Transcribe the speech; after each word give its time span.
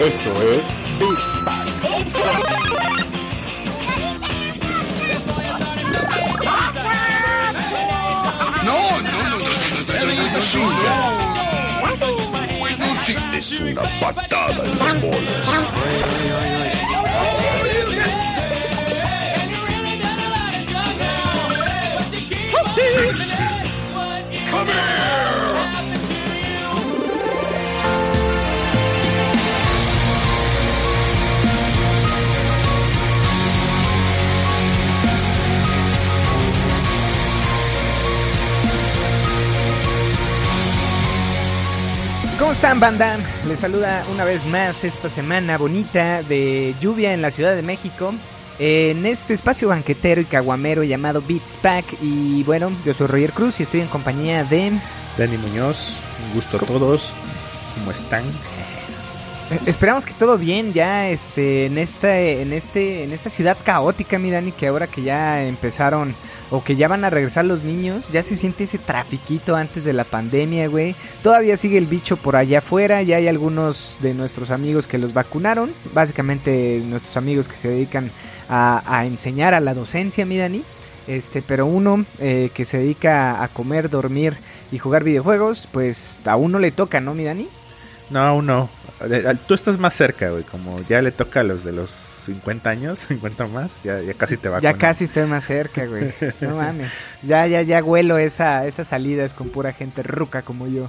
Esto 0.00 0.30
es 0.42 0.64
Beats 1.00 1.30
No, 8.64 8.78
no, 9.00 9.10
no, 9.10 9.10
no, 9.10 9.38
no, 9.38 9.48
no, 9.58 9.90
no, 9.90 10.14
no, 12.78 13.36
Es 13.36 13.60
una 13.60 13.82
patada 14.00 14.62
en 14.64 14.78
las 14.78 15.00
bolas. 15.00 15.44
Están, 42.54 42.78
banda? 42.78 43.18
Les 43.48 43.58
saluda 43.58 44.04
una 44.12 44.24
vez 44.24 44.46
más 44.46 44.84
esta 44.84 45.10
semana 45.10 45.58
bonita 45.58 46.22
de 46.22 46.72
lluvia 46.80 47.12
en 47.12 47.20
la 47.20 47.32
Ciudad 47.32 47.56
de 47.56 47.62
México. 47.62 48.14
En 48.60 49.06
este 49.06 49.34
espacio 49.34 49.68
banquetero 49.68 50.20
y 50.20 50.24
caguamero 50.24 50.84
llamado 50.84 51.20
Beats 51.20 51.56
Pack. 51.60 51.84
Y 52.00 52.44
bueno, 52.44 52.70
yo 52.84 52.94
soy 52.94 53.08
Roger 53.08 53.32
Cruz 53.32 53.58
y 53.58 53.64
estoy 53.64 53.80
en 53.80 53.88
compañía 53.88 54.44
de. 54.44 54.70
Dani 55.18 55.36
Muñoz, 55.36 55.96
un 56.28 56.34
gusto 56.34 56.58
a 56.58 56.60
todos. 56.60 57.16
¿Cómo 57.76 57.90
están? 57.90 58.22
Eh, 59.54 59.60
Esperamos 59.66 60.04
que 60.04 60.14
todo 60.14 60.36
bien 60.36 60.72
ya 60.72 61.08
este 61.08 61.66
en 61.66 61.78
esta 61.78 62.18
en 62.18 62.52
este 62.52 63.04
en 63.04 63.12
esta 63.12 63.30
ciudad 63.30 63.56
caótica, 63.62 64.18
mi 64.18 64.30
Dani, 64.30 64.52
que 64.52 64.66
ahora 64.66 64.86
que 64.88 65.02
ya 65.02 65.44
empezaron 65.44 66.14
o 66.50 66.62
que 66.62 66.76
ya 66.76 66.88
van 66.88 67.04
a 67.04 67.10
regresar 67.10 67.44
los 67.44 67.62
niños, 67.62 68.04
ya 68.12 68.22
se 68.22 68.36
siente 68.36 68.64
ese 68.64 68.78
trafiquito 68.78 69.54
antes 69.56 69.84
de 69.84 69.92
la 69.92 70.04
pandemia, 70.04 70.68
güey. 70.68 70.94
Todavía 71.22 71.56
sigue 71.56 71.78
el 71.78 71.86
bicho 71.86 72.16
por 72.16 72.36
allá 72.36 72.58
afuera, 72.58 73.02
ya 73.02 73.16
hay 73.16 73.28
algunos 73.28 73.96
de 74.00 74.14
nuestros 74.14 74.50
amigos 74.50 74.86
que 74.86 74.98
los 74.98 75.14
vacunaron, 75.14 75.72
básicamente 75.92 76.82
nuestros 76.84 77.16
amigos 77.16 77.48
que 77.48 77.56
se 77.56 77.68
dedican 77.68 78.10
a, 78.48 78.82
a 78.86 79.06
enseñar 79.06 79.54
a 79.54 79.60
la 79.60 79.74
docencia, 79.74 80.26
mi 80.26 80.36
Dani. 80.36 80.64
Este, 81.06 81.42
pero 81.42 81.66
uno 81.66 82.04
eh, 82.18 82.50
que 82.54 82.64
se 82.64 82.78
dedica 82.78 83.42
a 83.42 83.48
comer, 83.48 83.90
dormir 83.90 84.36
y 84.72 84.78
jugar 84.78 85.04
videojuegos, 85.04 85.68
pues 85.70 86.20
a 86.24 86.36
uno 86.36 86.58
le 86.58 86.72
toca, 86.72 87.00
¿no, 87.00 87.14
mi 87.14 87.24
Dani? 87.24 87.46
No, 88.10 88.20
aún 88.20 88.46
no. 88.46 88.68
Tú 89.46 89.54
estás 89.54 89.78
más 89.78 89.94
cerca, 89.94 90.30
güey. 90.30 90.42
Como 90.44 90.80
ya 90.88 91.00
le 91.02 91.12
toca 91.12 91.40
a 91.40 91.42
los 91.44 91.64
de 91.64 91.72
los 91.72 91.90
50 91.90 92.70
años, 92.70 92.98
50 93.08 93.46
más, 93.48 93.82
ya, 93.82 94.00
ya 94.00 94.14
casi 94.14 94.36
te 94.36 94.48
va 94.48 94.60
Ya 94.60 94.74
casi 94.74 95.04
estoy 95.04 95.26
más 95.26 95.44
cerca, 95.44 95.86
güey. 95.86 96.12
No 96.40 96.56
mames. 96.56 96.90
Ya, 97.22 97.46
ya, 97.46 97.62
ya 97.62 97.82
huelo 97.82 98.18
esa, 98.18 98.66
esas 98.66 98.88
salidas 98.88 99.34
con 99.34 99.48
pura 99.50 99.72
gente 99.72 100.02
ruca 100.02 100.42
como 100.42 100.66
yo. 100.66 100.88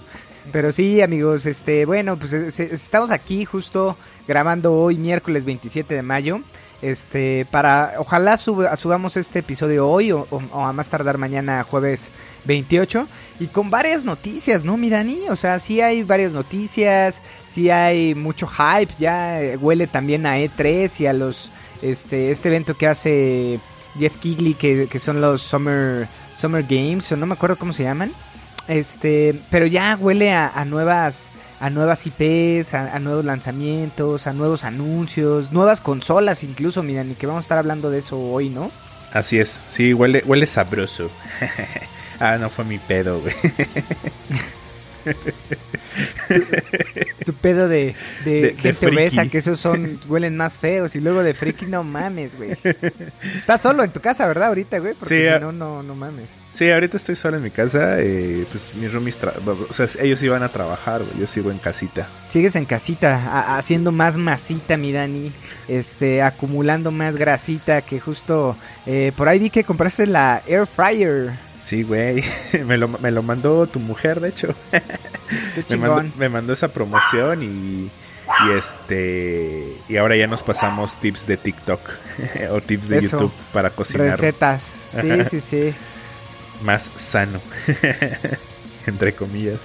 Pero 0.52 0.72
sí, 0.72 1.02
amigos, 1.02 1.46
este, 1.48 1.86
bueno, 1.86 2.18
pues 2.18 2.32
es- 2.34 2.60
es- 2.60 2.72
estamos 2.72 3.10
aquí 3.10 3.46
justo 3.46 3.98
grabando 4.28 4.74
hoy 4.74 4.96
miércoles 4.98 5.44
27 5.44 5.96
de 5.96 6.02
mayo. 6.04 6.40
Este, 6.82 7.46
para, 7.50 7.94
ojalá 7.98 8.38
sub- 8.38 8.68
subamos 8.78 9.18
este 9.18 9.40
episodio 9.40 9.88
hoy 9.90 10.12
o, 10.12 10.28
a 10.54 10.72
más 10.74 10.90
tardar 10.90 11.18
mañana 11.18 11.64
jueves 11.64 12.10
28 12.44 13.08
y 13.40 13.48
con 13.48 13.70
varias 13.72 14.04
noticias, 14.04 14.64
¿no, 14.64 14.78
mi 14.78 14.90
Dani? 14.90 15.30
O 15.30 15.36
sea, 15.36 15.58
sí 15.60 15.82
hay 15.82 16.04
varias 16.04 16.34
noticias, 16.34 17.22
sí 17.48 17.70
hay 17.70 18.14
mucho 18.14 18.46
hype, 18.48 18.94
ya 19.00 19.42
eh, 19.42 19.58
huele 19.58 19.88
también 19.88 20.26
a 20.26 20.38
E3 20.38 21.00
y 21.00 21.08
a 21.08 21.14
los, 21.14 21.50
este, 21.82 22.30
este 22.32 22.50
evento 22.50 22.76
que 22.76 22.88
hace 22.88 23.60
Jeff 23.98 24.18
Kigley, 24.18 24.54
que, 24.54 24.88
que 24.88 25.00
son 25.00 25.22
los 25.22 25.42
Summer, 25.42 26.08
Summer 26.38 26.64
Games, 26.64 27.12
o 27.12 27.16
no 27.16 27.26
me 27.26 27.34
acuerdo 27.34 27.56
cómo 27.56 27.74
se 27.74 27.84
llaman. 27.84 28.12
Este, 28.68 29.40
pero 29.50 29.66
ya 29.66 29.98
huele 30.00 30.34
a 30.34 30.66
nuevas 30.66 31.30
a 31.60 31.70
nuevas 31.70 32.06
IPs, 32.06 32.74
a, 32.74 32.96
a 32.96 33.00
nuevos 33.00 33.26
lanzamientos, 33.26 34.28
a 34.28 34.34
nuevos 34.34 34.64
anuncios, 34.64 35.52
nuevas 35.52 35.82
consolas 35.82 36.44
incluso, 36.44 36.84
miren, 36.84 37.12
y 37.12 37.16
que 37.16 37.28
vamos 37.28 37.44
a 37.44 37.46
estar 37.46 37.58
hablando 37.58 37.90
de 37.90 38.00
eso 38.00 38.20
hoy, 38.20 38.50
¿no? 38.50 38.72
Así 39.14 39.40
es, 39.40 39.62
sí, 39.70 39.94
huele, 39.94 40.24
huele 40.26 40.46
sabroso. 40.46 41.10
ah, 42.20 42.38
no 42.40 42.50
fue 42.50 42.66
mi 42.66 42.78
pedo, 42.80 43.22
güey. 43.22 43.34
Tu 47.26 47.34
pedo 47.34 47.68
de, 47.68 47.96
de, 48.26 48.32
De- 48.32 48.42
de 48.42 48.56
gente 48.56 48.88
obesa, 48.88 49.26
que 49.28 49.38
esos 49.38 49.60
son, 49.60 50.00
huelen 50.08 50.36
más 50.36 50.58
feos, 50.58 50.96
y 50.96 51.00
luego 51.00 51.24
de 51.24 51.34
friki, 51.34 51.66
no 51.66 51.84
mames, 51.84 52.36
güey. 52.38 52.58
Estás 53.38 53.62
solo 53.62 53.84
en 53.84 53.92
tu 53.92 54.00
casa, 54.02 54.28
¿verdad? 54.28 54.50
Ahorita, 54.50 54.80
güey, 54.80 54.94
porque 54.96 55.16
Sí, 55.16 55.22
si 55.22 55.28
a- 55.28 55.40
no, 55.40 55.52
no, 55.52 55.84
no 55.84 55.96
mames. 55.96 56.28
Sí, 56.56 56.72
ahorita 56.72 56.96
estoy 56.96 57.18
solo 57.18 57.36
en 57.36 57.44
mi 57.44 57.52
casa. 57.52 58.00
eh, 58.00 58.46
pues 58.50 58.74
mis 58.76 58.92
roomies, 58.94 59.18
o 59.70 59.74
sea, 59.74 59.88
ellos 60.02 60.24
iban 60.24 60.42
a 60.42 60.48
trabajar, 60.48 61.04
güey. 61.04 61.20
Yo 61.20 61.28
sigo 61.28 61.52
en 61.52 61.58
casita. 61.58 62.08
Sigues 62.30 62.56
en 62.56 62.64
casita, 62.64 63.58
haciendo 63.58 63.92
más 63.92 64.16
masita, 64.16 64.78
mi 64.78 64.94
Dani, 64.94 65.34
este, 65.68 66.22
acumulando 66.22 66.92
más 66.92 67.18
grasita, 67.18 67.82
que 67.82 68.00
justo, 68.00 68.56
eh, 68.86 69.12
por 69.18 69.28
ahí 69.28 69.38
vi 69.38 69.50
que 69.50 69.66
compraste 69.66 70.06
la 70.08 70.42
Air 70.48 70.66
Fryer. 70.66 71.32
Sí, 71.62 71.84
güey. 71.84 72.24
me, 72.66 72.78
lo, 72.78 72.88
me 72.88 73.12
lo 73.12 73.22
mandó 73.22 73.68
tu 73.68 73.82
mujer, 73.82 74.22
de 74.22 74.30
hecho. 74.30 74.56
Qué 75.68 75.76
me, 75.76 75.90
mandó, 75.90 76.12
me 76.18 76.30
mandó 76.30 76.54
esa 76.54 76.70
promoción 76.70 77.44
y, 77.44 77.90
y 78.48 78.52
este 78.58 79.76
y 79.90 79.98
ahora 79.98 80.16
ya 80.16 80.28
nos 80.28 80.42
pasamos 80.44 80.98
tips 80.98 81.28
de 81.28 81.36
TikTok 81.38 81.82
o 82.52 82.62
tips 82.62 82.88
de 82.88 82.98
Eso. 83.00 83.20
YouTube 83.20 83.34
para 83.52 83.72
cocinar 83.72 84.12
Recetas, 84.12 84.62
sí, 85.02 85.10
sí, 85.30 85.42
sí. 85.42 85.76
Más 86.64 86.90
sano 86.98 87.42
entre 88.88 89.14
comillas. 89.14 89.60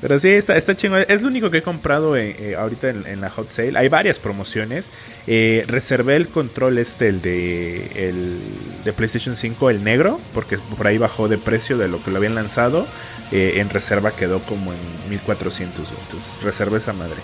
Pero 0.00 0.18
sí 0.18 0.28
está 0.28 0.56
está 0.56 0.76
chingón. 0.76 1.04
Es 1.08 1.22
lo 1.22 1.28
único 1.28 1.50
que 1.50 1.58
he 1.58 1.62
comprado 1.62 2.16
eh, 2.16 2.36
eh, 2.38 2.56
ahorita 2.56 2.90
en, 2.90 3.06
en 3.06 3.20
la 3.20 3.30
hot 3.30 3.50
sale. 3.50 3.76
Hay 3.76 3.88
varias 3.88 4.20
promociones. 4.20 4.90
Eh, 5.26 5.64
reservé 5.66 6.16
el 6.16 6.28
control 6.28 6.78
este 6.78 7.08
el 7.08 7.20
de 7.20 8.08
el 8.08 8.40
de 8.84 8.92
PlayStation 8.92 9.36
5 9.36 9.70
el 9.70 9.82
negro 9.82 10.20
porque 10.34 10.58
por 10.58 10.86
ahí 10.86 10.98
bajó 10.98 11.28
de 11.28 11.38
precio 11.38 11.78
de 11.78 11.88
lo 11.88 12.02
que 12.02 12.10
lo 12.10 12.18
habían 12.18 12.34
lanzado. 12.34 12.86
En 13.30 13.68
reserva 13.68 14.12
quedó 14.12 14.40
como 14.40 14.72
en 14.72 14.78
1400 15.10 15.90
güey. 15.90 16.02
entonces 16.04 16.42
reservé 16.42 16.78
esa 16.78 16.92
madre. 16.94 17.16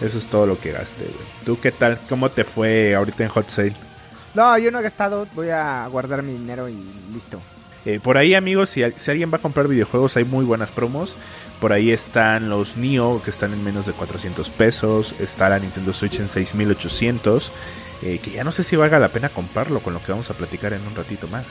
Eso 0.00 0.16
es 0.18 0.26
todo 0.26 0.46
lo 0.46 0.58
que 0.58 0.72
gasté 0.72 1.04
tú 1.44 1.60
qué 1.60 1.70
tal 1.70 1.98
cómo 2.08 2.30
te 2.30 2.42
fue 2.42 2.94
ahorita 2.94 3.22
en 3.22 3.28
hot 3.28 3.48
sale 3.48 3.76
No, 4.34 4.56
yo 4.56 4.70
no 4.70 4.80
he 4.80 4.82
gastado, 4.82 5.26
voy 5.34 5.50
a 5.50 5.86
guardar 5.88 6.22
mi 6.22 6.32
dinero 6.32 6.68
y 6.70 6.76
listo. 7.12 7.38
Eh, 7.84 7.98
por 8.02 8.16
ahí, 8.16 8.34
amigos, 8.34 8.70
si, 8.70 8.82
al- 8.82 8.94
si 8.96 9.10
alguien 9.10 9.32
va 9.32 9.38
a 9.38 9.40
comprar 9.40 9.66
videojuegos, 9.68 10.16
hay 10.16 10.24
muy 10.24 10.44
buenas 10.44 10.70
promos. 10.70 11.16
Por 11.60 11.72
ahí 11.72 11.90
están 11.90 12.48
los 12.48 12.76
Nio, 12.76 13.20
que 13.22 13.30
están 13.30 13.52
en 13.52 13.62
menos 13.64 13.86
de 13.86 13.92
400 13.92 14.50
pesos. 14.50 15.14
Está 15.20 15.48
la 15.48 15.58
Nintendo 15.58 15.92
Switch 15.92 16.18
en 16.20 16.28
6800. 16.28 17.52
eh, 18.04 18.18
que 18.22 18.32
ya 18.32 18.42
no 18.42 18.50
sé 18.50 18.64
si 18.64 18.74
valga 18.74 18.98
la 18.98 19.08
pena 19.08 19.28
comprarlo, 19.28 19.78
con 19.80 19.94
lo 19.94 20.02
que 20.02 20.10
vamos 20.10 20.28
a 20.30 20.34
platicar 20.34 20.72
en 20.72 20.84
un 20.86 20.94
ratito 20.96 21.28
más. 21.28 21.44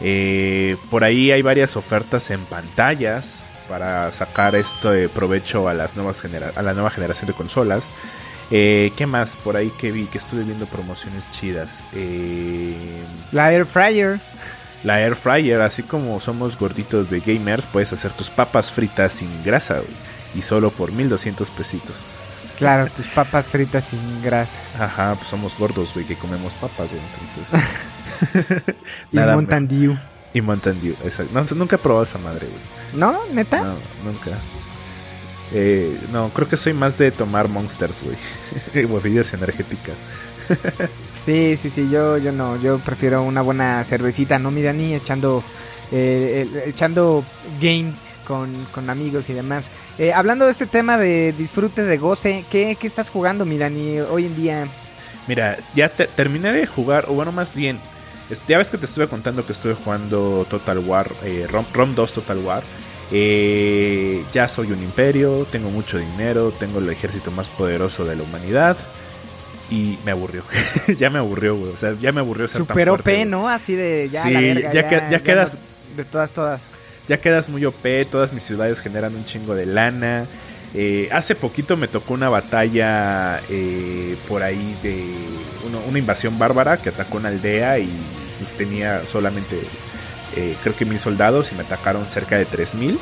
Eh, 0.00 0.76
por 0.90 1.04
ahí 1.04 1.30
hay 1.30 1.42
varias 1.42 1.76
ofertas 1.76 2.30
en 2.30 2.40
pantallas 2.46 3.44
para 3.68 4.10
sacar 4.12 4.54
esto 4.54 4.90
de 4.90 5.08
provecho 5.10 5.68
a, 5.68 5.74
las 5.74 5.94
nuevas 5.94 6.22
a 6.56 6.62
la 6.62 6.72
nueva 6.74 6.88
generación 6.90 7.26
de 7.28 7.34
consolas. 7.34 7.90
¿Qué 8.50 9.06
más? 9.06 9.36
Por 9.36 9.56
ahí 9.56 9.70
que 9.78 9.90
vi 9.92 10.04
que 10.06 10.18
estuve 10.18 10.42
viendo 10.44 10.64
promociones 10.66 11.30
chidas. 11.32 11.84
Eh, 11.94 12.74
Fryer. 13.66 14.20
La 14.84 15.00
air 15.00 15.16
fryer, 15.16 15.60
así 15.62 15.82
como 15.82 16.20
somos 16.20 16.58
gorditos 16.58 17.10
de 17.10 17.20
gamers, 17.20 17.66
puedes 17.66 17.92
hacer 17.92 18.12
tus 18.12 18.30
papas 18.30 18.70
fritas 18.70 19.14
sin 19.14 19.42
grasa, 19.42 19.74
güey, 19.74 19.96
y 20.34 20.42
solo 20.42 20.70
por 20.70 20.92
1200 20.92 21.50
pesitos. 21.50 22.04
Claro, 22.58 22.88
tus 22.94 23.08
papas 23.08 23.46
fritas 23.46 23.84
sin 23.84 24.22
grasa. 24.22 24.56
Ajá, 24.78 25.16
pues 25.16 25.28
somos 25.28 25.58
gordos, 25.58 25.92
güey, 25.92 26.06
que 26.06 26.14
comemos 26.14 26.52
papas, 26.54 26.90
güey, 26.90 27.02
entonces. 27.12 27.60
Y 29.12 29.16
Mountain 29.16 29.66
Dew. 29.66 29.98
Y 30.32 30.40
Mountain 30.40 30.80
Dew, 30.80 30.94
exacto. 31.04 31.32
No, 31.32 31.44
nunca 31.56 31.76
he 31.76 31.78
probado 31.78 32.04
esa 32.04 32.18
madre, 32.18 32.46
güey. 32.46 33.00
¿No? 33.00 33.18
¿Neta? 33.32 33.62
No, 33.62 33.74
nunca. 34.04 34.30
Eh, 35.52 35.96
no, 36.12 36.28
creo 36.30 36.48
que 36.48 36.56
soy 36.56 36.74
más 36.74 36.98
de 36.98 37.10
tomar 37.10 37.48
Monsters, 37.48 37.96
güey. 38.02 38.86
bebidas 38.86 39.32
energéticas. 39.32 39.94
Sí, 41.16 41.56
sí, 41.56 41.70
sí, 41.70 41.88
yo, 41.90 42.18
yo 42.18 42.32
no, 42.32 42.60
yo 42.60 42.78
prefiero 42.80 43.22
una 43.22 43.40
buena 43.40 43.82
cervecita, 43.84 44.38
¿no, 44.38 44.50
mi 44.50 44.62
Dani? 44.62 44.94
Echando, 44.94 45.42
eh, 45.92 46.64
echando 46.66 47.24
game 47.62 47.92
con, 48.26 48.52
con 48.72 48.90
amigos 48.90 49.30
y 49.30 49.32
demás. 49.32 49.70
Eh, 49.98 50.12
hablando 50.12 50.44
de 50.44 50.50
este 50.50 50.66
tema 50.66 50.98
de 50.98 51.32
disfrute, 51.32 51.82
de 51.82 51.96
goce, 51.98 52.44
¿qué, 52.50 52.76
qué 52.78 52.86
estás 52.86 53.10
jugando, 53.10 53.44
mi 53.44 53.56
Dani, 53.58 54.00
hoy 54.00 54.26
en 54.26 54.36
día? 54.36 54.68
Mira, 55.28 55.56
ya 55.74 55.88
te- 55.88 56.08
terminé 56.08 56.52
de 56.52 56.66
jugar, 56.66 57.06
o 57.08 57.14
bueno, 57.14 57.32
más 57.32 57.54
bien, 57.54 57.78
ya 58.48 58.58
ves 58.58 58.68
que 58.68 58.76
te 58.76 58.84
estuve 58.86 59.06
contando 59.08 59.46
que 59.46 59.52
estuve 59.52 59.74
jugando 59.74 60.46
Total 60.50 60.78
War, 60.80 61.10
eh, 61.24 61.46
Rom, 61.48 61.64
Rom 61.72 61.94
2 61.94 62.12
Total 62.12 62.38
War. 62.38 62.62
Eh, 63.12 64.24
ya 64.32 64.48
soy 64.48 64.72
un 64.72 64.82
imperio, 64.82 65.46
tengo 65.50 65.70
mucho 65.70 65.96
dinero, 65.98 66.50
tengo 66.50 66.80
el 66.80 66.88
ejército 66.90 67.30
más 67.30 67.48
poderoso 67.48 68.04
de 68.04 68.16
la 68.16 68.24
humanidad. 68.24 68.76
Y 69.70 69.98
me 70.04 70.10
aburrió. 70.12 70.42
ya 70.98 71.10
me 71.10 71.18
aburrió, 71.18 71.56
güey. 71.56 71.72
O 71.72 71.76
sea, 71.76 71.94
ya 72.00 72.12
me 72.12 72.20
aburrió 72.20 72.46
ser 72.48 72.58
Super 72.58 72.86
tan 72.86 72.94
OP, 72.94 73.02
fuerte. 73.02 73.24
¿no? 73.24 73.48
Así 73.48 73.74
de 73.74 74.08
ya 74.10 74.22
Sí, 74.22 74.30
la 74.32 74.40
verga, 74.40 74.72
ya 74.72 74.88
que- 74.88 75.02
ya 75.10 75.20
quedas- 75.22 75.54
no- 75.54 75.96
de 75.96 76.04
todas, 76.04 76.30
todas. 76.32 76.68
Ya 77.08 77.18
quedas 77.18 77.48
muy 77.48 77.64
OP, 77.64 78.04
todas 78.10 78.32
mis 78.32 78.42
ciudades 78.42 78.80
generan 78.80 79.14
un 79.14 79.24
chingo 79.24 79.54
de 79.54 79.66
lana. 79.66 80.26
Eh, 80.74 81.08
hace 81.12 81.34
poquito 81.34 81.76
me 81.76 81.86
tocó 81.86 82.14
una 82.14 82.28
batalla 82.28 83.40
eh, 83.48 84.16
por 84.28 84.42
ahí 84.42 84.76
de 84.82 85.04
uno- 85.66 85.80
una 85.88 85.98
invasión 85.98 86.38
bárbara 86.38 86.78
que 86.78 86.88
atacó 86.88 87.18
una 87.18 87.28
aldea 87.28 87.78
y 87.78 87.88
pues, 88.40 88.56
tenía 88.56 89.02
solamente 89.04 89.60
eh, 90.36 90.56
creo 90.64 90.74
que 90.76 90.84
mil 90.84 90.98
soldados 90.98 91.52
y 91.52 91.54
me 91.54 91.60
atacaron 91.62 92.04
cerca 92.06 92.36
de 92.36 92.44
3000 92.44 92.98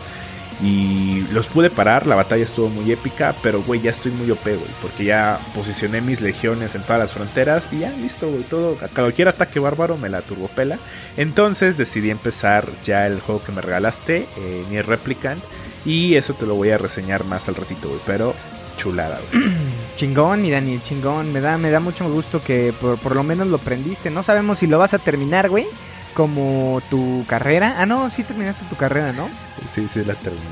y 0.61 1.27
los 1.33 1.47
pude 1.47 1.71
parar, 1.71 2.07
la 2.07 2.15
batalla 2.15 2.45
estuvo 2.45 2.69
muy 2.69 2.93
épica, 2.93 3.35
pero 3.43 3.63
güey, 3.63 3.81
ya 3.81 3.91
estoy 3.91 4.13
muy 4.13 4.31
OP, 4.31 4.45
güey, 4.45 4.71
porque 4.81 5.05
ya 5.05 5.39
posicioné 5.55 6.01
mis 6.01 6.21
legiones 6.21 6.75
en 6.75 6.83
todas 6.83 7.01
las 7.01 7.13
fronteras 7.13 7.69
y 7.73 7.81
ya 7.81 7.91
listo, 7.91 8.29
güey, 8.29 8.43
todo, 8.43 8.77
cualquier 8.95 9.29
ataque 9.29 9.61
bárbaro 9.61 9.97
me 9.97 10.09
la 10.09 10.23
turbopela. 10.23 10.79
Entonces 11.17 11.77
decidí 11.77 12.11
empezar 12.11 12.69
ya 12.85 13.07
el 13.07 13.21
juego 13.21 13.43
que 13.43 13.53
me 13.53 13.61
regalaste, 13.61 14.27
eh, 14.37 14.65
Nier 14.71 14.87
Replicant, 14.87 15.43
y 15.85 16.15
eso 16.15 16.35
te 16.35 16.47
lo 16.47 16.55
voy 16.55 16.71
a 16.71 16.79
reseñar 16.79 17.25
más 17.25 17.49
al 17.49 17.57
ratito, 17.57 17.89
güey, 17.89 18.01
pero 18.07 18.35
chulada, 18.77 19.19
güey. 19.33 19.45
Chingón, 19.97 20.43
mi 20.43 20.51
Dani, 20.51 20.81
chingón. 20.81 21.33
Me 21.33 21.41
da, 21.41 21.59
me 21.59 21.71
da 21.71 21.81
mucho 21.81 22.11
gusto 22.11 22.43
que 22.43 22.73
por, 22.81 22.99
por 22.99 23.15
lo 23.15 23.23
menos 23.23 23.47
lo 23.47 23.57
aprendiste. 23.57 24.11
No 24.11 24.23
sabemos 24.23 24.59
si 24.59 24.67
lo 24.67 24.79
vas 24.79 24.95
a 24.95 24.99
terminar, 24.99 25.49
güey. 25.49 25.67
Como 26.15 26.81
tu 26.91 27.25
carrera. 27.27 27.77
Ah, 27.79 27.87
no, 27.87 28.11
sí 28.11 28.23
terminaste 28.23 28.65
tu 28.67 28.77
carrera, 28.77 29.13
¿no? 29.13 29.29
Sí, 29.69 29.89
sí, 29.89 30.05
la 30.05 30.15
terminé. 30.15 30.45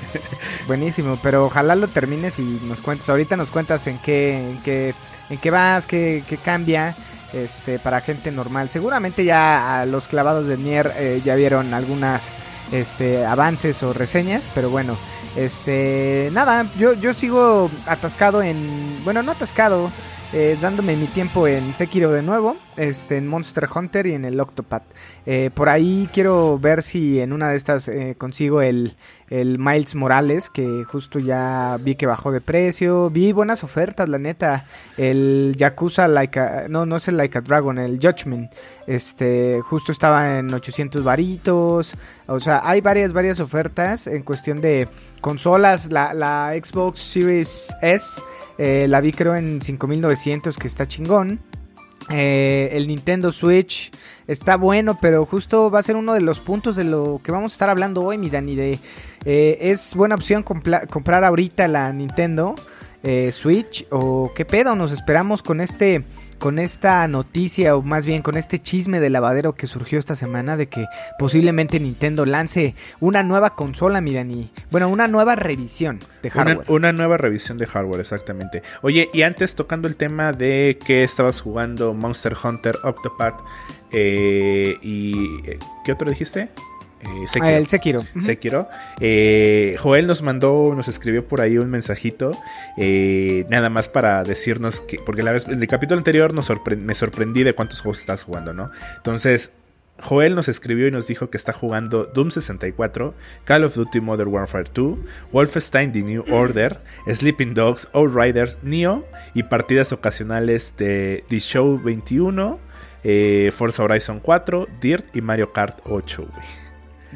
Buenísimo, 0.66 1.18
pero 1.22 1.46
ojalá 1.46 1.74
lo 1.74 1.88
termines 1.88 2.38
y 2.38 2.60
nos 2.64 2.80
cuentes. 2.80 3.08
Ahorita 3.08 3.36
nos 3.36 3.50
cuentas 3.50 3.86
en 3.86 3.98
qué, 3.98 4.50
en 4.50 4.58
qué, 4.58 4.94
en 5.30 5.38
qué 5.38 5.50
vas, 5.50 5.86
qué, 5.86 6.22
qué 6.28 6.36
cambia. 6.36 6.94
Este, 7.32 7.78
para 7.78 8.00
gente 8.00 8.32
normal. 8.32 8.70
Seguramente 8.70 9.22
ya 9.22 9.80
a 9.80 9.86
los 9.86 10.08
clavados 10.08 10.46
de 10.46 10.56
Nier 10.56 10.92
eh, 10.96 11.20
ya 11.22 11.34
vieron 11.34 11.74
algunas 11.74 12.30
este, 12.72 13.24
avances 13.26 13.82
o 13.82 13.92
reseñas, 13.92 14.48
pero 14.54 14.70
bueno, 14.70 14.96
este, 15.36 16.30
nada, 16.32 16.66
yo, 16.78 16.94
yo 16.94 17.14
sigo 17.14 17.70
atascado 17.86 18.42
en, 18.42 18.98
bueno, 19.04 19.22
no 19.22 19.32
atascado, 19.32 19.90
eh, 20.32 20.58
dándome 20.60 20.94
mi 20.94 21.06
tiempo 21.06 21.46
en 21.46 21.72
Sekiro 21.72 22.10
de 22.12 22.22
nuevo, 22.22 22.56
este, 22.76 23.16
en 23.16 23.26
Monster 23.26 23.66
Hunter 23.74 24.06
y 24.06 24.12
en 24.12 24.26
el 24.26 24.38
Octopath. 24.38 24.84
Eh, 25.24 25.50
por 25.54 25.70
ahí 25.70 26.08
quiero 26.12 26.58
ver 26.58 26.82
si 26.82 27.20
en 27.20 27.32
una 27.32 27.48
de 27.48 27.56
estas 27.56 27.88
eh, 27.88 28.14
consigo 28.18 28.60
el, 28.60 28.96
el 29.30 29.58
Miles 29.58 29.94
Morales, 29.94 30.50
que 30.50 30.84
justo 30.84 31.18
ya 31.18 31.76
vi 31.80 31.94
que 31.96 32.06
bajó 32.06 32.32
de 32.32 32.40
precio. 32.40 33.10
Vi 33.10 33.32
buenas 33.32 33.62
ofertas, 33.64 34.08
la 34.08 34.18
neta. 34.18 34.66
El 34.96 35.54
Yakuza 35.56 36.08
Like 36.08 36.40
a- 36.40 36.66
no, 36.68 36.86
no 36.86 36.96
es 36.96 37.08
el 37.08 37.16
Like 37.16 37.38
a 37.38 37.40
Dragon, 37.40 37.78
el 37.78 37.98
Judgment. 38.02 38.52
Este, 38.86 39.60
justo 39.62 39.92
estaba 39.92 40.38
en 40.38 40.52
800 40.52 41.04
varitos. 41.04 41.92
O 42.26 42.40
sea, 42.40 42.62
hay 42.64 42.80
varias, 42.80 43.12
varias 43.12 43.40
ofertas 43.40 44.06
en 44.06 44.22
cuestión 44.22 44.60
de 44.60 44.88
consolas. 45.20 45.92
La, 45.92 46.14
la 46.14 46.52
Xbox 46.62 46.98
Series 47.00 47.76
S 47.82 48.20
eh, 48.58 48.86
la 48.88 49.00
vi 49.00 49.12
creo 49.12 49.36
en 49.36 49.60
5900, 49.62 50.56
que 50.58 50.66
está 50.66 50.86
chingón. 50.86 51.40
Eh, 52.10 52.70
el 52.72 52.88
Nintendo 52.88 53.30
Switch 53.30 53.90
está 54.26 54.56
bueno, 54.56 54.98
pero 55.00 55.26
justo 55.26 55.70
va 55.70 55.80
a 55.80 55.82
ser 55.82 55.96
uno 55.96 56.14
de 56.14 56.20
los 56.20 56.40
puntos 56.40 56.76
de 56.76 56.84
lo 56.84 57.20
que 57.22 57.32
vamos 57.32 57.52
a 57.52 57.54
estar 57.54 57.70
hablando 57.70 58.02
hoy, 58.02 58.18
mi 58.18 58.30
Dani. 58.30 58.54
De, 58.54 58.78
eh, 59.24 59.58
¿Es 59.60 59.94
buena 59.94 60.14
opción 60.14 60.42
comprar 60.42 61.24
ahorita 61.24 61.68
la 61.68 61.92
Nintendo 61.92 62.54
eh, 63.02 63.30
Switch? 63.32 63.86
¿O 63.90 64.32
qué 64.34 64.44
pedo? 64.44 64.74
Nos 64.74 64.92
esperamos 64.92 65.42
con 65.42 65.60
este 65.60 66.04
con 66.38 66.58
esta 66.58 67.06
noticia, 67.08 67.76
o 67.76 67.82
más 67.82 68.06
bien 68.06 68.22
con 68.22 68.36
este 68.36 68.58
chisme 68.58 69.00
de 69.00 69.10
lavadero 69.10 69.54
que 69.54 69.66
surgió 69.66 69.98
esta 69.98 70.14
semana 70.14 70.56
de 70.56 70.68
que 70.68 70.86
posiblemente 71.18 71.80
Nintendo 71.80 72.24
lance 72.24 72.74
una 73.00 73.22
nueva 73.22 73.54
consola, 73.54 74.00
mi 74.00 74.14
Dani. 74.14 74.50
Bueno, 74.70 74.88
una 74.88 75.08
nueva 75.08 75.34
revisión 75.36 76.00
de 76.22 76.30
hardware. 76.30 76.64
una 76.68 76.92
nueva 76.92 77.16
revisión 77.16 77.58
de 77.58 77.66
hardware, 77.66 78.00
exactamente. 78.00 78.62
Oye, 78.82 79.08
y 79.12 79.22
antes 79.22 79.54
tocando 79.54 79.88
el 79.88 79.96
tema 79.96 80.32
de 80.32 80.78
que 80.84 81.02
estabas 81.02 81.40
jugando 81.40 81.94
Monster 81.94 82.34
Hunter 82.42 82.76
Octopath 82.84 83.40
eh, 83.92 84.76
y... 84.82 85.48
eh, 85.48 85.58
¿Qué 85.84 85.92
otro 85.92 86.10
dijiste? 86.10 86.50
Eh, 87.00 87.26
Sekiro. 87.28 87.46
Ah, 87.46 87.52
el 87.58 87.66
Sekiro. 88.22 88.68
Eh, 89.00 89.76
Joel 89.78 90.06
nos 90.06 90.22
mandó, 90.22 90.74
nos 90.74 90.88
escribió 90.88 91.26
por 91.26 91.40
ahí 91.40 91.56
un 91.58 91.70
mensajito, 91.70 92.32
eh, 92.76 93.46
nada 93.48 93.70
más 93.70 93.88
para 93.88 94.24
decirnos 94.24 94.80
que, 94.80 94.98
porque 94.98 95.22
la 95.22 95.32
vez, 95.32 95.46
en 95.46 95.60
el 95.60 95.68
capítulo 95.68 95.98
anterior 95.98 96.34
nos 96.34 96.50
sorpre- 96.50 96.76
me 96.76 96.94
sorprendí 96.94 97.44
de 97.44 97.54
cuántos 97.54 97.80
juegos 97.80 98.00
estás 98.00 98.24
jugando, 98.24 98.52
¿no? 98.52 98.70
Entonces, 98.96 99.52
Joel 100.00 100.36
nos 100.36 100.48
escribió 100.48 100.86
y 100.86 100.90
nos 100.92 101.08
dijo 101.08 101.28
que 101.28 101.36
está 101.36 101.52
jugando 101.52 102.04
Doom 102.04 102.30
64, 102.30 103.14
Call 103.44 103.64
of 103.64 103.74
Duty 103.74 104.00
Modern 104.00 104.28
Warfare 104.32 104.70
2, 104.72 104.96
Wolfenstein 105.32 105.90
The 105.92 106.02
New 106.02 106.24
Order, 106.30 106.78
Sleeping 107.12 107.52
Dogs, 107.54 107.88
Outriders, 107.92 108.58
Neo 108.62 109.04
y 109.34 109.42
partidas 109.44 109.92
ocasionales 109.92 110.74
de 110.78 111.24
The 111.28 111.40
Show 111.40 111.80
21, 111.82 112.60
eh, 113.02 113.50
Forza 113.52 113.82
Horizon 113.82 114.20
4, 114.20 114.68
Dirt 114.80 115.16
y 115.16 115.20
Mario 115.20 115.52
Kart 115.52 115.80
8, 115.84 116.26
güey. 116.32 116.67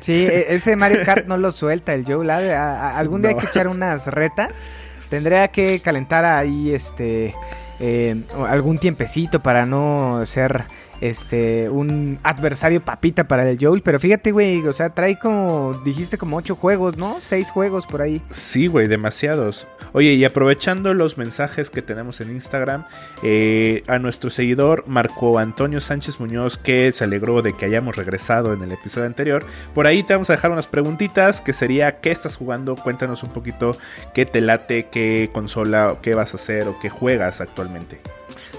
Sí, 0.02 0.26
e- 0.26 0.52
ese 0.54 0.76
Mario 0.76 0.98
Kart 1.04 1.26
no 1.26 1.36
lo 1.38 1.50
suelta 1.52 1.94
el 1.94 2.04
Joe. 2.06 2.24
la- 2.26 2.36
a- 2.38 2.90
a- 2.90 2.98
algún 2.98 3.22
día 3.22 3.30
hay 3.30 3.36
No. 3.36 3.40
que 3.40 3.46
echar 3.46 3.68
unas 3.68 4.06
retas. 4.08 4.68
Tendría 5.08 5.48
que 5.48 5.80
calentar 5.80 6.24
ahí 6.24 6.74
este 6.74 7.34
eh, 7.80 8.22
algún 8.48 8.78
tiempecito 8.78 9.40
para 9.42 9.66
no 9.66 10.22
ser 10.24 10.64
este 11.02 11.68
un 11.68 12.20
adversario 12.22 12.82
papita 12.82 13.28
para 13.28 13.48
el 13.48 13.58
Joel. 13.60 13.82
Pero 13.82 13.98
fíjate, 13.98 14.30
güey, 14.30 14.66
o 14.66 14.72
sea, 14.72 14.90
trae 14.90 15.18
como, 15.18 15.80
dijiste 15.84 16.16
como 16.16 16.36
ocho 16.36 16.54
juegos, 16.54 16.96
¿no? 16.96 17.20
Seis 17.20 17.50
juegos 17.50 17.86
por 17.86 18.00
ahí. 18.00 18.22
Sí, 18.30 18.68
güey, 18.68 18.86
demasiados. 18.86 19.66
Oye, 19.92 20.14
y 20.14 20.24
aprovechando 20.24 20.94
los 20.94 21.18
mensajes 21.18 21.70
que 21.70 21.82
tenemos 21.82 22.20
en 22.20 22.30
Instagram, 22.30 22.84
eh, 23.22 23.82
a 23.88 23.98
nuestro 23.98 24.30
seguidor 24.30 24.84
Marco 24.86 25.38
Antonio 25.38 25.80
Sánchez 25.80 26.20
Muñoz, 26.20 26.56
que 26.56 26.92
se 26.92 27.04
alegró 27.04 27.42
de 27.42 27.52
que 27.52 27.66
hayamos 27.66 27.96
regresado 27.96 28.54
en 28.54 28.62
el 28.62 28.72
episodio 28.72 29.06
anterior, 29.06 29.44
por 29.74 29.86
ahí 29.86 30.02
te 30.02 30.14
vamos 30.14 30.30
a 30.30 30.34
dejar 30.34 30.52
unas 30.52 30.68
preguntitas, 30.68 31.40
que 31.40 31.52
sería, 31.52 32.00
¿qué 32.00 32.10
estás 32.12 32.36
jugando? 32.36 32.76
Cuéntanos 32.76 33.22
un 33.22 33.30
poquito 33.30 33.76
qué 34.14 34.24
te 34.24 34.40
late, 34.40 34.86
qué 34.90 35.30
consola, 35.32 35.96
qué 36.00 36.14
vas 36.14 36.32
a 36.32 36.36
hacer 36.36 36.68
o 36.68 36.78
qué 36.80 36.88
juegas 36.88 37.40
actualmente. 37.40 38.00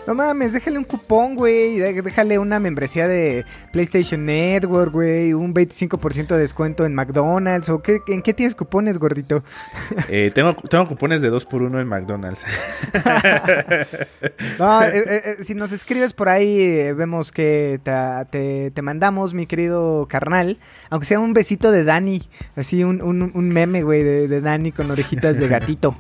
No 0.08 0.14
mames, 0.16 0.54
déjale 0.54 0.78
un 0.78 0.84
cupón, 0.84 1.36
güey. 1.36 1.78
Déjale 1.80 2.40
una 2.40 2.60
membresía 2.60 3.08
de 3.08 3.46
PlayStation 3.72 4.26
Network, 4.26 4.92
güey. 4.92 5.34
Un 5.34 5.54
25% 5.54 6.28
de 6.28 6.38
descuento 6.40 6.86
en 6.86 6.94
McDonald's. 6.94 7.70
¿O 7.70 7.82
qué, 7.82 8.00
en 8.08 8.22
qué 8.22 8.34
tienes 8.34 8.56
cupones, 8.56 8.98
gordito? 9.00 9.44
Eh, 10.10 10.32
tengo, 10.36 10.54
tengo 10.70 10.88
cupones 10.88 11.22
de 11.22 11.32
2x1 11.32 11.82
en 11.82 11.88
McDonald's. 11.88 12.44
No, 14.60 14.84
eh, 14.84 14.90
eh, 15.06 15.22
eh, 15.40 15.44
si 15.44 15.56
nos 15.56 15.72
escribes 15.72 16.14
por 16.14 16.30
ahí, 16.30 16.92
vemos 16.94 17.32
que 17.32 17.80
te, 17.84 17.92
te- 18.30 18.72
te 18.72 18.82
mandamos, 18.82 19.34
mi 19.34 19.46
querido 19.48 20.08
carnal. 20.10 20.58
Aunque 20.90 21.06
sea 21.08 21.20
un 21.20 21.34
besito 21.34 21.72
de 21.72 21.84
Dani. 21.84 22.22
Así 22.56 22.84
un, 22.84 23.02
un- 23.02 23.32
un 23.34 23.50
meme, 23.50 23.84
güey, 23.84 24.04
de, 24.04 24.28
de 24.28 24.42
Dani 24.42 24.72
con 24.72 24.90
orejitas 24.92 25.38
de 25.38 25.48
gatito. 25.48 25.96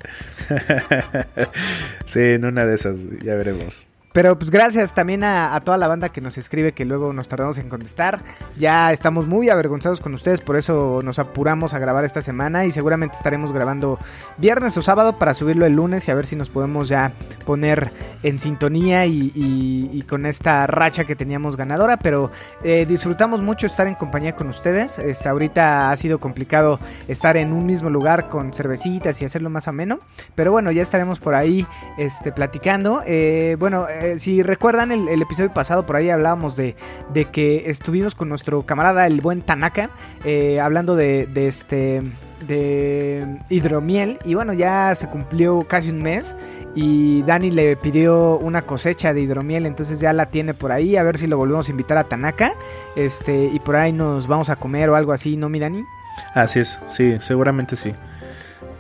sí, 2.06 2.20
en 2.20 2.46
una 2.46 2.66
de 2.66 2.76
esas, 2.76 2.98
ya 3.22 3.36
veremos. 3.36 3.63
Adiós. 3.64 3.93
Pero 4.14 4.38
pues 4.38 4.52
gracias 4.52 4.94
también 4.94 5.24
a, 5.24 5.60
toda 5.66 5.78
la 5.80 5.88
banda 5.88 6.10
que 6.10 6.22
nos 6.22 6.38
escribe 6.38 6.74
que 6.74 6.86
luego 6.86 7.14
nos 7.14 7.28
tardamos 7.28 7.58
en 7.58 7.68
contestar. 7.68 8.22
Ya 8.60 8.92
estamos 8.92 9.26
muy 9.26 9.50
avergonzados 9.50 10.00
con 10.00 10.14
ustedes, 10.14 10.40
por 10.40 10.56
eso 10.56 11.02
nos 11.04 11.18
apuramos 11.18 11.74
a 11.74 11.80
grabar 11.80 12.06
esta 12.06 12.22
semana 12.22 12.66
y 12.66 12.72
seguramente 12.72 13.18
estaremos 13.18 13.52
grabando 13.52 13.98
viernes 14.38 14.78
o 14.78 14.84
sábado 14.84 15.18
para 15.18 15.34
subirlo 15.34 15.66
el 15.66 15.74
lunes 15.74 16.08
y 16.08 16.12
a 16.12 16.16
ver 16.16 16.28
si 16.28 16.36
nos 16.36 16.50
podemos 16.50 16.90
ya 16.90 17.12
poner 17.44 17.92
en 18.22 18.38
sintonía 18.38 19.08
y, 19.08 20.06
con 20.08 20.28
esta 20.28 20.68
racha 20.68 21.06
que 21.06 21.16
teníamos 21.16 21.58
ganadora. 21.58 21.98
Pero 21.98 22.30
eh, 22.64 22.86
disfrutamos 22.86 23.42
mucho 23.42 23.66
estar 23.66 23.88
en 23.88 23.96
compañía 23.96 24.36
con 24.36 24.48
ustedes. 24.48 25.00
Este, 25.00 25.28
ahorita 25.28 25.90
ha 25.90 25.98
sido 25.98 26.20
complicado 26.20 26.80
estar 27.08 27.36
en 27.36 27.52
un 27.52 27.66
mismo 27.66 27.90
lugar 27.90 28.30
con 28.30 28.54
cervecitas 28.54 29.20
y 29.22 29.26
hacerlo 29.26 29.50
más 29.50 29.68
ameno. 29.68 30.02
Pero 30.36 30.52
bueno, 30.52 30.72
ya 30.72 30.84
estaremos 30.84 31.20
por 31.20 31.34
ahí 31.34 31.66
este, 31.98 32.32
platicando. 32.32 33.02
Eh, 33.08 33.56
bueno, 33.58 33.88
si 34.18 34.44
recuerdan 34.44 34.92
el, 34.92 35.08
el 35.08 35.22
episodio 35.22 35.54
pasado, 35.54 35.86
por 35.86 35.96
ahí 35.96 36.10
hablábamos 36.10 36.56
de, 36.56 36.76
de 37.14 37.26
que 37.26 37.70
estuvimos 37.70 38.16
con 38.16 38.30
nuestro 38.30 38.64
camarada, 38.64 39.08
el 39.08 39.22
buen 39.22 39.42
Tanaka, 39.42 39.90
eh, 40.24 40.60
hablando 40.60 40.96
de, 40.96 41.28
de 41.28 41.48
este 41.48 42.02
de 42.48 43.40
hidromiel 43.50 44.20
y 44.26 44.34
bueno 44.34 44.52
ya 44.52 44.94
se 44.96 45.08
cumplió 45.08 45.64
casi 45.64 45.92
un 45.92 46.02
mes 46.02 46.36
y 46.76 47.22
Dani 47.24 47.52
le 47.52 47.78
pidió 47.78 48.38
una 48.38 48.64
cosecha 48.64 49.14
de 49.14 49.22
hidromiel 49.22 49.66
entonces 49.66 50.02
ya 50.02 50.12
la 50.12 50.26
tiene 50.26 50.54
por 50.54 50.74
ahí 50.74 50.98
a 50.98 51.04
ver 51.04 51.18
si 51.18 51.28
lo 51.28 51.38
volvemos 51.38 51.70
a 51.70 51.72
invitar 51.72 51.98
a 51.98 52.04
Tanaka 52.04 52.54
este 52.98 53.46
y 53.46 53.60
por 53.60 53.78
ahí 53.78 53.94
nos 53.94 54.28
vamos 54.28 54.50
a 54.50 54.58
comer 54.58 54.90
o 54.90 54.98
algo 54.98 55.14
así 55.14 55.38
no 55.38 55.48
mi 55.48 55.60
Dani 55.60 55.86
Así 56.34 56.60
es, 56.60 56.80
sí, 56.88 57.18
seguramente 57.20 57.76
sí. 57.76 57.94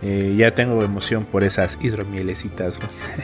Eh, 0.06 0.36
ya 0.38 0.54
tengo 0.54 0.84
emoción 0.84 1.24
por 1.24 1.46
esas 1.46 1.78
hidromielecitas. 1.82 2.78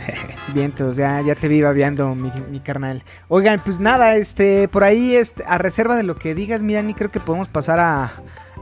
Vientos, 0.53 0.95
ya, 0.95 1.19
ya 1.21 1.35
te 1.35 1.49
vi 1.49 1.61
babeando, 1.61 2.15
mi, 2.15 2.31
mi 2.49 2.61
carnal. 2.61 3.03
Oigan, 3.27 3.61
pues 3.61 3.81
nada, 3.81 4.15
este, 4.15 4.69
por 4.69 4.85
ahí, 4.85 5.13
este, 5.13 5.43
a 5.45 5.57
reserva 5.57 5.97
de 5.97 6.03
lo 6.03 6.15
que 6.15 6.33
digas, 6.33 6.63
mi 6.63 6.75
Dani, 6.75 6.93
creo 6.93 7.11
que 7.11 7.19
podemos 7.19 7.49
pasar 7.49 7.81
a, 7.81 8.13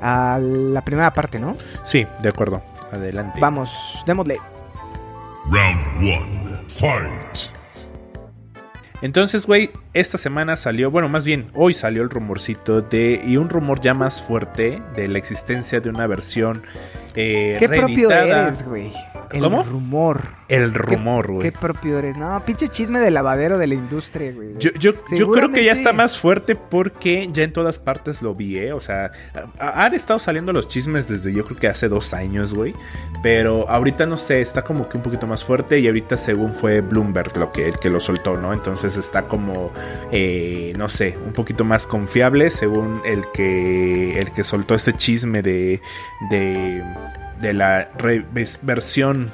a 0.01 0.39
la 0.39 0.83
primera 0.83 1.13
parte, 1.13 1.37
¿no? 1.37 1.57
Sí, 1.83 2.07
de 2.23 2.29
acuerdo. 2.29 2.63
Adelante. 2.91 3.39
Vamos, 3.39 3.71
démosle. 4.07 4.37
Round 5.51 5.83
one. 5.99 6.63
Fight. 6.67 7.55
Entonces, 9.01 9.45
güey, 9.45 9.69
esta 9.99 10.17
semana 10.17 10.55
salió, 10.55 10.91
bueno, 10.91 11.09
más 11.09 11.25
bien 11.25 11.47
hoy 11.53 11.73
salió 11.73 12.01
el 12.03 12.09
rumorcito 12.09 12.81
de, 12.81 13.21
y 13.25 13.37
un 13.37 13.49
rumor 13.49 13.81
ya 13.81 13.93
más 13.93 14.21
fuerte 14.21 14.81
de 14.95 15.07
la 15.07 15.17
existencia 15.17 15.79
de 15.79 15.89
una 15.89 16.07
versión 16.07 16.63
eh, 17.15 17.55
¿Qué 17.59 17.67
propio 17.67 18.09
reeditada. 18.09 18.47
eres, 18.47 18.63
güey? 18.67 18.93
El 19.31 19.41
¿Cómo? 19.41 19.63
rumor. 19.63 20.37
El 20.47 20.73
rumor, 20.73 21.25
¿Qué, 21.25 21.31
güey. 21.33 21.51
qué 21.51 21.57
propio 21.59 21.97
eres? 21.99 22.15
No, 22.15 22.41
pinche 22.45 22.69
chisme 22.69 22.99
de 22.99 23.11
lavadero 23.11 23.57
de 23.57 23.67
la 23.67 23.73
industria, 23.73 24.31
güey. 24.31 24.55
Yo, 24.59 24.69
yo, 24.79 24.93
yo 25.11 25.29
creo 25.31 25.51
que 25.51 25.65
ya 25.65 25.73
está 25.73 25.91
más 25.91 26.17
fuerte 26.17 26.55
porque 26.55 27.27
ya 27.31 27.43
en 27.43 27.51
todas 27.51 27.79
partes 27.79 28.21
lo 28.21 28.33
vi, 28.35 28.57
¿eh? 28.57 28.71
O 28.71 28.79
sea, 28.79 29.11
ha- 29.59 29.83
han 29.83 29.93
estado 29.93 30.19
saliendo 30.19 30.53
los 30.53 30.69
chismes 30.69 31.09
desde 31.09 31.33
yo 31.33 31.43
creo 31.43 31.59
que 31.59 31.67
hace 31.67 31.89
dos 31.89 32.13
años, 32.13 32.53
güey. 32.53 32.73
Pero 33.21 33.67
ahorita 33.69 34.05
no 34.05 34.15
sé, 34.15 34.39
está 34.39 34.61
como 34.61 34.87
que 34.87 34.95
un 34.95 35.03
poquito 35.03 35.27
más 35.27 35.43
fuerte 35.43 35.79
y 35.79 35.87
ahorita 35.87 36.15
según 36.15 36.53
fue 36.53 36.79
Bloomberg 36.79 37.35
lo 37.37 37.51
que, 37.51 37.67
el 37.67 37.79
que 37.79 37.89
lo 37.89 37.99
soltó, 37.99 38.37
¿no? 38.37 38.53
Entonces 38.53 38.95
está 38.95 39.23
como, 39.27 39.71
eh, 40.11 40.73
no 40.77 40.89
sé, 40.89 41.17
un 41.25 41.33
poquito 41.33 41.63
más 41.63 41.87
confiable 41.87 42.49
según 42.49 43.01
el 43.05 43.25
que, 43.33 44.17
el 44.17 44.31
que 44.31 44.43
soltó 44.43 44.75
este 44.75 44.93
chisme 44.93 45.41
de, 45.41 45.81
de, 46.29 47.53
la 47.53 47.89
versión 48.61 49.29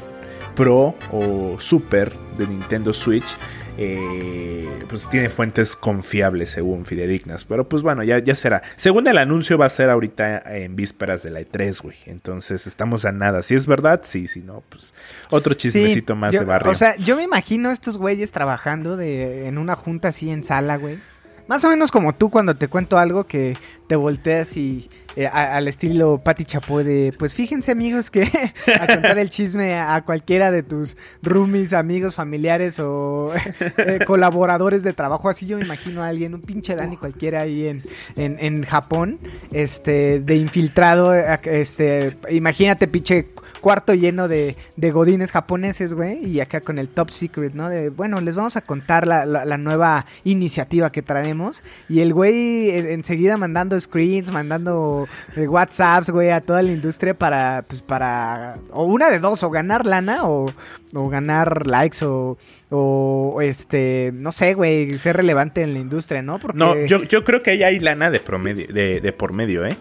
Pro 0.55 0.95
o 1.11 1.59
Super 1.59 2.13
de 2.37 2.47
Nintendo 2.47 2.93
Switch. 2.93 3.37
Eh, 3.77 4.69
pues 4.87 5.07
tiene 5.09 5.29
fuentes 5.29 5.75
confiables 5.75 6.51
según 6.51 6.85
fidedignas. 6.85 7.45
Pero 7.45 7.67
pues 7.67 7.81
bueno, 7.83 8.03
ya, 8.03 8.19
ya 8.19 8.35
será. 8.35 8.61
Según 8.75 9.07
el 9.07 9.17
anuncio 9.17 9.57
va 9.57 9.65
a 9.65 9.69
ser 9.69 9.89
ahorita 9.89 10.43
en 10.57 10.75
vísperas 10.75 11.23
de 11.23 11.31
la 11.31 11.41
E3, 11.41 11.81
güey. 11.81 11.97
Entonces 12.05 12.67
estamos 12.67 13.05
a 13.05 13.11
nada. 13.11 13.41
Si 13.41 13.55
es 13.55 13.65
verdad, 13.67 14.01
sí, 14.03 14.27
si 14.27 14.41
no, 14.41 14.63
pues 14.69 14.93
otro 15.29 15.53
chismecito 15.53 16.13
Sí, 16.13 16.19
más 16.19 16.33
yo- 16.33 16.39
de 16.41 16.45
barrio. 16.45 16.71
O 16.71 16.75
sea, 16.75 16.95
yo 16.97 17.15
me 17.15 17.23
imagino 17.23 17.71
estos 17.71 17.97
güeyes 17.97 18.31
trabajando 18.31 18.97
de, 18.97 19.47
en 19.47 19.57
una 19.57 19.75
junta 19.75 20.09
así 20.09 20.29
en 20.29 20.43
sala, 20.43 20.77
güey. 20.77 20.99
Más 21.47 21.63
o 21.65 21.69
menos 21.69 21.91
como 21.91 22.13
tú 22.15 22.29
cuando 22.29 22.55
te 22.55 22.69
cuento 22.69 22.97
algo 22.97 23.25
que 23.25 23.57
te 23.87 23.97
volteas 23.97 24.55
y 24.55 24.89
eh, 25.15 25.27
al 25.27 25.67
estilo 25.67 26.21
Pati 26.23 26.45
Chapoy 26.45 26.83
de, 26.83 27.13
pues 27.17 27.33
fíjense 27.33 27.71
amigos 27.71 28.09
que 28.09 28.23
a 28.79 28.87
contar 28.87 29.17
el 29.17 29.29
chisme 29.29 29.75
a 29.75 30.01
cualquiera 30.03 30.51
de 30.51 30.63
tus 30.63 30.97
roomies, 31.21 31.73
amigos, 31.73 32.15
familiares 32.15 32.79
o 32.79 33.31
eh, 33.77 33.99
colaboradores 34.05 34.83
de 34.83 34.93
trabajo. 34.93 35.29
Así 35.29 35.45
yo 35.45 35.57
me 35.57 35.65
imagino 35.65 36.03
a 36.03 36.07
alguien, 36.07 36.33
un 36.33 36.41
pinche 36.41 36.75
Dani 36.75 36.97
cualquiera 36.97 37.41
ahí 37.41 37.67
en, 37.67 37.83
en, 38.15 38.37
en 38.39 38.63
Japón, 38.63 39.19
este, 39.51 40.19
de 40.19 40.35
infiltrado, 40.35 41.13
eh, 41.13 41.39
este, 41.45 42.17
imagínate 42.29 42.87
pinche 42.87 43.27
cuarto 43.63 43.93
lleno 43.93 44.27
de, 44.27 44.57
de 44.75 44.91
godines 44.91 45.31
japoneses, 45.31 45.93
güey, 45.93 46.23
y 46.27 46.41
acá 46.41 46.59
con 46.59 46.77
el 46.79 46.89
top 46.89 47.09
secret, 47.11 47.53
¿no? 47.53 47.69
De, 47.69 47.89
bueno, 47.89 48.19
les 48.19 48.35
vamos 48.35 48.57
a 48.57 48.61
contar 48.61 49.07
la, 49.07 49.25
la- 49.25 49.57
nueva 49.57 50.05
iniciativa 50.25 50.91
que 50.91 51.01
traemos. 51.01 51.63
Y 51.87 52.01
el 52.01 52.13
güey 52.13 52.69
enseguida 52.71 53.37
mandando 53.37 53.79
screens, 53.79 54.31
mandando 54.33 55.07
eh, 55.37 55.47
WhatsApps, 55.47 56.09
güey, 56.09 56.31
a 56.31 56.41
toda 56.41 56.61
la 56.61 56.73
industria 56.73 57.13
para, 57.13 57.63
pues 57.65 57.81
para, 57.81 58.55
o 58.71 58.83
una 58.83 59.09
de 59.09 59.19
dos, 59.19 59.41
o 59.43 59.49
ganar 59.49 59.85
lana 59.85 60.27
o, 60.27 60.51
o 60.93 61.09
ganar 61.09 61.65
likes 61.65 62.03
o, 62.03 62.37
o 62.69 63.39
este, 63.41 64.11
no 64.15 64.33
sé, 64.33 64.55
güey, 64.55 64.97
ser 64.97 65.15
relevante 65.15 65.61
en 65.61 65.73
la 65.73 65.79
industria, 65.79 66.21
¿no? 66.21 66.37
No, 66.53 66.75
yo, 66.85 67.03
yo 67.03 67.23
creo 67.23 67.41
que 67.41 67.51
ahí 67.51 67.63
hay 67.63 67.79
lana 67.79 68.11
de 68.11 68.19
promedio, 68.19 68.67
de, 68.67 68.99
de 68.99 69.13
por 69.13 69.31
medio, 69.33 69.65
¿eh? 69.65 69.77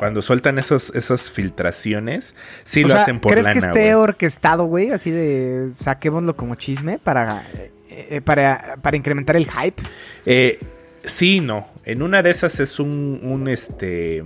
Cuando 0.00 0.22
sueltan 0.22 0.58
esos, 0.58 0.94
esas 0.94 1.30
filtraciones, 1.30 2.34
sí 2.64 2.84
O 2.84 2.88
lo 2.88 2.94
sea, 2.94 3.02
hacen 3.02 3.20
por 3.20 3.32
¿Crees 3.32 3.44
lana, 3.44 3.52
que 3.52 3.66
esté 3.66 3.80
güey. 3.80 3.92
orquestado, 3.92 4.64
güey? 4.64 4.92
Así 4.92 5.10
de 5.10 5.68
saquémoslo 5.74 6.34
como 6.36 6.54
chisme 6.54 6.98
para, 6.98 7.44
eh, 7.52 7.70
eh, 8.08 8.20
para, 8.22 8.78
para 8.80 8.96
incrementar 8.96 9.36
el 9.36 9.44
hype. 9.44 9.82
Eh, 10.24 10.58
sí, 11.04 11.40
no. 11.40 11.68
En 11.84 12.00
una 12.00 12.22
de 12.22 12.30
esas 12.30 12.60
es 12.60 12.80
un, 12.80 13.20
un 13.22 13.46
este. 13.46 14.24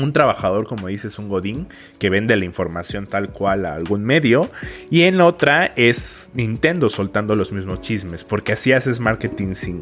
Un 0.00 0.12
trabajador, 0.12 0.68
como 0.68 0.86
dices, 0.86 1.18
un 1.18 1.28
Godín, 1.28 1.66
que 1.98 2.08
vende 2.08 2.36
la 2.36 2.44
información 2.44 3.08
tal 3.08 3.30
cual 3.30 3.66
a 3.66 3.74
algún 3.74 4.04
medio. 4.04 4.48
Y 4.92 5.02
en 5.02 5.20
otra 5.20 5.72
es 5.74 6.30
Nintendo 6.34 6.88
soltando 6.88 7.34
los 7.34 7.50
mismos 7.50 7.80
chismes. 7.80 8.22
Porque 8.22 8.52
así 8.52 8.72
haces 8.72 9.00
marketing 9.00 9.54
sin. 9.56 9.80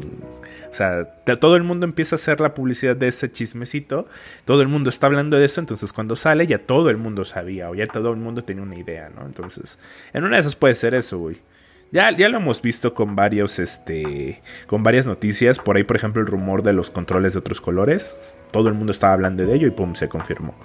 O 0.71 0.75
sea, 0.75 1.05
todo 1.39 1.55
el 1.55 1.63
mundo 1.63 1.85
empieza 1.85 2.15
a 2.15 2.17
hacer 2.17 2.39
la 2.39 2.53
publicidad 2.53 2.95
de 2.95 3.07
ese 3.07 3.31
chismecito. 3.31 4.07
Todo 4.45 4.61
el 4.61 4.67
mundo 4.67 4.89
está 4.89 5.07
hablando 5.07 5.37
de 5.37 5.45
eso. 5.45 5.59
Entonces, 5.59 5.93
cuando 5.93 6.15
sale, 6.15 6.47
ya 6.47 6.59
todo 6.59 6.89
el 6.89 6.97
mundo 6.97 7.25
sabía. 7.25 7.69
O 7.69 7.75
ya 7.75 7.87
todo 7.87 8.11
el 8.11 8.17
mundo 8.17 8.43
tenía 8.43 8.63
una 8.63 8.77
idea, 8.77 9.09
¿no? 9.09 9.25
Entonces, 9.25 9.79
en 10.13 10.23
una 10.23 10.37
de 10.37 10.41
esas 10.41 10.55
puede 10.55 10.75
ser 10.75 10.93
eso, 10.93 11.17
güey. 11.19 11.37
Ya, 11.91 12.15
ya 12.15 12.27
lo 12.27 12.37
hemos 12.37 12.61
visto 12.61 12.93
con 12.93 13.15
varios, 13.15 13.59
este, 13.59 14.41
con 14.67 14.83
varias 14.83 15.07
noticias. 15.07 15.57
Por 15.59 15.77
ahí, 15.77 15.83
por 15.83 15.95
ejemplo, 15.95 16.21
el 16.21 16.27
rumor 16.27 16.61
de 16.61 16.73
los 16.73 16.91
controles 16.91 17.33
de 17.33 17.39
otros 17.39 17.61
colores. 17.61 18.37
Todo 18.51 18.67
el 18.67 18.73
mundo 18.73 18.91
estaba 18.91 19.13
hablando 19.13 19.45
de 19.45 19.55
ello 19.55 19.67
y 19.67 19.71
pum, 19.71 19.95
se 19.95 20.09
confirmó. 20.09 20.55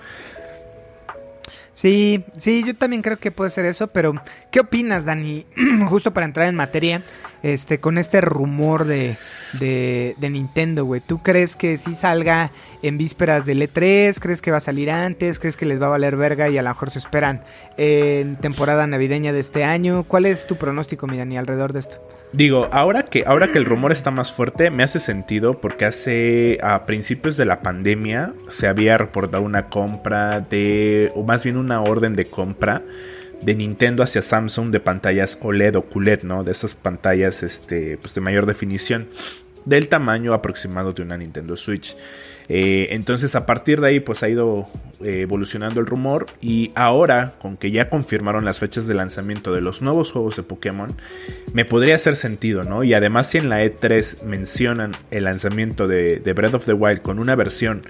Sí, 1.74 2.22
sí, 2.36 2.64
yo 2.66 2.76
también 2.76 3.00
creo 3.00 3.16
que 3.16 3.30
puede 3.30 3.48
ser 3.48 3.64
eso, 3.64 3.86
pero 3.86 4.14
¿qué 4.50 4.60
opinas, 4.60 5.06
Dani? 5.06 5.46
Justo 5.88 6.12
para 6.12 6.26
entrar 6.26 6.46
en 6.46 6.54
materia, 6.54 7.02
este, 7.42 7.80
con 7.80 7.96
este 7.96 8.20
rumor 8.20 8.84
de, 8.84 9.16
de, 9.54 10.14
de 10.18 10.30
Nintendo, 10.30 10.84
güey. 10.84 11.00
¿Tú 11.00 11.22
crees 11.22 11.56
que 11.56 11.78
sí 11.78 11.94
salga 11.94 12.50
en 12.82 12.98
vísperas 12.98 13.46
del 13.46 13.62
E3? 13.62 14.18
¿Crees 14.20 14.42
que 14.42 14.50
va 14.50 14.58
a 14.58 14.60
salir 14.60 14.90
antes? 14.90 15.38
¿Crees 15.38 15.56
que 15.56 15.64
les 15.64 15.80
va 15.80 15.86
a 15.86 15.90
valer 15.90 16.16
verga 16.16 16.50
y 16.50 16.58
a 16.58 16.62
lo 16.62 16.68
mejor 16.68 16.90
se 16.90 16.98
esperan 16.98 17.42
en 17.78 18.36
temporada 18.36 18.86
navideña 18.86 19.32
de 19.32 19.40
este 19.40 19.64
año? 19.64 20.04
¿Cuál 20.04 20.26
es 20.26 20.46
tu 20.46 20.56
pronóstico, 20.56 21.06
mi 21.06 21.16
Dani, 21.16 21.38
alrededor 21.38 21.72
de 21.72 21.78
esto? 21.78 22.21
Digo, 22.32 22.68
ahora 22.72 23.04
que, 23.04 23.24
ahora 23.26 23.52
que 23.52 23.58
el 23.58 23.66
rumor 23.66 23.92
está 23.92 24.10
más 24.10 24.32
fuerte, 24.32 24.70
me 24.70 24.82
hace 24.82 24.98
sentido 24.98 25.60
porque 25.60 25.84
hace 25.84 26.58
a 26.62 26.86
principios 26.86 27.36
de 27.36 27.44
la 27.44 27.60
pandemia 27.60 28.32
se 28.48 28.68
había 28.68 28.96
reportado 28.96 29.42
una 29.42 29.68
compra 29.68 30.40
de, 30.40 31.12
o 31.14 31.24
más 31.24 31.44
bien 31.44 31.58
una 31.58 31.82
orden 31.82 32.14
de 32.14 32.26
compra 32.26 32.82
de 33.42 33.54
Nintendo 33.54 34.02
hacia 34.02 34.22
Samsung 34.22 34.70
de 34.70 34.80
pantallas 34.80 35.38
OLED 35.42 35.76
o 35.76 35.82
QLED, 35.82 36.22
¿no? 36.22 36.42
De 36.42 36.52
estas 36.52 36.74
pantallas 36.74 37.42
este, 37.42 37.98
pues 37.98 38.14
de 38.14 38.22
mayor 38.22 38.46
definición, 38.46 39.08
del 39.64 39.88
tamaño 39.88 40.34
aproximado 40.34 40.92
de 40.92 41.02
una 41.02 41.16
Nintendo 41.16 41.56
Switch. 41.56 41.96
Eh, 42.48 42.88
entonces 42.90 43.34
a 43.34 43.46
partir 43.46 43.80
de 43.80 43.88
ahí 43.88 44.00
pues 44.00 44.22
ha 44.22 44.28
ido 44.28 44.68
eh, 45.02 45.20
evolucionando 45.20 45.80
el 45.80 45.86
rumor 45.86 46.26
y 46.40 46.72
ahora 46.74 47.34
con 47.38 47.56
que 47.56 47.70
ya 47.70 47.88
confirmaron 47.88 48.44
las 48.44 48.58
fechas 48.58 48.86
de 48.86 48.94
lanzamiento 48.94 49.52
de 49.52 49.60
los 49.60 49.80
nuevos 49.80 50.12
juegos 50.12 50.36
de 50.36 50.42
Pokémon 50.42 50.92
me 51.54 51.64
podría 51.64 51.94
hacer 51.94 52.16
sentido, 52.16 52.64
¿no? 52.64 52.84
Y 52.84 52.94
además 52.94 53.30
si 53.30 53.38
en 53.38 53.48
la 53.48 53.64
E3 53.64 54.24
mencionan 54.24 54.92
el 55.10 55.24
lanzamiento 55.24 55.86
de, 55.86 56.20
Breath 56.34 56.54
of 56.54 56.66
the 56.66 56.72
Wild 56.72 57.02
con 57.02 57.18
una 57.18 57.36
versión 57.36 57.82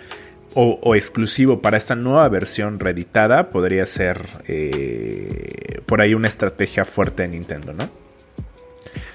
o, 0.55 0.79
o 0.83 0.95
exclusivo 0.95 1.63
para 1.63 1.79
esta 1.79 1.95
nueva 1.95 2.29
versión 2.29 2.79
reeditada, 2.79 3.51
podría 3.51 3.87
ser 3.87 4.29
eh, 4.47 5.81
por 5.87 6.03
ahí 6.03 6.13
una 6.15 6.29
estrategia 6.29 6.85
fuerte 6.85 7.23
de 7.23 7.29
Nintendo, 7.29 7.73
¿no? 7.73 7.89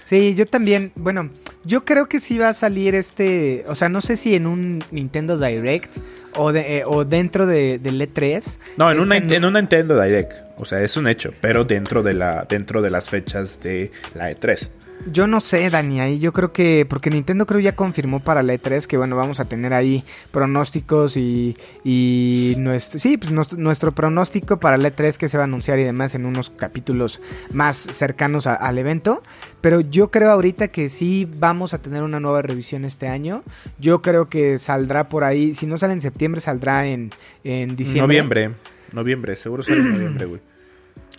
Sí, 0.08 0.36
yo 0.36 0.46
también, 0.46 0.94
bueno, 0.96 1.30
yo 1.66 1.84
creo 1.84 2.08
que 2.08 2.22
sí 2.22 2.38
va 2.38 2.48
a 2.48 2.54
salir 2.54 2.96
este, 2.96 3.66
o 3.68 3.76
sea, 3.76 3.90
no 3.90 4.00
sé 4.00 4.16
si 4.16 4.36
en 4.36 4.48
un 4.48 4.82
Nintendo 4.92 5.38
Direct 5.38 5.98
o, 6.38 6.54
de, 6.54 6.78
eh, 6.78 6.84
o 6.86 7.04
dentro 7.04 7.46
de, 7.46 7.78
del 7.78 8.00
E3. 8.00 8.58
No, 8.78 8.90
en, 8.90 9.00
Este, 9.00 9.06
una, 9.06 9.20
no- 9.20 9.34
en 9.34 9.46
una 9.46 9.60
Nintendo 9.60 10.02
Direct. 10.02 10.32
O 10.60 10.64
sea, 10.64 10.82
es 10.82 10.96
un 10.96 11.10
hecho, 11.10 11.34
pero 11.42 11.66
dentro 11.66 12.04
de, 12.04 12.14
la, 12.14 12.46
dentro 12.48 12.82
de 12.82 12.90
las 12.90 13.10
fechas 13.10 13.62
de 13.62 13.92
la 14.16 14.32
E 14.32 14.40
E3. 14.40 14.70
Yo 15.06 15.28
no 15.28 15.40
sé, 15.40 15.70
Dani, 15.70 16.02
ahí 16.02 16.20
yo 16.20 16.34
creo 16.34 16.52
que, 16.52 16.86
porque 16.86 17.10
Nintendo 17.10 17.46
creo 17.46 17.60
ya 17.60 17.76
confirmó 17.76 18.20
para 18.20 18.44
la 18.44 18.54
E3 18.54 18.88
que 18.88 18.98
bueno, 18.98 19.16
vamos 19.16 19.40
a 19.40 19.46
tener 19.46 19.74
ahí 19.74 20.04
pronósticos 20.32 21.16
y, 21.16 21.56
y 21.84 22.56
nuestro, 22.58 23.00
sí, 23.00 23.18
pues 23.18 23.32
nuestro, 23.32 23.92
pronóstico 23.94 24.60
para 24.60 24.78
la 24.78 24.94
E3 24.94 25.18
que 25.18 25.30
se 25.30 25.38
va 25.38 25.44
a 25.44 25.46
anunciar 25.46 25.80
y 25.80 25.84
demás 25.84 26.16
en 26.16 26.26
unos 26.26 26.50
capítulos 26.50 27.22
más 27.54 27.78
cercanos 27.78 28.48
al 28.48 28.78
evento, 28.78 29.24
pero 29.62 29.80
yo 29.80 30.12
creo 30.12 30.32
ahorita 30.32 30.70
que 30.70 30.90
sí 30.90 31.30
vamos 31.38 31.74
a 31.74 31.82
tener 31.82 32.04
una 32.04 32.20
nueva 32.20 32.42
revisión 32.42 32.84
este 32.84 33.08
año, 33.08 33.44
yo 33.80 34.02
creo 34.02 34.28
que 34.28 34.58
saldrá 34.58 35.10
por 35.10 35.24
ahí, 35.24 35.54
si 35.54 35.68
no 35.68 35.78
sale 35.78 35.94
en 35.94 36.02
septiembre 36.02 36.42
saldrá 36.42 36.86
en, 36.86 37.12
en 37.44 37.76
diciembre. 37.76 38.02
Noviembre. 38.08 38.52
Noviembre, 38.92 39.36
seguro 39.36 39.64
sale 39.64 39.80
en 39.80 39.92
noviembre, 39.94 40.26
güey. 40.26 40.42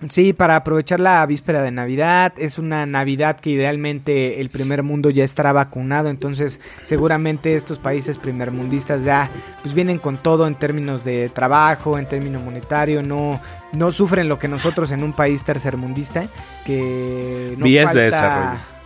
Sí, 0.09 0.33
para 0.33 0.55
aprovechar 0.55 1.01
la 1.01 1.27
víspera 1.27 1.61
de 1.61 1.73
Navidad. 1.73 2.33
Es 2.37 2.57
una 2.59 2.87
Navidad 2.87 3.41
que 3.41 3.51
idealmente 3.51 4.41
el 4.41 4.49
primer 4.49 4.85
mundo 4.85 5.11
ya 5.11 5.25
estará 5.25 5.53
vacunado. 5.53 6.09
Entonces, 6.09 6.61
seguramente 6.85 7.57
estos 7.57 7.81
países 7.81 8.17
primermundistas 8.17 9.03
ya 9.03 9.29
pues 9.63 9.75
vienen 9.75 9.99
con 9.99 10.17
todo 10.17 10.47
en 10.47 10.55
términos 10.55 11.03
de 11.05 11.29
trabajo, 11.31 11.99
en 11.99 12.07
términos 12.09 12.43
monetario. 12.45 13.03
No, 13.03 13.41
no 13.73 13.91
sufren 13.91 14.29
lo 14.29 14.39
que 14.39 14.47
nosotros 14.47 14.93
en 14.93 15.03
un 15.03 15.13
país 15.15 15.43
tercermundista. 15.43 16.27
Que 16.65 17.55
no 17.59 17.65
Vías 17.65 17.93
de 17.93 18.11
falta- 18.13 18.17
desarrollo. 18.29 18.78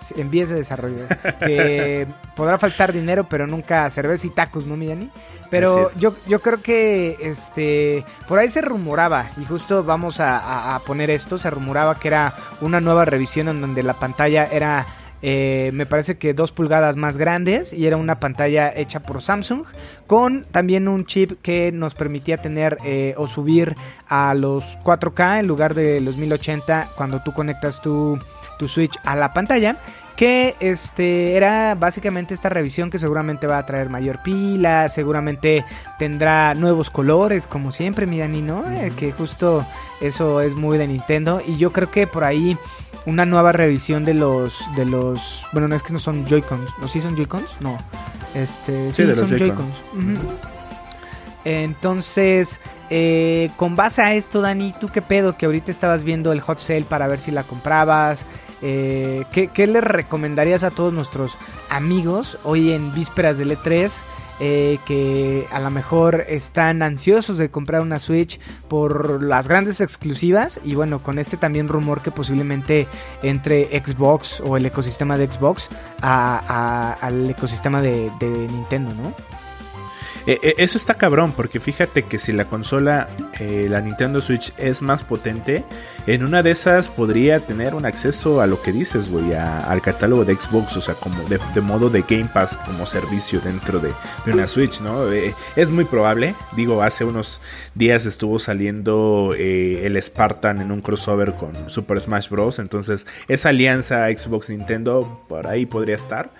En 0.16 0.30
vías 0.30 0.48
de 0.48 0.54
desarrollo. 0.56 1.06
que 1.40 2.06
podrá 2.34 2.58
faltar 2.58 2.92
dinero, 2.92 3.26
pero 3.28 3.46
nunca 3.46 3.88
cerveza 3.90 4.26
y 4.26 4.30
tacos, 4.30 4.66
¿no, 4.66 4.76
mi 4.76 4.86
Dani? 4.86 5.10
Pero 5.50 5.90
yo, 5.98 6.14
yo 6.28 6.40
creo 6.40 6.62
que 6.62 7.16
este 7.22 8.04
por 8.28 8.38
ahí 8.38 8.48
se 8.48 8.60
rumoraba, 8.60 9.30
y 9.36 9.44
justo 9.44 9.82
vamos 9.84 10.20
a, 10.20 10.38
a- 10.38 10.76
a 10.76 10.78
poner 10.80 11.10
esto, 11.10 11.38
se 11.38 11.50
rumoraba 11.50 11.98
que 11.98 12.08
era 12.08 12.34
una 12.60 12.80
nueva 12.80 13.04
revisión 13.04 13.48
en 13.48 13.60
donde 13.60 13.82
la 13.82 13.94
pantalla 13.94 14.44
era, 14.50 14.86
eh, 15.22 15.70
me 15.74 15.86
parece 15.86 16.18
que 16.18 16.34
dos 16.34 16.52
pulgadas 16.52 16.96
más 16.96 17.16
grandes, 17.16 17.72
y 17.72 17.86
era 17.86 17.96
una 17.96 18.20
pantalla 18.20 18.72
hecha 18.74 19.00
por 19.00 19.22
Samsung, 19.22 19.64
con 20.06 20.44
también 20.44 20.86
un 20.86 21.04
chip 21.04 21.42
que 21.42 21.72
nos 21.72 21.94
permitía 21.96 22.36
tener 22.38 22.78
eh, 22.84 23.14
o 23.16 23.26
subir 23.26 23.74
a 24.08 24.32
los 24.34 24.78
4K 24.84 25.40
en 25.40 25.48
lugar 25.48 25.74
de 25.74 26.00
los 26.00 26.16
1080 26.16 26.90
cuando 26.96 27.22
tú 27.24 27.32
conectas 27.34 27.82
tu, 27.82 28.18
tu 28.60 28.68
Switch 28.68 28.98
a 29.04 29.16
la 29.16 29.32
pantalla 29.32 29.78
que 30.20 30.54
este 30.60 31.34
era 31.34 31.74
básicamente 31.74 32.34
esta 32.34 32.50
revisión 32.50 32.90
que 32.90 32.98
seguramente 32.98 33.46
va 33.46 33.56
a 33.56 33.64
traer 33.64 33.88
mayor 33.88 34.22
pila, 34.22 34.90
seguramente 34.90 35.64
tendrá 35.98 36.52
nuevos 36.52 36.90
colores, 36.90 37.46
como 37.46 37.72
siempre, 37.72 38.04
mi 38.04 38.18
Dani, 38.18 38.42
¿no? 38.42 38.70
Eh, 38.70 38.92
que 38.94 39.12
justo 39.12 39.64
eso 40.02 40.42
es 40.42 40.54
muy 40.54 40.76
de 40.76 40.88
Nintendo. 40.88 41.40
Y 41.46 41.56
yo 41.56 41.72
creo 41.72 41.90
que 41.90 42.06
por 42.06 42.24
ahí 42.24 42.58
una 43.06 43.24
nueva 43.24 43.52
revisión 43.52 44.04
de 44.04 44.12
los. 44.12 44.58
de 44.76 44.84
los. 44.84 45.46
Bueno, 45.54 45.68
no 45.68 45.74
es 45.74 45.82
que 45.82 45.94
no 45.94 45.98
son 45.98 46.26
Joy-Cons. 46.26 46.70
¿No 46.78 46.86
sí 46.86 47.00
son 47.00 47.16
Joy-Cons? 47.16 47.60
No. 47.60 47.78
Este. 48.34 48.92
Sí, 48.92 49.04
de 49.04 49.08
los 49.08 49.16
son 49.16 49.30
Joy-Con. 49.30 49.72
Joy-Cons. 49.72 50.38
Entonces, 51.46 52.60
eh, 52.90 53.50
con 53.56 53.74
base 53.74 54.02
a 54.02 54.12
esto, 54.12 54.42
Dani, 54.42 54.74
¿tú 54.78 54.88
qué 54.88 55.00
pedo? 55.00 55.38
Que 55.38 55.46
ahorita 55.46 55.70
estabas 55.70 56.04
viendo 56.04 56.32
el 56.32 56.42
hot 56.42 56.58
sale 56.58 56.82
para 56.82 57.08
ver 57.08 57.20
si 57.20 57.30
la 57.30 57.44
comprabas. 57.44 58.26
Eh, 58.62 59.24
¿qué, 59.32 59.48
qué 59.48 59.66
le 59.66 59.80
recomendarías 59.80 60.64
a 60.64 60.70
todos 60.70 60.92
nuestros 60.92 61.32
amigos 61.70 62.38
hoy 62.44 62.72
en 62.72 62.94
vísperas 62.94 63.38
del 63.38 63.52
E3? 63.56 63.92
eh, 64.42 64.78
que 64.86 65.46
a 65.52 65.60
lo 65.60 65.70
mejor 65.70 66.24
están 66.26 66.80
ansiosos 66.82 67.36
de 67.36 67.50
comprar 67.50 67.82
una 67.82 67.98
Switch 67.98 68.40
por 68.68 69.22
las 69.22 69.48
grandes 69.48 69.82
exclusivas 69.82 70.60
y 70.64 70.74
bueno, 70.76 70.98
con 71.02 71.18
este 71.18 71.36
también 71.36 71.68
rumor 71.68 72.00
que 72.00 72.10
posiblemente 72.10 72.88
entre 73.22 73.66
Xbox 73.84 74.40
o 74.40 74.56
el 74.56 74.64
ecosistema 74.64 75.18
de 75.18 75.30
Xbox 75.30 75.68
a- 76.00 76.40
a- 76.48 77.06
al 77.06 77.28
ecosistema 77.28 77.82
de, 77.82 78.10
de 78.18 78.28
Nintendo, 78.28 78.94
¿no? 78.94 79.12
Eh, 80.26 80.38
eh, 80.42 80.54
eso 80.58 80.76
está 80.76 80.94
cabrón, 80.94 81.32
porque 81.32 81.60
fíjate 81.60 82.02
que 82.04 82.18
si 82.18 82.32
la 82.32 82.44
consola, 82.44 83.08
eh, 83.38 83.66
la 83.68 83.80
Nintendo 83.80 84.20
Switch 84.20 84.52
es 84.58 84.82
más 84.82 85.02
potente, 85.02 85.64
en 86.06 86.24
una 86.24 86.42
de 86.42 86.50
esas 86.50 86.88
podría 86.88 87.40
tener 87.40 87.74
un 87.74 87.86
acceso 87.86 88.40
a 88.40 88.46
lo 88.46 88.60
que 88.62 88.72
dices, 88.72 89.08
güey, 89.08 89.34
al 89.34 89.80
catálogo 89.82 90.24
de 90.24 90.34
Xbox, 90.34 90.76
o 90.76 90.80
sea, 90.80 90.94
como 90.94 91.22
de, 91.28 91.60
modo 91.60 91.90
de 91.90 92.02
Game 92.02 92.28
Pass 92.32 92.58
como 92.64 92.86
servicio 92.86 93.40
dentro 93.40 93.80
de, 93.80 93.92
de 94.26 94.32
una 94.32 94.46
Switch, 94.46 94.80
¿no? 94.80 95.10
Es 95.56 95.70
muy 95.70 95.84
probable, 95.84 96.34
digo, 96.56 96.82
hace 96.82 97.04
unos 97.04 97.40
días 97.74 98.06
estuvo 98.06 98.38
saliendo 98.38 99.34
el 99.36 100.00
Spartan 100.02 100.60
en 100.60 100.72
un 100.72 100.80
crossover 100.80 101.34
con 101.34 101.70
Super 101.70 102.00
Smash 102.00 102.28
Bros., 102.28 102.58
entonces 102.58 103.06
esa 103.28 103.50
alianza 103.50 104.08
Xbox-Nintendo 104.08 105.24
por 105.28 105.46
ahí 105.46 105.66
podría 105.66 105.96
estar. 105.96 106.30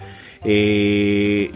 Eh, 0.45 1.51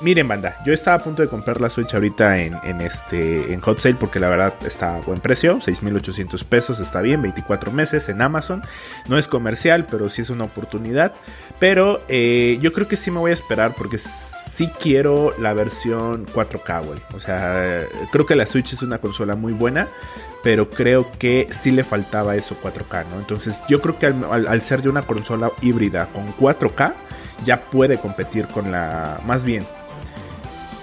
Miren, 0.00 0.28
banda, 0.28 0.56
yo 0.66 0.72
estaba 0.74 0.96
a 0.96 1.02
punto 1.02 1.22
de 1.22 1.28
comprar 1.28 1.60
la 1.60 1.70
Switch 1.70 1.94
ahorita 1.94 2.38
en, 2.42 2.58
en 2.64 2.80
este 2.82 3.54
en 3.54 3.60
Hot 3.60 3.78
Sale 3.78 3.94
porque 3.94 4.20
la 4.20 4.28
verdad 4.28 4.52
está 4.66 4.96
a 4.96 5.00
buen 5.00 5.20
precio, 5.20 5.60
6.800 5.60 6.44
pesos, 6.44 6.80
está 6.80 7.00
bien, 7.00 7.22
24 7.22 7.70
meses 7.72 8.08
en 8.10 8.20
Amazon. 8.20 8.62
No 9.08 9.16
es 9.16 9.28
comercial, 9.28 9.86
pero 9.90 10.10
sí 10.10 10.20
es 10.22 10.30
una 10.30 10.44
oportunidad. 10.44 11.14
Pero 11.58 12.02
eh, 12.08 12.58
yo 12.60 12.72
creo 12.72 12.86
que 12.88 12.96
sí 12.96 13.10
me 13.10 13.18
voy 13.20 13.30
a 13.30 13.34
esperar 13.34 13.72
porque 13.74 13.96
sí 13.98 14.68
quiero 14.78 15.34
la 15.38 15.54
versión 15.54 16.26
4K, 16.26 16.84
güey. 16.84 17.00
O 17.14 17.20
sea, 17.20 17.82
creo 18.10 18.26
que 18.26 18.36
la 18.36 18.44
Switch 18.46 18.74
es 18.74 18.82
una 18.82 18.98
consola 18.98 19.36
muy 19.36 19.52
buena, 19.54 19.88
pero 20.42 20.68
creo 20.68 21.10
que 21.18 21.46
sí 21.50 21.70
le 21.70 21.84
faltaba 21.84 22.36
eso 22.36 22.56
4K, 22.62 23.06
¿no? 23.10 23.20
Entonces 23.20 23.62
yo 23.68 23.80
creo 23.80 23.98
que 23.98 24.06
al, 24.06 24.46
al- 24.48 24.60
ser 24.60 24.82
ya 24.82 24.90
una 24.90 25.02
consola 25.06 25.50
híbrida 25.62 26.08
con 26.12 26.26
4K, 26.36 26.92
ya 27.44 27.64
puede 27.64 27.98
competir 27.98 28.46
con 28.48 28.70
la... 28.72 29.20
Más 29.24 29.44
bien. 29.44 29.66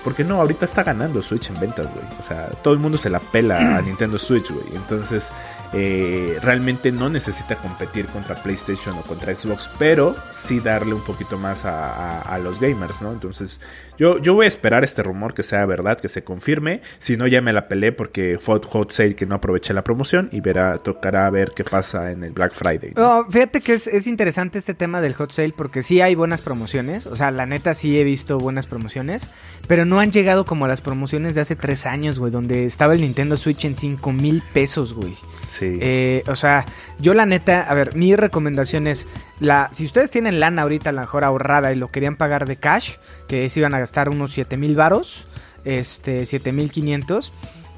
Porque 0.03 0.23
no, 0.23 0.39
ahorita 0.39 0.65
está 0.65 0.83
ganando 0.83 1.21
Switch 1.21 1.49
en 1.49 1.59
ventas, 1.59 1.91
güey. 1.93 2.05
O 2.19 2.23
sea, 2.23 2.47
todo 2.63 2.73
el 2.73 2.79
mundo 2.79 2.97
se 2.97 3.09
la 3.09 3.19
pela 3.19 3.77
a 3.77 3.81
Nintendo 3.83 4.17
Switch, 4.17 4.49
güey. 4.51 4.65
Entonces, 4.75 5.31
eh, 5.73 6.37
realmente 6.41 6.91
no 6.91 7.09
necesita 7.09 7.55
competir 7.55 8.07
contra 8.07 8.35
PlayStation 8.35 8.97
o 8.97 9.01
contra 9.03 9.35
Xbox, 9.35 9.69
pero 9.77 10.15
sí 10.31 10.59
darle 10.59 10.93
un 10.93 11.01
poquito 11.03 11.37
más 11.37 11.65
a, 11.65 11.93
a- 11.93 12.21
a 12.21 12.39
los 12.39 12.59
gamers, 12.59 13.01
¿no? 13.01 13.11
Entonces, 13.13 13.59
yo, 13.97 14.17
yo 14.19 14.33
voy 14.33 14.45
a 14.45 14.47
esperar 14.47 14.83
este 14.83 15.03
rumor 15.03 15.33
que 15.33 15.43
sea 15.43 15.65
verdad, 15.65 15.99
que 15.99 16.07
se 16.07 16.23
confirme. 16.23 16.81
Si 16.97 17.17
no, 17.17 17.27
ya 17.27 17.41
me 17.41 17.53
la 17.53 17.67
pelé 17.67 17.91
porque 17.91 18.39
fue 18.41 18.59
hot 18.65 18.91
sale 18.91 19.15
que 19.15 19.25
no 19.25 19.35
aproveché 19.35 19.73
la 19.73 19.83
promoción 19.83 20.29
y 20.31 20.41
verá, 20.41 20.77
tocará 20.79 21.29
ver 21.29 21.51
qué 21.55 21.63
pasa 21.63 22.11
en 22.11 22.23
el 22.23 22.31
Black 22.31 22.53
Friday. 22.53 22.93
¿no? 22.95 23.23
No, 23.23 23.29
fíjate 23.29 23.61
que 23.61 23.73
es, 23.73 23.87
es 23.87 24.07
interesante 24.07 24.57
este 24.57 24.73
tema 24.73 25.01
del 25.01 25.13
hot 25.13 25.31
sale 25.31 25.53
porque 25.55 25.81
sí 25.83 26.01
hay 26.01 26.15
buenas 26.15 26.41
promociones. 26.41 27.05
O 27.05 27.15
sea, 27.15 27.29
la 27.31 27.45
neta 27.45 27.73
sí 27.73 27.99
he 27.99 28.03
visto 28.03 28.37
buenas 28.39 28.65
promociones. 28.67 29.27
Pero 29.67 29.85
no 29.85 29.99
han 29.99 30.11
llegado 30.11 30.45
como 30.45 30.65
las 30.67 30.81
promociones 30.81 31.35
de 31.35 31.41
hace 31.41 31.55
tres 31.55 31.85
años, 31.85 32.17
güey. 32.17 32.31
Donde 32.31 32.65
estaba 32.65 32.93
el 32.93 33.01
Nintendo 33.01 33.37
Switch 33.37 33.65
en 33.65 33.75
5 33.75 34.11
mil 34.13 34.41
pesos, 34.53 34.93
güey. 34.93 35.15
Sí. 35.47 35.58
Eh, 35.61 36.23
o 36.27 36.35
sea, 36.35 36.65
yo 36.99 37.13
la 37.13 37.25
neta, 37.25 37.61
a 37.61 37.73
ver, 37.73 37.95
mi 37.95 38.15
recomendación 38.15 38.87
es, 38.87 39.05
la, 39.39 39.69
si 39.71 39.85
ustedes 39.85 40.11
tienen 40.11 40.39
lana 40.39 40.63
ahorita 40.63 40.89
a 40.89 40.93
lo 40.93 41.01
mejor 41.01 41.23
ahorrada 41.23 41.71
y 41.71 41.75
lo 41.75 41.87
querían 41.89 42.15
pagar 42.15 42.45
de 42.45 42.57
cash, 42.57 42.93
que 43.27 43.49
se 43.49 43.59
iban 43.59 43.73
a 43.73 43.79
gastar 43.79 44.09
unos 44.09 44.33
7 44.33 44.57
mil 44.57 44.75
varos, 44.75 45.25
este, 45.65 46.25
7 46.25 46.51
mil 46.51 46.71
500, 46.71 47.31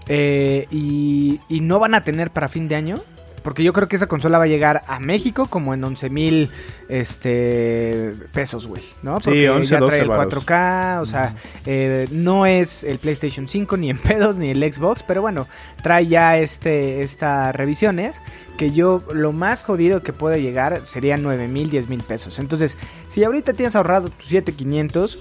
eh, 0.07 0.67
y, 0.71 1.39
y 1.49 1.61
no 1.61 1.79
van 1.79 1.93
a 1.93 2.03
tener 2.03 2.31
para 2.31 2.49
fin 2.49 2.67
de 2.67 2.75
año, 2.75 2.95
porque 3.43 3.63
yo 3.63 3.73
creo 3.73 3.87
que 3.87 3.95
esa 3.95 4.07
consola 4.07 4.37
va 4.37 4.45
a 4.45 4.47
llegar 4.47 4.83
a 4.87 4.99
México 4.99 5.47
como 5.47 5.73
en 5.73 5.83
11 5.83 6.09
mil 6.09 6.49
este, 6.89 8.13
pesos, 8.33 8.67
güey, 8.67 8.83
¿no? 9.01 9.17
Sí, 9.17 9.25
Porque 9.25 9.49
11, 9.49 9.71
ya 9.71 9.79
12 9.79 9.89
trae 9.89 10.01
el 10.03 10.09
varos. 10.09 10.45
4K, 10.45 11.01
o 11.01 11.05
sea, 11.05 11.35
eh, 11.65 12.07
no 12.11 12.45
es 12.45 12.83
el 12.83 12.97
PlayStation 12.99 13.47
5 13.47 13.77
ni 13.77 13.89
en 13.89 13.97
pedos 13.99 14.37
ni 14.37 14.49
el 14.51 14.73
Xbox, 14.73 15.03
pero 15.03 15.21
bueno, 15.21 15.47
trae 15.81 16.07
ya 16.07 16.37
este 16.37 17.01
estas 17.01 17.55
revisiones 17.55 18.21
que 18.57 18.71
yo 18.71 19.03
lo 19.13 19.31
más 19.31 19.63
jodido 19.63 20.03
que 20.03 20.13
puede 20.13 20.41
llegar 20.41 20.85
sería 20.85 21.17
9 21.17 21.47
mil, 21.47 21.69
10 21.69 21.89
mil 21.89 22.03
pesos. 22.03 22.37
Entonces, 22.39 22.77
si 23.09 23.23
ahorita 23.23 23.53
tienes 23.53 23.75
ahorrado 23.75 24.09
tus 24.09 24.27
7500 24.27 25.17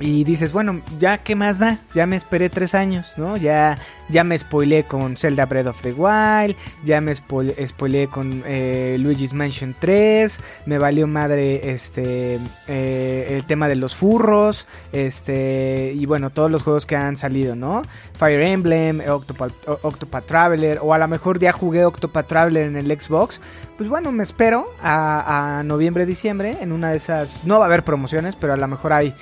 y 0.00 0.24
dices, 0.24 0.52
bueno, 0.52 0.80
ya 0.98 1.18
qué 1.18 1.36
más 1.36 1.58
da, 1.58 1.78
ya 1.94 2.06
me 2.06 2.16
esperé 2.16 2.48
tres 2.50 2.74
años, 2.74 3.12
¿no? 3.16 3.36
Ya, 3.36 3.78
ya 4.08 4.24
me 4.24 4.36
spoileé 4.36 4.84
con 4.84 5.16
Zelda 5.16 5.46
Breath 5.46 5.66
of 5.68 5.82
the 5.82 5.92
Wild, 5.92 6.56
ya 6.82 7.00
me 7.00 7.12
spoil- 7.12 7.54
spoileé 7.66 8.08
con 8.08 8.42
eh, 8.46 8.96
Luigi's 8.98 9.32
Mansion 9.32 9.76
3, 9.78 10.40
me 10.66 10.78
valió 10.78 11.06
madre 11.06 11.70
este 11.70 12.38
eh, 12.68 13.26
el 13.30 13.44
tema 13.44 13.68
de 13.68 13.76
los 13.76 13.94
furros, 13.94 14.66
este 14.92 15.92
y 15.94 16.04
bueno, 16.06 16.30
todos 16.30 16.50
los 16.50 16.62
juegos 16.62 16.84
que 16.86 16.96
han 16.96 17.16
salido, 17.16 17.54
¿no? 17.54 17.82
Fire 18.18 18.42
Emblem, 18.42 19.00
Octopath 19.06 20.26
Traveler, 20.26 20.78
o 20.82 20.94
a 20.94 20.98
lo 20.98 21.06
mejor 21.08 21.38
ya 21.38 21.52
jugué 21.52 21.84
Octopath 21.84 22.26
Traveler 22.26 22.66
en 22.66 22.76
el 22.76 22.86
Xbox, 23.00 23.40
pues 23.76 23.88
bueno, 23.88 24.10
me 24.12 24.22
espero 24.22 24.66
a, 24.82 25.58
a 25.58 25.62
noviembre, 25.62 26.06
diciembre, 26.06 26.56
en 26.60 26.72
una 26.72 26.90
de 26.90 26.96
esas, 26.96 27.44
no 27.44 27.58
va 27.58 27.66
a 27.66 27.68
haber 27.68 27.82
promociones, 27.84 28.36
pero 28.36 28.52
a 28.52 28.56
lo 28.56 28.66
mejor 28.68 28.92
hay 28.92 29.14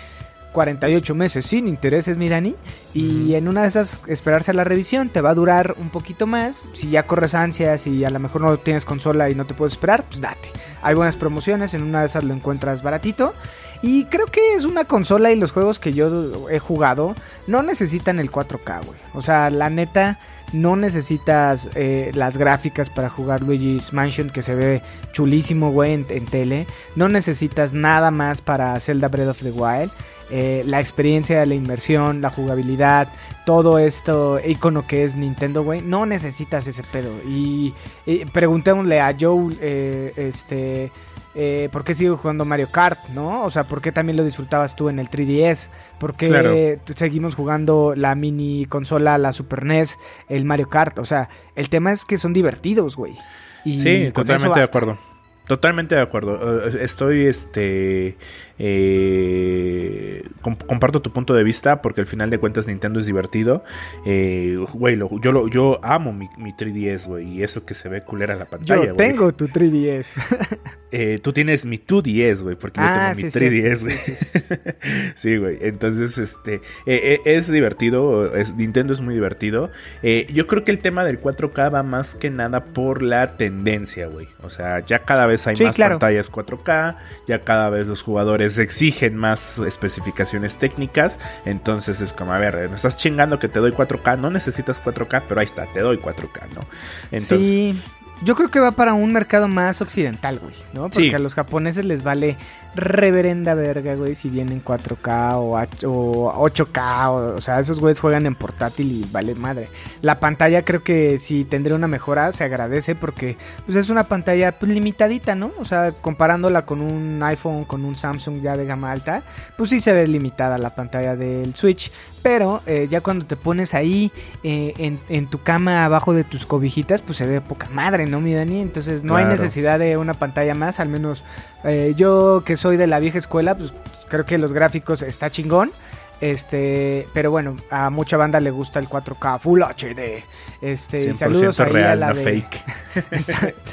48 0.53 1.15
meses 1.15 1.47
sin 1.47 1.69
intereses, 1.69 2.17
mi 2.17 2.29
Dani. 2.29 2.55
Y 2.93 3.35
en 3.35 3.49
una 3.49 3.63
de 3.63 3.69
esas, 3.69 4.03
esperarse 4.07 4.51
a 4.51 4.55
la 4.55 4.65
revisión 4.65 5.09
te 5.09 5.21
va 5.21 5.31
a 5.31 5.35
durar 5.35 5.77
un 5.79 5.91
poquito 5.91 6.27
más. 6.27 6.63
Si 6.73 6.91
ya 6.91 7.05
corres 7.05 7.35
ansias 7.35 7.87
y 7.87 8.05
a 8.05 8.11
lo 8.11 8.19
mejor 8.19 8.43
no 8.43 8.57
tienes 8.59 8.85
consola 8.85 9.31
y 9.31 9.35
no 9.35 9.47
te 9.47 9.55
puedes 9.55 9.75
esperar, 9.75 10.05
pues 10.05 10.21
date. 10.21 10.49
Hay 10.83 10.95
buenas 10.95 11.17
promociones, 11.17 11.75
en 11.75 11.83
una 11.83 12.01
de 12.01 12.07
esas 12.07 12.25
lo 12.25 12.35
encuentras 12.35 12.83
baratito. 12.83 13.35
Y 13.83 14.05
creo 14.07 14.27
que 14.27 14.55
es 14.55 14.65
una 14.65 14.85
consola 14.85 15.33
y 15.33 15.37
los 15.37 15.53
juegos 15.53 15.79
que 15.79 15.95
yo 15.95 16.51
he 16.51 16.59
jugado 16.59 17.15
no 17.47 17.63
necesitan 17.63 18.19
el 18.19 18.31
4K, 18.31 18.85
güey. 18.85 18.99
O 19.15 19.23
sea, 19.23 19.49
la 19.49 19.71
neta, 19.71 20.19
no 20.53 20.77
necesitas 20.77 21.69
eh, 21.75 22.11
las 22.15 22.37
gráficas 22.37 22.91
para 22.91 23.09
jugar 23.09 23.41
Luigi's 23.41 23.95
Mansion, 23.95 24.29
que 24.29 24.43
se 24.43 24.55
ve 24.55 24.83
chulísimo, 25.13 25.73
güey, 25.73 25.95
en, 25.95 26.07
en 26.11 26.27
tele. 26.27 26.67
No 26.95 27.09
necesitas 27.09 27.73
nada 27.73 28.11
más 28.11 28.43
para 28.43 28.79
Zelda 28.81 29.09
Breath 29.09 29.29
of 29.29 29.43
the 29.43 29.51
Wild. 29.51 29.91
Eh, 30.31 30.63
la 30.67 30.81
experiencia, 30.81 31.45
la 31.45 31.55
inmersión, 31.55 32.21
la 32.21 32.31
jugabilidad, 32.31 33.09
todo 33.45 33.79
esto 33.79 34.39
icono 34.47 34.87
que 34.87 35.05
es 35.05 35.17
Nintendo, 35.17 35.63
güey, 35.63 35.83
no 35.83 36.07
necesitas 36.07 36.67
ese 36.67 36.83
pedo. 36.85 37.13
Y, 37.27 37.75
y 38.07 38.25
preguntémosle 38.27 39.01
a 39.01 39.17
Joe, 39.19 39.55
eh, 39.61 40.13
este, 40.17 40.93
eh, 41.35 41.69
¿por 41.73 41.85
qué 41.85 41.95
sigo 41.95 42.17
jugando 42.17 42.45
Mario 42.45 42.69
Kart, 42.71 42.99
no? 43.09 43.45
O 43.45 43.51
sea, 43.51 43.65
¿por 43.65 43.81
qué 43.81 43.93
también 43.93 44.17
lo 44.17 44.25
disfrutabas 44.25 44.77
tú 44.77 44.89
en 44.89 44.99
el 44.99 45.09
3DS? 45.09 45.69
¿Por 45.99 46.15
qué 46.15 46.29
Claro. 46.29 46.55
seguimos 46.95 47.35
jugando 47.35 47.95
la 47.97 48.15
mini 48.15 48.67
consola, 48.67 49.19
la 49.19 49.33
Super 49.33 49.65
NES, 49.65 49.99
el 50.29 50.45
Mario 50.45 50.69
Kart? 50.69 50.99
O 50.99 51.05
sea, 51.05 51.29
el 51.57 51.69
tema 51.69 51.93
es 51.93 52.05
que 52.05 52.19
son 52.19 52.33
divertidos, 52.33 52.97
güey. 52.97 53.17
Y 53.65 53.81
Sí, 53.81 54.11
totalmente 54.13 54.59
de 54.61 54.65
acuerdo. 54.65 54.99
Totalmente 55.47 55.97
de 55.97 56.03
acuerdo. 56.03 56.69
Eh, 56.69 56.85
Estoy, 56.85 57.27
este, 57.27 58.17
eh, 58.63 60.23
com- 60.43 60.57
comparto 60.57 61.01
tu 61.03 61.13
punto 61.13 61.35
de 61.35 61.43
vista 61.45 61.83
porque 61.83 62.01
al 62.01 62.07
final 62.07 62.31
de 62.31 62.39
cuentas 62.39 62.67
Nintendo 62.67 63.01
es 63.01 63.07
divertido. 63.07 63.65
Eh, 64.05 64.57
güey, 64.73 64.97
lo- 64.97 65.21
yo, 65.21 65.33
lo- 65.33 65.49
yo 65.49 65.81
amo 65.83 66.13
mi, 66.13 66.29
mi 66.39 66.53
3DS, 66.53 67.07
güey, 67.07 67.29
y 67.39 67.43
eso 67.43 67.65
que 67.65 67.75
se 67.75 67.89
ve 67.89 68.03
culera 68.03 68.35
la 68.37 68.47
pantalla, 68.47 68.87
Yo 68.87 68.95
tengo 68.97 69.33
tu 69.33 69.49
3DS. 69.49 70.07
Eh, 70.93 71.21
tú 71.23 71.33
tienes 71.33 71.65
mi 71.67 71.79
2DS, 71.79 72.43
güey, 72.43 72.57
porque 72.57 72.81
Ah, 72.81 73.13
yo 73.15 73.15
tengo 73.15 73.27
mi 73.27 73.31
sí, 73.31 73.39
3DS, 73.39 73.77
sí, 73.77 73.85
güey. 73.85 74.59
sí, 75.15 75.37
güey. 75.37 75.59
Entonces, 75.61 76.19
este, 76.19 76.55
eh, 76.55 76.61
eh, 76.85 77.21
es 77.27 77.47
divertido. 77.49 78.35
Es, 78.35 78.57
Nintendo 78.57 78.93
es 78.93 79.01
muy 79.01 79.15
divertido. 79.15 79.71
Eh, 80.03 80.27
yo 80.35 80.49
creo 80.49 80.65
que 80.65 80.73
el 80.73 80.81
tema 80.81 81.05
del 81.05 81.21
4K 81.21 81.73
va 81.73 81.85
más 81.85 82.17
que 82.17 82.29
nada 82.31 82.65
por 82.65 83.05
la 83.05 83.37
tendencia, 83.37 84.09
güey. 84.09 84.27
O 84.43 84.51
sea, 84.51 84.85
ya 84.85 85.05
cada 85.05 85.27
vez 85.27 85.47
hay 85.47 85.55
Sí, 85.55 85.63
más 85.63 85.77
claro. 85.77 86.01
pantallas 86.01 86.29
4K, 86.33 86.97
ya 87.29 87.41
cada 87.43 87.71
vez 87.71 87.87
los 87.87 88.03
jugadores 88.03 88.50
exigen 88.59 89.17
más 89.17 89.59
especificaciones 89.59 90.57
técnicas. 90.59 91.19
Entonces 91.45 92.01
es 92.01 92.13
como, 92.13 92.33
a 92.33 92.39
ver, 92.39 92.69
me 92.69 92.77
estás 92.77 92.97
chingando 92.97 93.39
que 93.39 93.49
te 93.49 93.59
doy 93.61 93.73
4K, 93.73 94.19
no 94.19 94.31
necesitas 94.31 94.83
4K, 94.83 95.23
pero 95.29 95.41
ahí 95.41 95.45
está, 95.47 95.67
te 95.67 95.81
doy 95.81 95.99
4K, 95.99 96.49
¿no? 96.55 96.63
Entonces, 97.11 97.47
sí, 97.47 97.81
yo 98.23 98.35
creo 98.37 98.51
que 98.51 98.61
va 98.61 98.73
para 98.73 98.93
un 98.95 99.13
mercado 99.13 99.49
más 99.49 99.81
occidental, 99.81 100.39
güey, 100.39 100.55
¿no? 100.75 100.83
Porque 100.83 101.09
Sí. 101.11 101.15
a 101.15 101.19
los 101.19 101.35
japoneses 101.35 101.85
les 101.85 102.03
vale 102.03 102.37
reverenda 102.75 103.55
verga, 103.55 103.95
güey, 103.95 104.15
si 104.15 104.29
vienen 104.29 104.63
4K 104.65 105.35
o, 105.39 105.57
H- 105.57 105.87
o 105.87 106.33
8K, 106.49 107.09
o, 107.09 107.37
o 107.37 107.41
sea, 107.41 107.59
esos 107.61 107.81
güeyes 107.81 107.99
juegan 108.01 108.27
en 108.27 108.35
portátil 108.35 108.93
y 108.93 109.09
vale 109.11 109.35
madre. 109.35 109.69
La 110.03 110.21
pantalla 110.21 110.65
creo 110.65 110.83
que 110.83 111.19
si 111.19 111.45
tendría 111.45 111.75
una 111.77 111.89
mejora 111.89 112.33
se 112.33 112.45
agradece 112.45 112.95
porque 112.95 113.37
pues 113.67 113.77
es 113.77 113.89
una 113.91 114.05
pantalla 114.05 114.53
pues, 114.53 114.71
limitadita, 114.73 115.35
¿no? 115.35 115.51
O 115.59 115.65
sea, 115.65 115.93
comparándola 115.93 116.65
con 116.65 116.81
un 116.81 117.23
iPhone, 117.23 117.65
con 117.65 117.85
un 117.85 117.97
Samsung 117.97 118.41
ya 118.41 118.57
de 118.57 118.67
gama 118.67 118.93
alta, 118.93 119.23
pues 119.57 119.71
sí 119.71 119.81
se 119.81 119.93
ve 119.93 120.07
limitada 120.07 120.59
la 120.59 120.71
pantalla 120.75 121.17
del 121.17 121.55
Switch. 121.55 121.91
Pero 122.23 122.61
eh, 122.67 122.87
ya 122.91 123.01
cuando 123.01 123.25
te 123.25 123.35
pones 123.35 123.73
ahí 123.73 124.13
eh, 124.43 124.75
en, 124.77 125.01
en 125.09 125.27
tu 125.27 125.43
cama 125.43 125.87
abajo 125.87 126.13
de 126.13 126.23
tus 126.23 126.45
cobijitas, 126.45 127.01
pues 127.01 127.17
se 127.17 127.27
ve 127.27 127.41
poca 127.41 127.69
madre, 127.73 128.05
¿no, 128.05 128.21
mi 128.21 128.35
Dani? 128.35 128.61
Entonces 128.61 129.03
no 129.03 129.17
hay 129.17 129.25
necesidad 129.25 129.79
de 129.79 129.97
una 129.97 130.13
pantalla 130.13 130.55
más, 130.55 130.81
al 130.81 130.91
menos 130.91 131.25
eh, 131.65 131.95
yo 131.97 132.43
que 132.45 132.59
soy 132.61 132.77
de 132.77 132.87
la 132.87 132.99
vieja 133.01 133.19
escuela, 133.19 133.57
pues 133.57 133.73
creo 134.09 134.25
que 134.25 134.39
los 134.39 134.53
gráficos 134.53 135.03
está 135.03 135.31
chingón. 135.31 135.73
Este, 136.21 137.09
pero 137.15 137.31
bueno, 137.31 137.57
a 137.71 137.89
mucha 137.89 138.19
banda 138.19 138.41
le 138.41 138.51
gusta 138.51 138.79
el 138.79 138.87
4K 138.91 139.39
Full 139.41 139.63
HD. 139.63 140.23
Este, 140.61 140.99
y 141.01 141.07
100% 141.07 141.15
saludos 141.15 141.61
ahí 141.61 141.77
a 141.83 141.95
la 141.97 142.09
no 142.11 142.15
de- 142.15 142.23
fake. 142.23 142.65
Exacto. 143.11 143.73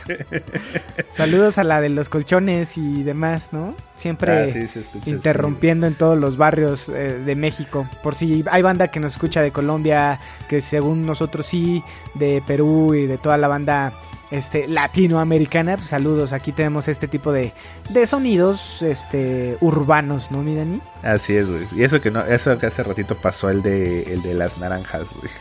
Saludos 1.12 1.58
a 1.58 1.66
la 1.66 1.82
de 1.82 1.90
los 1.90 2.08
colchones 2.08 2.78
y 2.78 3.04
demás, 3.04 3.50
¿no? 3.52 3.76
Siempre 3.98 4.32
Ah, 4.32 4.48
sí, 4.54 4.66
se 4.68 4.80
escucha, 4.80 5.10
interrumpiendo 5.10 5.88
en 5.88 5.96
todos 5.96 6.18
los 6.18 6.38
barrios 6.38 6.88
eh, 6.88 7.20
de 7.26 7.36
México. 7.36 7.86
Por 8.02 8.16
si 8.16 8.46
hay 8.50 8.62
banda 8.62 8.88
que 8.90 9.02
nos 9.02 9.14
escucha 9.14 9.42
de 9.42 9.52
Colombia, 9.52 10.20
que 10.48 10.62
según 10.62 11.06
nosotros 11.06 11.46
sí, 11.48 11.84
de 12.14 12.42
Perú 12.48 12.94
y 12.96 13.08
de 13.08 13.18
toda 13.18 13.38
la 13.38 13.50
banda 13.50 13.92
este 14.32 14.68
latinoamericana, 14.68 15.76
pues 15.78 15.88
saludos. 15.88 16.34
Aquí 16.34 16.52
tenemos 16.52 16.88
este 16.88 17.08
tipo 17.08 17.32
de, 17.32 17.54
de 17.90 18.06
sonidos 18.08 18.82
este 18.82 19.58
urbanos, 19.62 20.32
¿no, 20.32 20.42
mi 20.44 20.56
Dani? 20.56 20.82
Así 21.04 21.36
es, 21.36 21.50
güey. 21.50 21.66
Y 21.76 21.84
eso 21.84 22.02
que 22.02 22.12
no, 22.12 22.26
eso 22.26 22.58
que 22.60 22.66
hace 22.66 22.84
ratito 22.84 23.16
pasó 23.16 23.50
el 23.50 23.62
de 23.62 24.04
el 24.14 24.22
de 24.22 24.34
las 24.34 24.58
naranjas, 24.58 25.08
güey. 25.14 25.32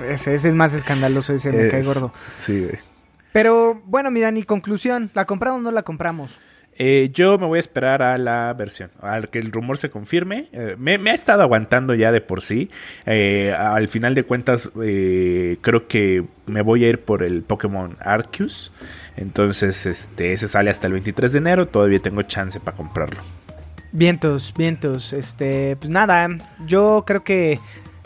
Ese, 0.12 0.34
ese 0.34 0.48
es 0.48 0.54
más 0.54 0.74
escandaloso, 0.74 1.32
ese 1.34 1.50
me 1.50 1.68
cae 1.68 1.80
Es- 1.80 1.86
gordo. 1.86 2.12
Sí, 2.36 2.60
güey. 2.60 2.78
Pero 3.32 3.80
bueno, 3.84 4.10
mi 4.10 4.20
Dani, 4.20 4.42
conclusión, 4.44 5.10
¿la 5.14 5.24
compramos 5.26 5.60
o 5.60 5.62
no 5.62 5.70
la 5.72 5.82
compramos? 5.82 6.30
Eh, 6.80 7.10
yo 7.12 7.38
me 7.38 7.46
voy 7.46 7.56
a 7.56 7.60
esperar 7.60 8.02
a 8.02 8.16
la 8.18 8.54
versión, 8.54 8.92
al 9.00 9.30
que 9.30 9.40
el 9.40 9.50
rumor 9.50 9.78
se 9.78 9.90
confirme. 9.90 10.46
Eh, 10.52 10.76
me, 10.78 10.94
ha 11.10 11.14
estado 11.14 11.42
aguantando 11.42 11.92
ya 11.92 12.12
de 12.12 12.20
por 12.20 12.40
sí. 12.40 12.70
Eh, 13.04 13.52
al 13.56 13.88
final 13.88 14.14
de 14.14 14.22
cuentas, 14.22 14.70
creo 14.72 15.88
que 15.88 16.24
me 16.46 16.62
voy 16.62 16.84
a 16.84 16.88
ir 16.88 17.00
por 17.00 17.24
el 17.24 17.42
Pokémon 17.42 17.96
Arceus. 17.98 18.72
Entonces, 19.16 19.86
este, 19.86 20.32
ese 20.32 20.46
sale 20.46 20.70
hasta 20.70 20.86
el 20.86 20.92
23 20.92 21.32
de 21.32 21.38
enero. 21.38 21.66
Todavía 21.66 21.98
tengo 21.98 22.22
chance 22.22 22.60
para 22.60 22.76
comprarlo. 22.76 23.20
Vientos, 23.90 24.54
vientos. 24.56 25.12
Este, 25.12 25.74
pues 25.76 25.90
nada, 25.90 26.28
yo 26.64 27.02
creo 27.04 27.24
que 27.24 27.58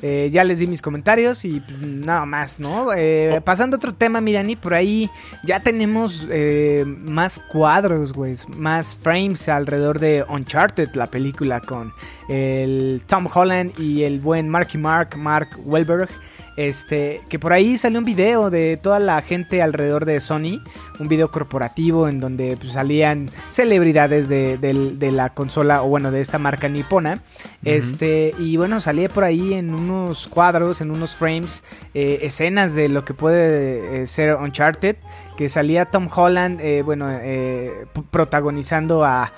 eh, 0.03 0.31
ya 0.33 0.43
les 0.43 0.59
di 0.59 0.67
mis 0.67 0.83
comentarios 0.83 1.45
y 1.45 1.61
pues, 1.61 1.79
nada 1.81 2.27
más, 2.27 2.59
¿no? 2.59 2.89
Eh, 2.93 3.41
pasando 3.45 3.77
a 3.77 3.79
otro 3.79 3.95
tema, 3.95 4.21
Mirani, 4.21 4.57
por 4.57 4.75
ahí 4.75 5.09
ya 5.45 5.61
tenemos 5.61 6.27
eh, 6.29 6.85
más 6.87 7.39
cuadros, 7.39 8.13
güey, 8.13 8.35
más 8.57 8.97
frames 8.97 9.49
alrededor 9.49 10.01
de 10.01 10.25
Uncharted, 10.29 10.89
la 10.95 11.07
película 11.07 11.61
con 11.61 11.93
el 12.29 13.03
Tom 13.07 13.29
Holland 13.33 13.79
y 13.79 14.03
el 14.03 14.19
buen 14.19 14.49
Marky 14.49 14.77
Mark, 14.77 15.17
Mark 15.17 15.51
Wahlberg. 15.65 16.09
Este, 16.57 17.23
que 17.29 17.39
por 17.39 17.53
ahí 17.53 17.77
salió 17.77 17.99
un 17.99 18.05
video 18.05 18.51
de 18.51 18.77
toda 18.77 18.99
la 18.99 19.21
gente 19.23 19.63
alrededor 19.63 20.05
de 20.05 20.21
Sony, 20.21 20.63
un 20.99 21.09
video 21.09 21.31
corporativo 21.31 22.09
en 22.09 22.21
donde 22.21 22.57
pues, 22.59 22.73
salían 22.73 23.31
celebridades 23.51 24.29
de, 24.29 24.59
de 24.59 25.13
la 25.13 25.31
consola 25.31 25.83
o 25.83 25.89
bueno 25.89 26.11
de 26.11 26.21
esta 26.21 26.39
marca 26.39 26.69
nipona. 26.69 27.21
Este, 27.65 28.35
y 28.39 28.57
bueno, 28.57 28.81
salía 28.81 29.09
por 29.09 29.25
ahí 29.25 29.55
en 29.55 29.75
unos 29.75 30.27
cuadros, 30.29 30.81
en 30.81 30.91
unos 30.91 31.15
frames, 31.15 31.63
eh, 31.95 32.21
escenas 32.23 32.75
de 32.75 32.89
lo 32.89 33.05
que 33.05 33.15
puede 33.15 34.03
eh, 34.03 34.07
ser 34.07 34.35
Uncharted, 34.37 34.97
que 35.37 35.49
salía 35.49 35.87
Tom 35.87 36.09
Holland, 36.15 36.61
eh, 36.61 36.83
bueno, 36.83 37.09
eh, 37.11 37.87
protagonizando 38.11 39.05
a 39.05 39.33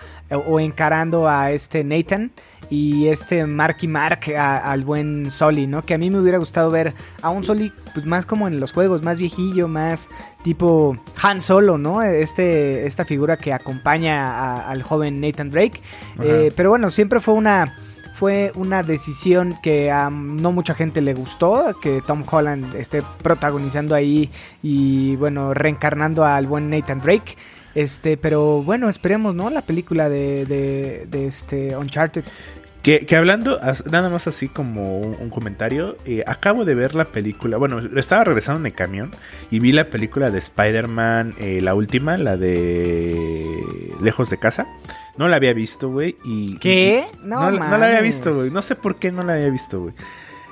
o 0.47 0.59
encarando 0.59 1.29
a 1.29 1.53
este 1.53 1.85
Nathan 1.85 2.33
y 2.71 3.07
este 3.09 3.47
Marky 3.47 3.87
Mark 3.87 4.21
a- 4.37 4.73
al 4.73 4.83
buen 4.83 5.31
Soli, 5.31 5.67
¿no? 5.67 5.83
Que 5.83 5.95
a 5.95 5.99
mí 5.99 6.11
me 6.11 6.19
hubiera 6.19 6.39
gustado 6.39 6.71
ver 6.71 6.95
a 7.23 7.29
un 7.31 7.45
Soli 7.45 7.73
pues 7.93 8.07
más 8.07 8.27
como 8.27 8.49
en 8.49 8.59
los 8.59 8.73
juegos, 8.73 9.03
más 9.03 9.19
viejillo, 9.19 9.69
más 9.69 10.09
tipo 10.43 10.97
Han 11.23 11.41
Solo, 11.41 11.79
¿no? 11.79 12.03
Este 12.03 12.87
esta 12.87 13.05
figura 13.05 13.37
que 13.37 13.53
acompaña 13.53 14.29
a- 14.35 14.71
al 14.71 14.83
joven 14.83 15.21
Nathan 15.21 15.51
Drake. 15.51 15.81
Eh, 16.21 16.51
pero 16.57 16.71
bueno, 16.71 16.91
siempre 16.91 17.21
fue 17.21 17.35
una 17.35 17.79
fue 18.15 18.53
una 18.55 18.85
decisión 18.85 19.57
que 19.61 19.91
a 19.91 20.09
no 20.09 20.53
mucha 20.53 20.73
gente 20.73 21.01
le 21.01 21.15
gustó, 21.15 21.75
que 21.83 22.01
Tom 22.07 22.25
Holland 22.31 22.77
esté 22.77 23.03
protagonizando 23.23 23.97
ahí 23.97 24.31
y 24.63 25.17
bueno, 25.17 25.53
reencarnando 25.53 26.25
al 26.25 26.47
buen 26.47 26.71
Nathan 26.71 27.01
Drake. 27.01 27.35
Este, 27.75 28.17
pero 28.17 28.63
bueno, 28.63 28.89
esperemos, 28.89 29.35
¿no? 29.35 29.51
La 29.51 29.63
película 29.63 30.09
de, 30.09 30.47
de, 31.11 31.27
este 31.27 31.77
Uncharted. 31.77 32.25
Que, 32.85 33.07
que 33.07 33.17
hablando, 33.17 33.59
nada 33.91 34.11
más 34.11 34.27
así 34.27 34.47
como 34.47 34.99
un, 35.01 35.17
un 35.19 35.31
comentario, 35.31 35.97
eh, 36.05 36.23
acabo 36.27 36.67
de 36.67 36.75
ver 36.75 36.95
la 36.95 37.07
película, 37.07 37.57
bueno, 37.57 37.79
estaba 37.97 38.25
regresando 38.25 38.61
en 38.61 38.67
el 38.67 38.75
camión 38.75 39.11
y 39.51 39.59
vi 39.59 39.73
la 39.73 39.89
película 39.89 40.31
de 40.31 40.39
Spider-Man, 40.39 41.35
eh, 41.41 41.61
la 41.63 41.75
última, 41.75 42.19
la 42.19 42.37
de 42.37 43.17
Lejos 44.03 44.29
de 44.29 44.39
Casa. 44.39 44.67
No 45.17 45.29
la 45.29 45.37
había 45.37 45.55
visto, 45.55 45.89
güey. 45.91 46.17
Y, 46.25 46.59
¿Qué? 46.59 47.07
y- 47.11 47.17
No 47.27 47.41
no, 47.41 47.51
la- 47.53 47.69
no 47.71 47.79
la 47.79 47.87
había 47.87 48.01
visto, 48.03 48.35
güey. 48.35 48.51
No 48.51 48.61
sé 48.61 48.75
por 48.75 48.97
qué 48.97 49.11
no 49.13 49.23
la 49.23 49.35
había 49.35 49.49
visto, 49.49 49.81
güey. 49.81 49.95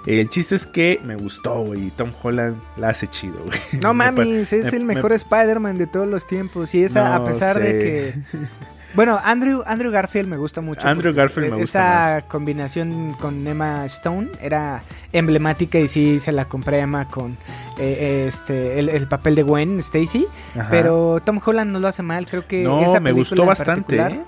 Eh, 0.06 0.20
el 0.20 0.28
chiste 0.28 0.54
es 0.54 0.66
que 0.66 1.00
me 1.04 1.16
gustó, 1.16 1.60
güey. 1.62 1.90
Tom 1.90 2.12
Holland 2.22 2.56
la 2.78 2.88
hace 2.88 3.08
chido, 3.08 3.36
güey. 3.44 3.58
No 3.82 3.92
Me 3.94 4.06
mames, 4.10 4.52
es 4.54 4.72
me- 4.72 4.78
el 4.78 4.84
me- 4.86 4.94
mejor 4.94 5.12
Spider-Man 5.12 5.76
de 5.78 5.86
todos 5.86 6.08
los 6.08 6.26
tiempos. 6.26 6.74
Y 6.74 6.82
esa, 6.82 7.14
a 7.14 7.24
pesar 7.26 7.60
de 7.60 7.78
que. 7.78 8.14
Bueno, 8.94 9.18
Andrew, 9.22 9.62
Andrew 9.66 9.90
Garfield 9.90 10.28
me 10.28 10.36
gusta 10.36 10.60
mucho. 10.60 10.86
Andrew 10.86 11.14
Garfield 11.14 11.50
me 11.50 11.56
gusta 11.58 12.18
Esa 12.18 12.28
combinación 12.28 13.14
con 13.18 13.46
Emma 13.46 13.84
Stone 13.86 14.28
era 14.40 14.82
emblemática 15.12 15.78
y 15.78 15.88
sí 15.88 16.20
se 16.20 16.32
la 16.32 16.44
compré 16.44 16.80
a 16.80 16.84
Emma 16.84 17.08
con 17.08 17.38
eh, 17.78 18.26
este 18.28 18.78
el, 18.78 18.88
el 18.88 19.08
papel 19.08 19.34
de 19.34 19.42
Gwen 19.42 19.78
Stacy. 19.78 20.26
Ajá. 20.58 20.68
Pero 20.70 21.20
Tom 21.24 21.40
Holland 21.44 21.72
no 21.72 21.80
lo 21.80 21.88
hace 21.88 22.02
mal, 22.02 22.26
creo 22.26 22.46
que 22.46 22.62
No, 22.62 22.82
esa 22.82 23.00
me 23.00 23.12
película 23.12 23.44
gustó 23.44 23.46
bastante, 23.46 23.96
¿eh? 23.96 24.20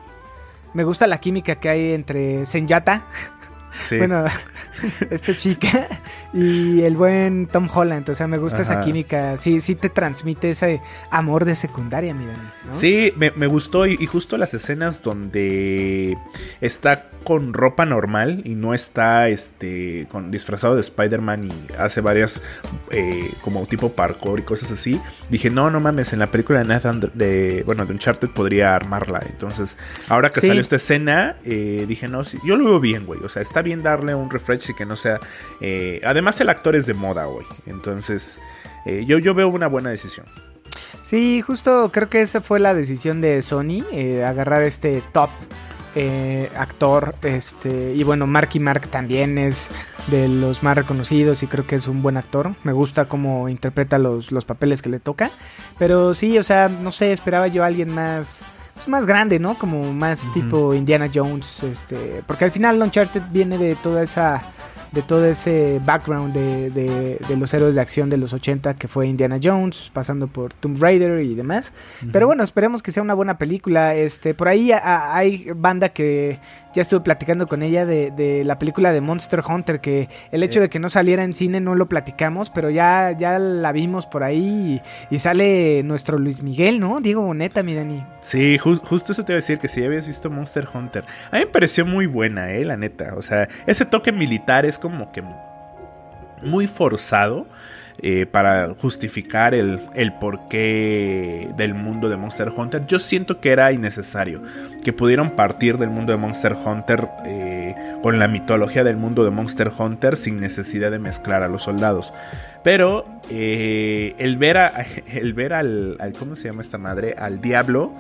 Me 0.73 0.85
gusta 0.85 1.07
la 1.07 1.19
química 1.19 1.57
que 1.57 1.69
hay 1.69 1.93
entre 1.93 2.47
Senyata 2.47 3.05
Sí. 3.81 3.97
Bueno, 3.99 4.25
esta 5.11 5.37
chica 5.37 5.89
y 6.35 6.83
el 6.83 6.97
buen 6.97 7.47
Tom 7.47 7.69
Holland. 7.73 8.11
O 8.11 8.15
sea, 8.15 8.27
me 8.27 8.39
gusta 8.39 8.63
esa 8.63 8.81
química. 8.83 9.39
Sí, 9.39 9.61
sí 9.61 9.75
te 9.77 9.89
transmite 9.89 10.51
ese 10.51 10.81
amor 11.11 11.45
de 11.45 11.55
secundaria, 11.55 12.13
mi 12.13 12.27
Dani, 12.27 12.39
¿no? 12.67 12.75
Sí, 12.75 13.13
me, 13.17 13.31
me 13.31 13.47
gustó 13.47 13.87
y, 13.87 13.97
y 14.01 14.07
justo 14.07 14.37
las 14.37 14.53
escenas 14.53 15.03
donde 15.03 16.19
está 16.61 17.09
con 17.25 17.55
ropa 17.55 17.87
normal 17.87 18.43
y 18.45 18.55
no 18.55 18.75
está 18.75 19.29
este 19.31 20.07
con 20.11 20.31
disfrazado 20.31 20.75
de 20.75 20.83
Spider-Man 20.83 21.45
y 21.45 21.53
hace 21.79 22.03
varias 22.03 22.43
eh, 22.91 23.31
como 23.41 23.65
tipo 23.67 23.93
parkour 23.93 24.41
y 24.41 24.43
cosas 24.43 24.73
así. 24.73 25.01
Dije, 25.31 25.49
no, 25.51 25.71
no 25.71 25.81
mames, 25.81 26.13
en 26.13 26.19
la 26.19 26.27
película 26.31 26.59
de 26.59 26.67
Nathan 26.67 27.01
de, 27.15 27.63
bueno, 27.65 27.87
de 27.87 27.93
Uncharted 27.93 28.29
podría 28.29 28.75
armarla. 28.77 29.23
Entonces, 29.27 29.79
ahora 30.09 30.31
que 30.31 30.41
Sí. 30.43 30.49
salió 30.49 30.61
esta 30.61 30.77
escena, 30.77 31.37
eh, 31.45 31.87
dije, 31.89 32.09
no, 32.09 32.25
sí, 32.25 32.37
yo 32.45 32.57
lo 32.57 32.65
veo 32.65 32.81
bien, 32.81 33.07
güey. 33.07 33.21
O 33.25 33.29
sea, 33.31 33.41
está 33.41 33.63
bien 33.63 33.83
darle 33.83 34.15
un 34.15 34.31
refresh 34.31 34.71
y 34.71 34.75
que 34.75 34.85
no 34.85 34.97
sea... 34.97 35.21
eh, 35.61 36.01
además, 36.05 36.24
el 36.41 36.49
actor 36.49 36.77
es 36.77 36.87
de 36.87 36.95
moda, 36.95 37.27
güey. 37.27 37.47
Entonces, 37.67 38.41
eh, 38.87 39.05
yo, 39.07 39.19
yo 39.19 39.35
veo 39.35 39.49
una 39.49 39.67
buena 39.67 39.91
decisión. 39.91 40.27
Sí, 41.03 41.43
justo 41.43 41.91
creo 41.93 42.09
que 42.09 42.23
esa 42.23 42.41
fue 42.41 42.59
la 42.61 42.75
decisión 42.75 43.21
de 43.21 43.43
Sony, 43.43 43.85
eh, 43.93 44.25
agarrar 44.25 44.63
este 44.63 45.03
top 45.13 45.31
eh, 45.95 46.51
actor, 46.57 47.15
este, 47.23 47.95
y 47.95 48.03
bueno, 48.03 48.27
Marky 48.27 48.59
Mark 48.59 48.89
también 48.89 49.39
es 49.39 49.69
de 50.09 50.29
los 50.29 50.63
más 50.63 50.77
reconocidos 50.77 51.43
y 51.43 51.47
creo 51.47 51.67
que 51.67 51.77
es 51.77 51.87
un 51.87 52.03
buen 52.03 52.17
actor. 52.17 52.55
Me 52.65 52.73
gusta 52.73 53.05
cómo 53.05 53.49
interpreta 53.49 53.99
los, 53.99 54.33
los 54.33 54.45
papeles 54.45 54.83
que 54.83 54.89
le 54.89 54.99
toca, 54.99 55.31
pero 55.79 56.15
sí, 56.15 56.37
o 56.39 56.43
sea, 56.43 56.69
no 56.69 56.91
sé, 56.91 57.13
esperaba 57.13 57.47
yo 57.47 57.63
a 57.63 57.67
alguien 57.67 57.91
más, 57.91 58.43
pues, 58.75 58.89
más 58.89 59.07
grande, 59.07 59.39
¿no? 59.39 59.57
Como 59.57 59.93
más 59.93 60.33
tipo 60.33 60.75
Indiana 60.75 61.09
Jones, 61.15 61.63
este, 61.63 62.23
porque 62.27 62.45
al 62.45 62.51
final 62.51 62.83
Uncharted 62.83 63.23
viene 63.31 63.57
de 63.57 63.77
toda 63.77 64.03
esa 64.03 64.43
de 64.95 65.03
todo 65.03 65.25
ese 65.27 65.81
background 65.85 66.33
de, 66.35 66.71
de- 66.71 67.19
de 67.29 67.37
los 67.37 67.53
héroes 67.53 67.75
de 67.75 67.81
acción 67.81 68.09
de 68.11 68.17
los 68.17 68.33
80 68.33 68.75
que 68.75 68.89
fue 68.89 69.07
Indiana 69.09 69.39
Jones, 69.43 69.91
pasando 69.93 70.29
por 70.29 70.55
Tomb 70.55 70.81
Raider 70.81 71.23
y 71.23 71.35
demás. 71.35 71.73
Pero 72.13 72.27
bueno, 72.27 72.43
esperemos 72.45 72.83
que 72.83 72.93
sea 72.93 73.03
una 73.03 73.15
buena 73.15 73.37
película. 73.39 73.95
Este, 73.95 74.35
por 74.35 74.49
ahí 74.49 74.71
a- 74.73 74.79
a- 74.79 75.17
hay 75.17 75.47
banda 75.57 75.89
que 75.91 76.39
ya 76.75 76.83
estuve 76.83 77.01
platicando 77.01 77.47
con 77.47 77.63
ella 77.63 77.87
de, 77.87 78.11
de 78.11 78.45
la 78.45 78.59
película 78.59 78.93
de 78.93 79.01
Monster 79.01 79.43
Hunter, 79.49 79.81
que 79.81 80.09
el 80.33 80.43
hecho 80.43 80.61
de 80.61 80.69
que 80.69 80.79
no 80.79 80.89
saliera 80.89 81.25
en 81.25 81.33
cine 81.35 81.61
no 81.61 81.75
lo 81.75 81.87
platicamos, 81.89 82.51
pero 82.51 82.69
ya, 82.69 83.13
ya 83.17 83.39
la 83.39 83.73
vimos 83.73 84.07
por 84.07 84.25
ahí 84.25 84.83
y, 85.11 85.15
y 85.15 85.19
sale 85.21 85.83
nuestro 85.85 86.19
Luis 86.19 86.43
Miguel, 86.43 86.81
¿no? 86.81 87.01
Diego 87.01 87.23
Boneta, 87.23 87.63
mi 87.63 87.75
Dani. 87.75 88.05
Sí, 88.21 88.59
jus- 88.59 88.81
justo 88.83 89.13
eso 89.13 89.25
te 89.25 89.33
iba 89.33 89.37
a 89.37 89.41
decir, 89.41 89.59
que 89.59 89.69
si 89.69 89.81
ya 89.81 89.87
habías 89.87 90.07
visto 90.07 90.29
Monster 90.31 90.67
Hunter. 90.75 91.05
A 91.31 91.37
mí 91.37 91.41
me 91.41 91.47
pareció 91.47 91.87
muy 91.87 92.07
buena, 92.07 92.51
eh, 92.53 92.65
la 92.65 92.77
neta. 92.77 93.15
O 93.17 93.23
sea, 93.23 93.49
ese 93.67 93.85
toque 93.87 94.13
militar 94.13 94.67
es 94.67 94.77
como 94.79 95.13
que 95.13 95.23
muy 96.43 96.67
forzado 96.67 97.47
eh, 98.07 98.27
para 98.27 98.75
justificar 98.75 99.55
el, 99.55 99.81
el 99.95 100.13
porqué 100.13 101.49
del 101.57 101.73
mundo 101.73 102.11
de 102.11 102.19
Monster 102.19 102.49
Hunter. 102.55 102.87
Yo 102.87 102.99
siento 102.99 103.41
que 103.41 103.51
era 103.51 103.73
innecesario. 103.73 104.43
Que 104.85 104.93
pudieron 104.93 105.31
partir 105.31 105.79
del 105.79 105.89
mundo 105.89 106.13
de 106.13 106.19
Monster 106.19 106.55
Hunter 106.65 107.09
eh, 107.25 107.75
con 108.03 108.19
la 108.19 108.29
mitología 108.29 108.85
del 108.85 108.99
mundo 108.99 109.25
de 109.25 109.31
Monster 109.31 109.71
Hunter 109.77 110.17
sin 110.17 110.39
necesidad 110.39 110.91
de 110.91 110.99
mezclar 110.99 111.43
a 111.43 111.49
los 111.49 111.63
soldados. 111.63 112.13
Pero 112.63 113.07
eh, 113.31 114.15
el 114.19 114.37
ver, 114.37 114.59
a, 114.59 114.85
el 115.13 115.33
ver 115.33 115.55
al, 115.55 115.97
al- 115.99 116.13
¿Cómo 116.13 116.37
se 116.37 116.49
llama 116.49 116.61
esta 116.61 116.77
madre? 116.77 117.15
Al 117.19 117.41
diablo. 117.41 117.95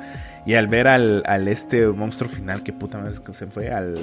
Y 0.47 0.53
al 0.53 0.67
ver 0.67 0.87
al, 0.89 1.23
al 1.25 1.49
este 1.49 1.87
monstruo 1.87 2.29
final, 2.29 2.63
que 2.63 2.75
puta 2.75 2.99
madre 2.99 3.15
se 3.33 3.47
fue, 3.47 3.71
al... 3.71 3.95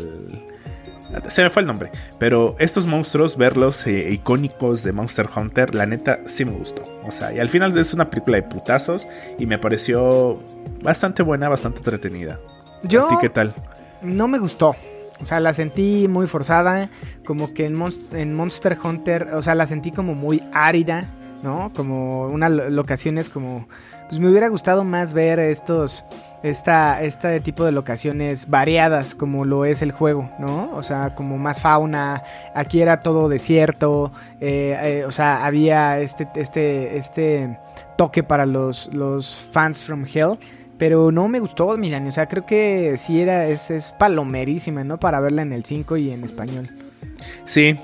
Se 1.27 1.43
me 1.43 1.49
fue 1.49 1.61
el 1.61 1.67
nombre. 1.67 1.91
Pero 2.19 2.55
estos 2.59 2.85
monstruos, 2.85 3.37
verlos 3.37 3.85
eh, 3.87 4.11
icónicos 4.11 4.83
de 4.83 4.91
Monster 4.93 5.27
Hunter, 5.35 5.75
la 5.75 5.85
neta 5.85 6.19
sí 6.25 6.45
me 6.45 6.51
gustó. 6.51 6.81
O 7.05 7.11
sea, 7.11 7.33
y 7.33 7.39
al 7.39 7.49
final 7.49 7.77
es 7.77 7.93
una 7.93 8.09
película 8.09 8.37
de 8.37 8.43
putazos 8.43 9.05
y 9.37 9.45
me 9.45 9.57
pareció 9.57 10.39
bastante 10.83 11.23
buena, 11.23 11.49
bastante 11.49 11.79
entretenida. 11.79 12.39
Yo 12.83 13.05
¿A 13.05 13.09
ti 13.09 13.15
qué 13.21 13.29
tal? 13.29 13.53
no 14.01 14.27
me 14.27 14.39
gustó. 14.39 14.75
O 15.21 15.25
sea, 15.25 15.39
la 15.39 15.53
sentí 15.53 16.07
muy 16.07 16.25
forzada, 16.25 16.89
como 17.25 17.53
que 17.53 17.65
en, 17.67 17.75
Monst- 17.75 18.15
en 18.15 18.33
Monster 18.33 18.75
Hunter, 18.83 19.29
o 19.35 19.41
sea, 19.43 19.53
la 19.53 19.67
sentí 19.67 19.91
como 19.91 20.15
muy 20.15 20.41
árida, 20.51 21.05
¿no? 21.43 21.71
Como 21.75 22.25
unas 22.27 22.49
lo- 22.51 22.69
locaciones 22.71 23.29
como... 23.29 23.67
Pues 24.09 24.19
me 24.19 24.27
hubiera 24.29 24.47
gustado 24.49 24.83
más 24.83 25.13
ver 25.13 25.37
estos... 25.39 26.03
Esta, 26.43 27.03
este 27.03 27.39
tipo 27.39 27.63
de 27.63 27.71
locaciones 27.71 28.49
variadas 28.49 29.13
como 29.13 29.45
lo 29.45 29.65
es 29.65 29.81
el 29.81 29.91
juego, 29.91 30.29
¿no? 30.39 30.71
O 30.73 30.81
sea, 30.81 31.13
como 31.13 31.37
más 31.37 31.61
fauna, 31.61 32.23
aquí 32.55 32.81
era 32.81 32.99
todo 32.99 33.29
desierto, 33.29 34.09
eh, 34.39 34.75
eh, 34.83 35.05
o 35.05 35.11
sea, 35.11 35.45
había 35.45 35.99
este, 35.99 36.27
este, 36.35 36.97
este 36.97 37.59
toque 37.95 38.23
para 38.23 38.47
los, 38.47 38.91
los 38.91 39.47
fans 39.51 39.83
from 39.83 40.05
Hell, 40.11 40.39
pero 40.79 41.11
no 41.11 41.27
me 41.27 41.39
gustó, 41.39 41.77
Milani. 41.77 42.07
O 42.07 42.11
sea, 42.11 42.25
creo 42.25 42.43
que 42.43 42.97
sí 42.97 43.21
era, 43.21 43.47
es, 43.47 43.69
es 43.69 43.91
palomerísima, 43.99 44.83
¿no? 44.83 44.99
Para 44.99 45.19
verla 45.19 45.43
en 45.43 45.53
el 45.53 45.63
5 45.63 45.97
y 45.97 46.11
en 46.11 46.23
español. 46.23 46.71
Sí, 47.45 47.77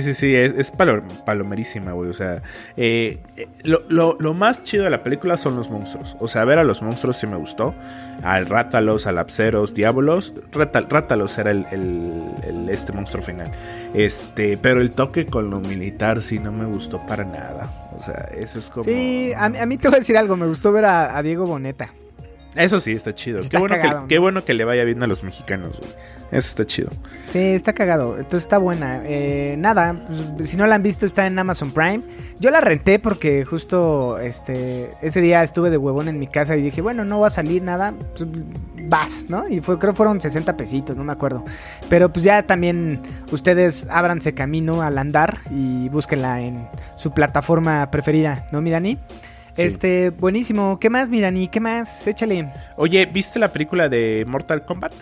sí, 0.00 0.14
sí, 0.14 0.34
es, 0.34 0.54
es 0.56 0.70
palo- 0.72 1.02
palomerísima, 1.26 1.92
güey. 1.92 2.08
O 2.10 2.14
sea, 2.14 2.42
eh, 2.76 3.18
eh, 3.36 3.48
lo, 3.64 3.82
lo- 3.88 4.16
lo 4.18 4.34
más 4.34 4.64
chido 4.64 4.84
de 4.84 4.90
la 4.90 5.02
película 5.02 5.36
son 5.36 5.56
los 5.56 5.70
monstruos. 5.70 6.16
O 6.20 6.28
sea, 6.28 6.44
ver 6.44 6.58
a 6.58 6.64
los 6.64 6.82
monstruos 6.82 7.16
sí 7.18 7.26
me 7.26 7.36
gustó. 7.36 7.74
Al 8.22 8.46
Rátalos, 8.46 9.06
al 9.06 9.18
Apseros, 9.18 9.74
Diabolos. 9.74 10.32
Rátalos 10.52 11.36
era 11.38 11.50
el, 11.50 11.66
el- 11.72 12.68
este 12.70 12.92
monstruo 12.92 13.22
final. 13.22 13.50
Este, 13.94 14.56
pero 14.56 14.80
el 14.80 14.90
toque 14.92 15.26
con 15.26 15.50
lo 15.50 15.60
militar 15.60 16.20
sí 16.22 16.38
no 16.38 16.52
me 16.52 16.64
gustó 16.66 17.06
para 17.06 17.24
nada. 17.24 17.68
O 17.96 18.00
sea, 18.02 18.28
eso 18.38 18.58
es 18.58 18.70
como. 18.70 18.84
Sí, 18.84 19.32
a, 19.36 19.44
a 19.46 19.66
mí 19.66 19.78
te 19.78 19.88
voy 19.88 19.96
a 19.96 19.98
decir 19.98 20.16
algo. 20.16 20.36
Me 20.36 20.46
gustó 20.46 20.72
ver 20.72 20.84
a 20.86 21.22
Diego 21.22 21.44
Boneta. 21.46 21.92
Eso 22.54 22.80
sí, 22.80 22.92
está 22.92 23.14
chido. 23.14 23.40
Está 23.40 23.56
qué, 23.56 23.60
bueno 23.60 23.76
cagado, 23.76 23.94
que, 23.94 24.00
¿no? 24.00 24.08
qué 24.08 24.18
bueno 24.18 24.44
que 24.44 24.54
le 24.54 24.64
vaya 24.64 24.84
bien 24.84 25.02
a 25.02 25.06
los 25.06 25.22
mexicanos, 25.22 25.78
güey. 25.78 25.90
Eso 26.32 26.48
está 26.48 26.66
chido. 26.66 26.88
Sí, 27.30 27.38
está 27.38 27.74
cagado. 27.74 28.16
Entonces 28.16 28.44
está 28.44 28.56
buena. 28.56 29.02
Eh, 29.04 29.54
nada, 29.58 29.94
pues, 30.36 30.48
si 30.48 30.56
no 30.56 30.66
la 30.66 30.76
han 30.76 30.82
visto, 30.82 31.04
está 31.04 31.26
en 31.26 31.38
Amazon 31.38 31.72
Prime. 31.72 32.00
Yo 32.40 32.50
la 32.50 32.62
renté 32.62 32.98
porque 32.98 33.44
justo 33.44 34.18
este 34.18 34.90
ese 35.02 35.20
día 35.20 35.42
estuve 35.42 35.68
de 35.68 35.76
huevón 35.76 36.08
en 36.08 36.18
mi 36.18 36.26
casa 36.26 36.56
y 36.56 36.62
dije, 36.62 36.80
bueno, 36.80 37.04
no 37.04 37.20
va 37.20 37.26
a 37.26 37.30
salir 37.30 37.62
nada. 37.62 37.92
Pues, 38.16 38.26
vas, 38.88 39.26
¿no? 39.28 39.48
Y 39.48 39.60
fue, 39.60 39.78
creo 39.78 39.92
que 39.92 39.96
fueron 39.96 40.20
60 40.20 40.56
pesitos, 40.56 40.96
no 40.96 41.04
me 41.04 41.12
acuerdo. 41.12 41.44
Pero 41.88 42.12
pues 42.12 42.24
ya 42.24 42.42
también 42.44 43.00
ustedes 43.30 43.86
ábranse 43.90 44.34
camino 44.34 44.82
al 44.82 44.98
andar 44.98 45.38
y 45.50 45.88
búsquenla 45.88 46.40
en 46.40 46.66
su 46.96 47.12
plataforma 47.12 47.90
preferida, 47.90 48.46
¿no, 48.52 48.60
mi 48.60 48.70
Dani? 48.70 48.98
Sí. 49.56 49.62
Este, 49.62 50.10
buenísimo. 50.10 50.78
¿Qué 50.78 50.88
más, 50.90 51.08
mi 51.10 51.20
Dani? 51.20 51.48
¿Qué 51.48 51.60
más? 51.60 52.06
Échale. 52.06 52.52
Oye, 52.76 53.06
¿viste 53.06 53.38
la 53.38 53.52
película 53.52 53.88
de 53.88 54.24
Mortal 54.28 54.64
Kombat? 54.64 54.92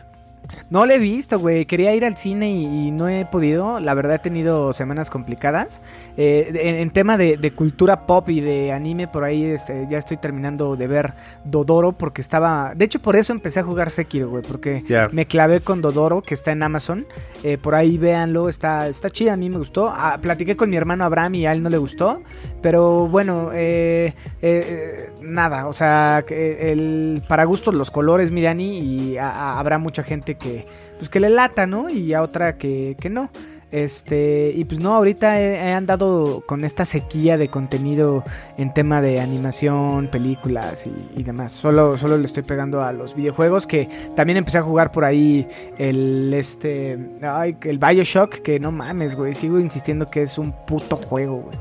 No 0.70 0.86
lo 0.86 0.92
he 0.92 0.98
visto, 0.98 1.38
güey. 1.38 1.66
Quería 1.66 1.94
ir 1.94 2.04
al 2.04 2.16
cine 2.16 2.50
y, 2.50 2.88
y 2.88 2.90
no 2.90 3.08
he 3.08 3.24
podido. 3.26 3.80
La 3.80 3.94
verdad 3.94 4.16
he 4.16 4.18
tenido 4.20 4.72
semanas 4.72 5.10
complicadas. 5.10 5.82
Eh, 6.16 6.50
en, 6.54 6.74
en 6.76 6.90
tema 6.90 7.16
de, 7.16 7.36
de 7.36 7.50
cultura 7.52 8.06
pop 8.06 8.28
y 8.30 8.40
de 8.40 8.72
anime, 8.72 9.08
por 9.08 9.24
ahí 9.24 9.44
este, 9.44 9.86
ya 9.88 9.98
estoy 9.98 10.16
terminando 10.16 10.76
de 10.76 10.86
ver 10.86 11.14
Dodoro 11.44 11.92
porque 11.92 12.20
estaba... 12.20 12.72
De 12.74 12.84
hecho, 12.84 13.00
por 13.00 13.16
eso 13.16 13.32
empecé 13.32 13.60
a 13.60 13.62
jugar 13.64 13.90
Sekiro, 13.90 14.28
güey. 14.30 14.42
Porque 14.42 14.82
me 15.12 15.26
clavé 15.26 15.60
con 15.60 15.80
Dodoro, 15.82 16.22
que 16.22 16.34
está 16.34 16.52
en 16.52 16.62
Amazon. 16.62 17.06
Eh, 17.42 17.58
por 17.58 17.74
ahí 17.74 17.96
véanlo, 17.98 18.48
está, 18.48 18.86
está 18.88 19.10
chida, 19.10 19.32
a 19.32 19.36
mí 19.36 19.48
me 19.50 19.58
gustó. 19.58 19.88
Ah, 19.88 20.18
platiqué 20.20 20.56
con 20.56 20.70
mi 20.70 20.76
hermano 20.76 21.04
Abraham 21.04 21.34
y 21.36 21.46
a 21.46 21.52
él 21.52 21.62
no 21.62 21.70
le 21.70 21.78
gustó. 21.78 22.22
Pero 22.62 23.08
bueno, 23.08 23.50
eh, 23.54 24.12
eh, 24.42 25.10
nada, 25.22 25.66
o 25.66 25.72
sea, 25.72 26.22
el, 26.28 27.22
para 27.26 27.44
gustos 27.44 27.74
los 27.74 27.90
colores, 27.90 28.30
mi 28.30 28.42
Dani, 28.42 28.78
y 28.80 29.16
a- 29.16 29.30
a- 29.30 29.58
habrá 29.58 29.78
mucha 29.78 30.02
gente 30.02 30.34
que, 30.40 30.66
pues, 30.98 31.08
que 31.08 31.20
le 31.20 31.30
lata, 31.30 31.68
¿no? 31.68 31.88
Y 31.88 32.12
a 32.14 32.22
otra 32.22 32.56
que, 32.56 32.96
que 33.00 33.08
no. 33.08 33.30
Este, 33.70 34.52
y 34.52 34.64
pues 34.64 34.80
no, 34.80 34.94
ahorita 34.96 35.40
he, 35.40 35.54
he 35.54 35.72
andado 35.72 36.42
con 36.44 36.64
esta 36.64 36.84
sequía 36.84 37.38
de 37.38 37.48
contenido 37.48 38.24
en 38.58 38.74
tema 38.74 39.00
de 39.00 39.20
animación, 39.20 40.08
películas 40.08 40.88
y, 40.88 41.20
y 41.20 41.22
demás. 41.22 41.52
Solo, 41.52 41.96
solo 41.96 42.18
le 42.18 42.24
estoy 42.24 42.42
pegando 42.42 42.82
a 42.82 42.92
los 42.92 43.14
videojuegos 43.14 43.68
que 43.68 43.88
también 44.16 44.38
empecé 44.38 44.58
a 44.58 44.62
jugar 44.62 44.90
por 44.90 45.04
ahí 45.04 45.46
el 45.78 46.34
este, 46.34 46.98
ay, 47.22 47.56
el 47.62 47.78
Bioshock, 47.78 48.40
que 48.42 48.58
no 48.58 48.72
mames, 48.72 49.14
güey, 49.14 49.34
sigo 49.34 49.60
insistiendo 49.60 50.06
que 50.06 50.22
es 50.22 50.36
un 50.36 50.52
puto 50.66 50.96
juego, 50.96 51.36
güey. 51.36 51.56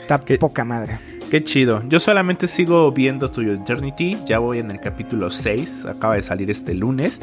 Está 0.00 0.18
¿Qué? 0.20 0.38
poca 0.38 0.64
madre. 0.64 0.98
Qué 1.30 1.44
chido. 1.44 1.84
Yo 1.86 2.00
solamente 2.00 2.48
sigo 2.48 2.90
viendo 2.90 3.30
tu 3.30 3.42
Eternity. 3.42 4.18
Ya 4.26 4.40
voy 4.40 4.58
en 4.58 4.72
el 4.72 4.80
capítulo 4.80 5.30
6. 5.30 5.86
Acaba 5.86 6.16
de 6.16 6.22
salir 6.22 6.50
este 6.50 6.74
lunes. 6.74 7.20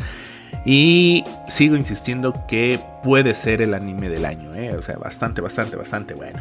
Y 0.66 1.24
sigo 1.48 1.76
insistiendo 1.76 2.34
que 2.48 2.80
puede 3.04 3.34
ser 3.34 3.62
el 3.62 3.74
anime 3.74 4.10
del 4.10 4.26
año. 4.26 4.54
¿eh? 4.54 4.76
O 4.76 4.82
sea, 4.82 4.98
bastante, 4.98 5.42
bastante, 5.42 5.78
bastante 5.78 6.14
bueno. 6.14 6.40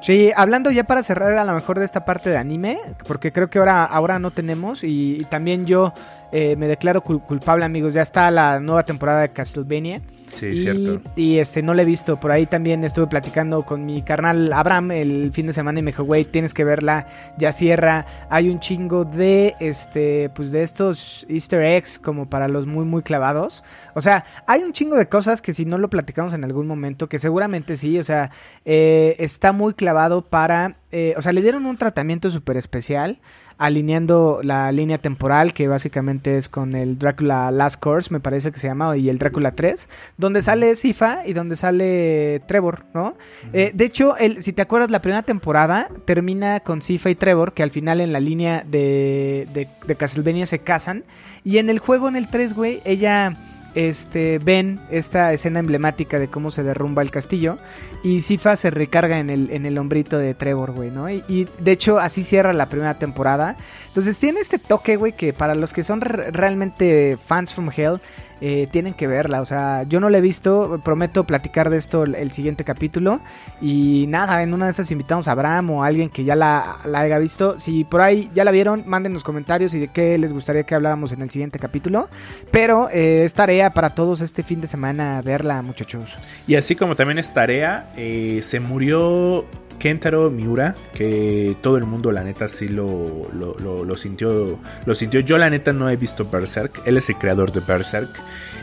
Sí, 0.00 0.30
hablando 0.36 0.70
ya 0.70 0.84
para 0.84 1.02
cerrar 1.02 1.32
a 1.38 1.44
lo 1.44 1.54
mejor 1.54 1.78
de 1.78 1.86
esta 1.86 2.04
parte 2.04 2.28
de 2.28 2.36
anime, 2.36 2.78
porque 3.08 3.32
creo 3.32 3.48
que 3.48 3.58
ahora, 3.58 3.84
ahora 3.84 4.18
no 4.18 4.32
tenemos 4.32 4.84
y, 4.84 5.16
y 5.18 5.24
también 5.24 5.64
yo 5.64 5.94
eh, 6.30 6.56
me 6.56 6.66
declaro 6.66 7.02
cul- 7.02 7.22
culpable 7.24 7.64
amigos, 7.64 7.94
ya 7.94 8.02
está 8.02 8.30
la 8.30 8.60
nueva 8.60 8.84
temporada 8.84 9.22
de 9.22 9.30
Castlevania 9.30 10.02
Sí, 10.34 10.46
y, 10.46 10.56
cierto. 10.56 11.00
y, 11.16 11.38
este 11.38 11.62
no 11.62 11.74
lo 11.74 11.82
he 11.82 11.84
visto. 11.84 12.16
Por 12.16 12.32
ahí 12.32 12.46
también 12.46 12.84
estuve 12.84 13.06
platicando 13.06 13.62
con 13.62 13.86
mi 13.86 14.02
carnal 14.02 14.52
Abraham 14.52 14.90
el 14.90 15.32
fin 15.32 15.46
de 15.46 15.52
semana 15.52 15.78
y 15.78 15.82
me 15.82 15.92
dijo, 15.92 16.04
güey, 16.04 16.24
tienes 16.24 16.52
que 16.52 16.64
verla, 16.64 17.06
ya 17.38 17.52
cierra. 17.52 18.06
Hay 18.28 18.50
un 18.50 18.60
chingo 18.60 19.04
de 19.04 19.54
este, 19.60 20.30
pues 20.34 20.50
de 20.50 20.62
estos 20.62 21.24
easter 21.28 21.62
eggs 21.62 21.98
como 21.98 22.28
para 22.28 22.48
los 22.48 22.66
muy, 22.66 22.84
muy 22.84 23.02
clavados. 23.02 23.64
O 23.94 24.00
sea, 24.00 24.24
hay 24.46 24.62
un 24.62 24.72
chingo 24.72 24.96
de 24.96 25.08
cosas 25.08 25.40
que 25.40 25.52
si 25.52 25.64
no 25.64 25.78
lo 25.78 25.88
platicamos 25.88 26.34
en 26.34 26.44
algún 26.44 26.66
momento, 26.66 27.08
que 27.08 27.18
seguramente 27.18 27.76
sí, 27.76 27.98
o 27.98 28.04
sea, 28.04 28.30
eh, 28.64 29.16
está 29.18 29.52
muy 29.52 29.74
clavado 29.74 30.22
para, 30.22 30.76
eh, 30.90 31.14
o 31.16 31.22
sea, 31.22 31.32
le 31.32 31.42
dieron 31.42 31.66
un 31.66 31.76
tratamiento 31.76 32.30
súper 32.30 32.56
especial 32.56 33.20
alineando 33.58 34.40
la 34.42 34.70
línea 34.72 34.98
temporal 34.98 35.52
que 35.52 35.68
básicamente 35.68 36.36
es 36.38 36.48
con 36.48 36.74
el 36.74 36.98
Drácula 36.98 37.50
Last 37.50 37.80
Course, 37.80 38.12
me 38.12 38.20
parece 38.20 38.52
que 38.52 38.58
se 38.58 38.68
llama, 38.68 38.96
y 38.96 39.08
el 39.08 39.18
Drácula 39.18 39.52
3, 39.52 39.88
donde 40.16 40.42
sale 40.42 40.74
Sifa 40.76 41.26
y 41.26 41.32
donde 41.32 41.56
sale 41.56 42.42
Trevor, 42.46 42.84
¿no? 42.94 43.16
Eh, 43.52 43.72
de 43.74 43.84
hecho, 43.84 44.16
el, 44.16 44.42
si 44.42 44.52
te 44.52 44.62
acuerdas, 44.62 44.90
la 44.90 45.02
primera 45.02 45.22
temporada 45.22 45.88
termina 46.04 46.60
con 46.60 46.82
Sifa 46.82 47.10
y 47.10 47.14
Trevor, 47.14 47.52
que 47.52 47.62
al 47.62 47.70
final 47.70 48.00
en 48.00 48.12
la 48.12 48.20
línea 48.20 48.64
de, 48.66 49.48
de, 49.52 49.68
de 49.86 49.94
Castlevania 49.96 50.46
se 50.46 50.58
casan, 50.60 51.04
y 51.44 51.58
en 51.58 51.70
el 51.70 51.78
juego, 51.78 52.08
en 52.08 52.16
el 52.16 52.28
3, 52.28 52.54
güey, 52.54 52.80
ella 52.84 53.36
este, 53.74 54.38
ven 54.38 54.80
esta 54.90 55.32
escena 55.32 55.58
emblemática 55.58 56.18
de 56.18 56.28
cómo 56.28 56.50
se 56.50 56.62
derrumba 56.62 57.02
el 57.02 57.10
castillo 57.10 57.58
y 58.02 58.20
Sifa 58.20 58.56
se 58.56 58.70
recarga 58.70 59.18
en 59.18 59.30
el, 59.30 59.50
en 59.50 59.66
el 59.66 59.78
hombrito 59.78 60.18
de 60.18 60.34
Trevor, 60.34 60.72
güey, 60.72 60.90
¿no? 60.90 61.10
Y, 61.10 61.24
y, 61.28 61.48
de 61.58 61.72
hecho 61.72 61.98
así 61.98 62.22
cierra 62.24 62.52
la 62.52 62.68
primera 62.68 62.94
temporada. 62.94 63.56
Entonces 63.88 64.18
tiene 64.18 64.40
este 64.40 64.58
toque, 64.58 64.96
güey, 64.96 65.12
que 65.12 65.32
para 65.32 65.54
los 65.54 65.72
que 65.72 65.84
son 65.84 66.00
re 66.00 66.30
realmente 66.30 67.16
fans 67.24 67.52
from 67.52 67.70
Hell, 67.74 68.00
eh, 68.40 68.68
tienen 68.70 68.94
que 68.94 69.06
verla. 69.06 69.40
O 69.40 69.44
sea, 69.44 69.84
yo 69.84 70.00
no 70.00 70.10
la 70.10 70.18
he 70.18 70.20
visto, 70.20 70.80
prometo 70.84 71.24
platicar 71.24 71.70
de 71.70 71.76
esto 71.76 72.04
el, 72.04 72.32
siguiente 72.32 72.64
capítulo. 72.64 73.20
Y 73.60 74.06
nada, 74.08 74.42
en 74.42 74.54
una 74.54 74.66
de 74.66 74.72
esas 74.72 74.90
invitamos 74.90 75.28
a 75.28 75.32
Abraham 75.32 75.70
o 75.70 75.84
a 75.84 75.86
alguien 75.86 76.10
que 76.10 76.24
ya 76.24 76.36
la, 76.36 76.78
la 76.84 77.00
haya 77.00 77.18
visto. 77.18 77.58
Si 77.60 77.84
por 77.84 78.00
ahí 78.00 78.30
ya 78.34 78.44
la 78.44 78.50
vieron, 78.50 78.84
manden 78.86 79.12
los 79.12 79.22
comentarios 79.22 79.74
y 79.74 79.78
de 79.78 79.88
qué 79.88 80.18
les 80.18 80.32
gustaría 80.32 80.64
que 80.64 80.74
habláramos 80.74 81.12
en 81.12 81.22
el 81.22 81.30
siguiente 81.30 81.58
capítulo. 81.58 82.08
Pero 82.50 82.88
eh, 82.90 83.24
es 83.24 83.34
tarea 83.34 83.70
para 83.70 83.94
todos 83.94 84.20
este 84.20 84.42
fin 84.42 84.60
de 84.60 84.66
semana 84.66 85.22
verla, 85.22 85.62
muchachos. 85.62 86.14
Y 86.46 86.56
así 86.56 86.76
como 86.76 86.96
también 86.96 87.18
es 87.18 87.32
tarea, 87.32 87.90
eh, 87.96 88.40
se 88.42 88.60
murió 88.60 89.44
Kentaro 89.78 90.30
Miura, 90.30 90.74
que 90.94 91.56
todo 91.62 91.76
el 91.76 91.84
mundo 91.84 92.12
la 92.12 92.24
neta 92.24 92.48
sí 92.48 92.68
lo, 92.68 93.28
lo, 93.32 93.54
lo, 93.58 93.84
lo, 93.84 93.96
sintió, 93.96 94.58
lo 94.84 94.94
sintió. 94.94 95.20
Yo 95.20 95.38
la 95.38 95.50
neta 95.50 95.72
no 95.72 95.88
he 95.88 95.96
visto 95.96 96.28
Berserk, 96.30 96.82
él 96.86 96.96
es 96.96 97.08
el 97.08 97.16
creador 97.16 97.52
de 97.52 97.60
Berserk. 97.60 98.10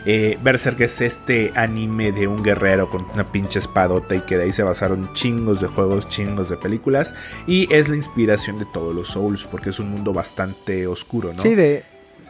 Eh, 0.04 0.36
Berserk 0.42 0.80
es 0.80 1.00
este 1.00 1.52
anime 1.54 2.10
de 2.10 2.26
un 2.26 2.42
guerrero 2.42 2.90
con 2.90 3.06
una 3.14 3.24
pinche 3.24 3.60
espadota 3.60 4.14
y 4.16 4.20
que 4.22 4.36
de 4.36 4.44
ahí 4.44 4.52
se 4.52 4.64
basaron 4.64 5.12
chingos 5.14 5.60
de 5.60 5.68
juegos, 5.68 6.08
chingos 6.08 6.48
de 6.48 6.56
películas. 6.56 7.14
Y 7.46 7.72
es 7.72 7.88
la 7.88 7.96
inspiración 7.96 8.58
de 8.58 8.66
todos 8.72 8.94
los 8.94 9.08
Souls, 9.08 9.44
porque 9.44 9.70
es 9.70 9.78
un 9.78 9.90
mundo 9.90 10.12
bastante 10.12 10.86
oscuro, 10.86 11.32
¿no? 11.32 11.42
Sí, 11.42 11.54
de, 11.54 11.84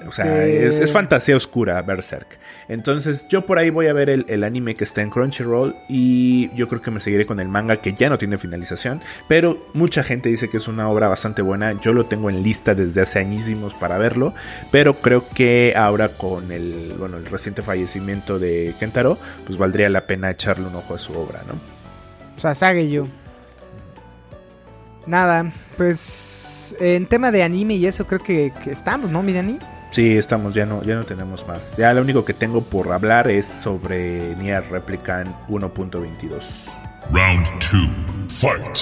o 0.07 0.13
sea, 0.13 0.47
eh... 0.47 0.67
es, 0.67 0.81
es, 0.81 0.93
fantasía 0.93 1.37
oscura, 1.37 1.81
Berserk. 1.83 2.39
Entonces, 2.73 3.27
yo 3.29 3.45
por 3.45 3.59
ahí 3.59 3.69
voy 3.69 3.89
a 3.89 3.93
ver 3.93 4.09
el, 4.09 4.45
anime 4.45 4.75
que 4.75 4.85
está 4.85 5.03
en 5.03 5.11
Crunchyroll. 5.11 5.77
Y 5.91 6.49
yo 6.55 6.69
creo 6.69 6.81
que 6.81 6.91
me 6.91 7.01
seguiré 7.01 7.27
con 7.27 7.39
el 7.39 7.47
manga 7.49 7.77
que 7.77 7.93
ya 7.93 8.09
no 8.09 8.17
tiene 8.17 8.39
finalización. 8.39 9.03
Pero 9.29 9.59
mucha 9.75 10.03
gente 10.03 10.31
dice 10.31 10.49
que 10.49 10.57
es 10.57 10.69
una 10.69 10.89
obra 10.89 11.09
bastante 11.09 11.43
buena. 11.43 11.79
Yo 11.83 11.93
lo 11.93 12.07
tengo 12.07 12.31
en 12.31 12.43
lista 12.43 12.75
desde 12.75 13.03
hace 13.03 13.19
añísimos 13.19 13.75
para 13.75 13.99
verlo. 13.99 14.33
Pero 14.71 14.95
creo 14.95 15.29
que 15.29 15.75
ahora 15.77 16.09
con 16.09 16.51
el, 16.51 16.95
bueno, 16.99 17.19
el 17.19 17.27
reciente 17.27 17.61
fallecimiento 17.61 18.39
de 18.39 18.75
Kentaro, 18.81 19.19
pues 19.47 19.59
valdría 19.59 19.91
la 19.91 20.07
pena 20.07 20.31
echarle 20.31 20.67
un 20.67 20.75
ojo 20.75 20.95
a 20.95 20.99
su 20.99 21.13
obra, 21.13 21.43
¿no? 21.47 21.53
O 22.35 22.41
sea, 22.41 22.55
Sageyu. 22.55 23.07
Nada, 25.07 25.53
pues 25.77 26.75
en 26.81 27.05
tema 27.05 27.31
de 27.31 27.43
anime 27.43 27.75
y 27.75 27.87
eso 27.87 28.07
creo 28.07 28.23
que, 28.23 28.51
que 28.65 28.71
estamos, 28.71 29.11
¿no, 29.11 29.23
mi 29.23 29.35
Dani? 29.35 29.59
Sí, 29.93 30.17
estamos, 30.17 30.55
ya 30.55 30.65
no, 30.65 30.83
ya 30.83 30.95
no 30.95 31.05
tenemos 31.05 31.47
más. 31.47 31.77
Ya 31.77 31.93
lo 31.93 32.01
único 32.01 32.25
que 32.25 32.33
tengo 32.33 32.63
por 32.63 32.91
hablar 32.93 33.31
es 33.31 33.47
sobre 33.47 34.35
Nier 34.37 34.65
Replicant 34.71 35.29
1.22. 35.49 36.41
Round 37.13 37.47
2. 38.27 38.41
Fight. 38.41 38.79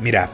Mira. 0.00 0.28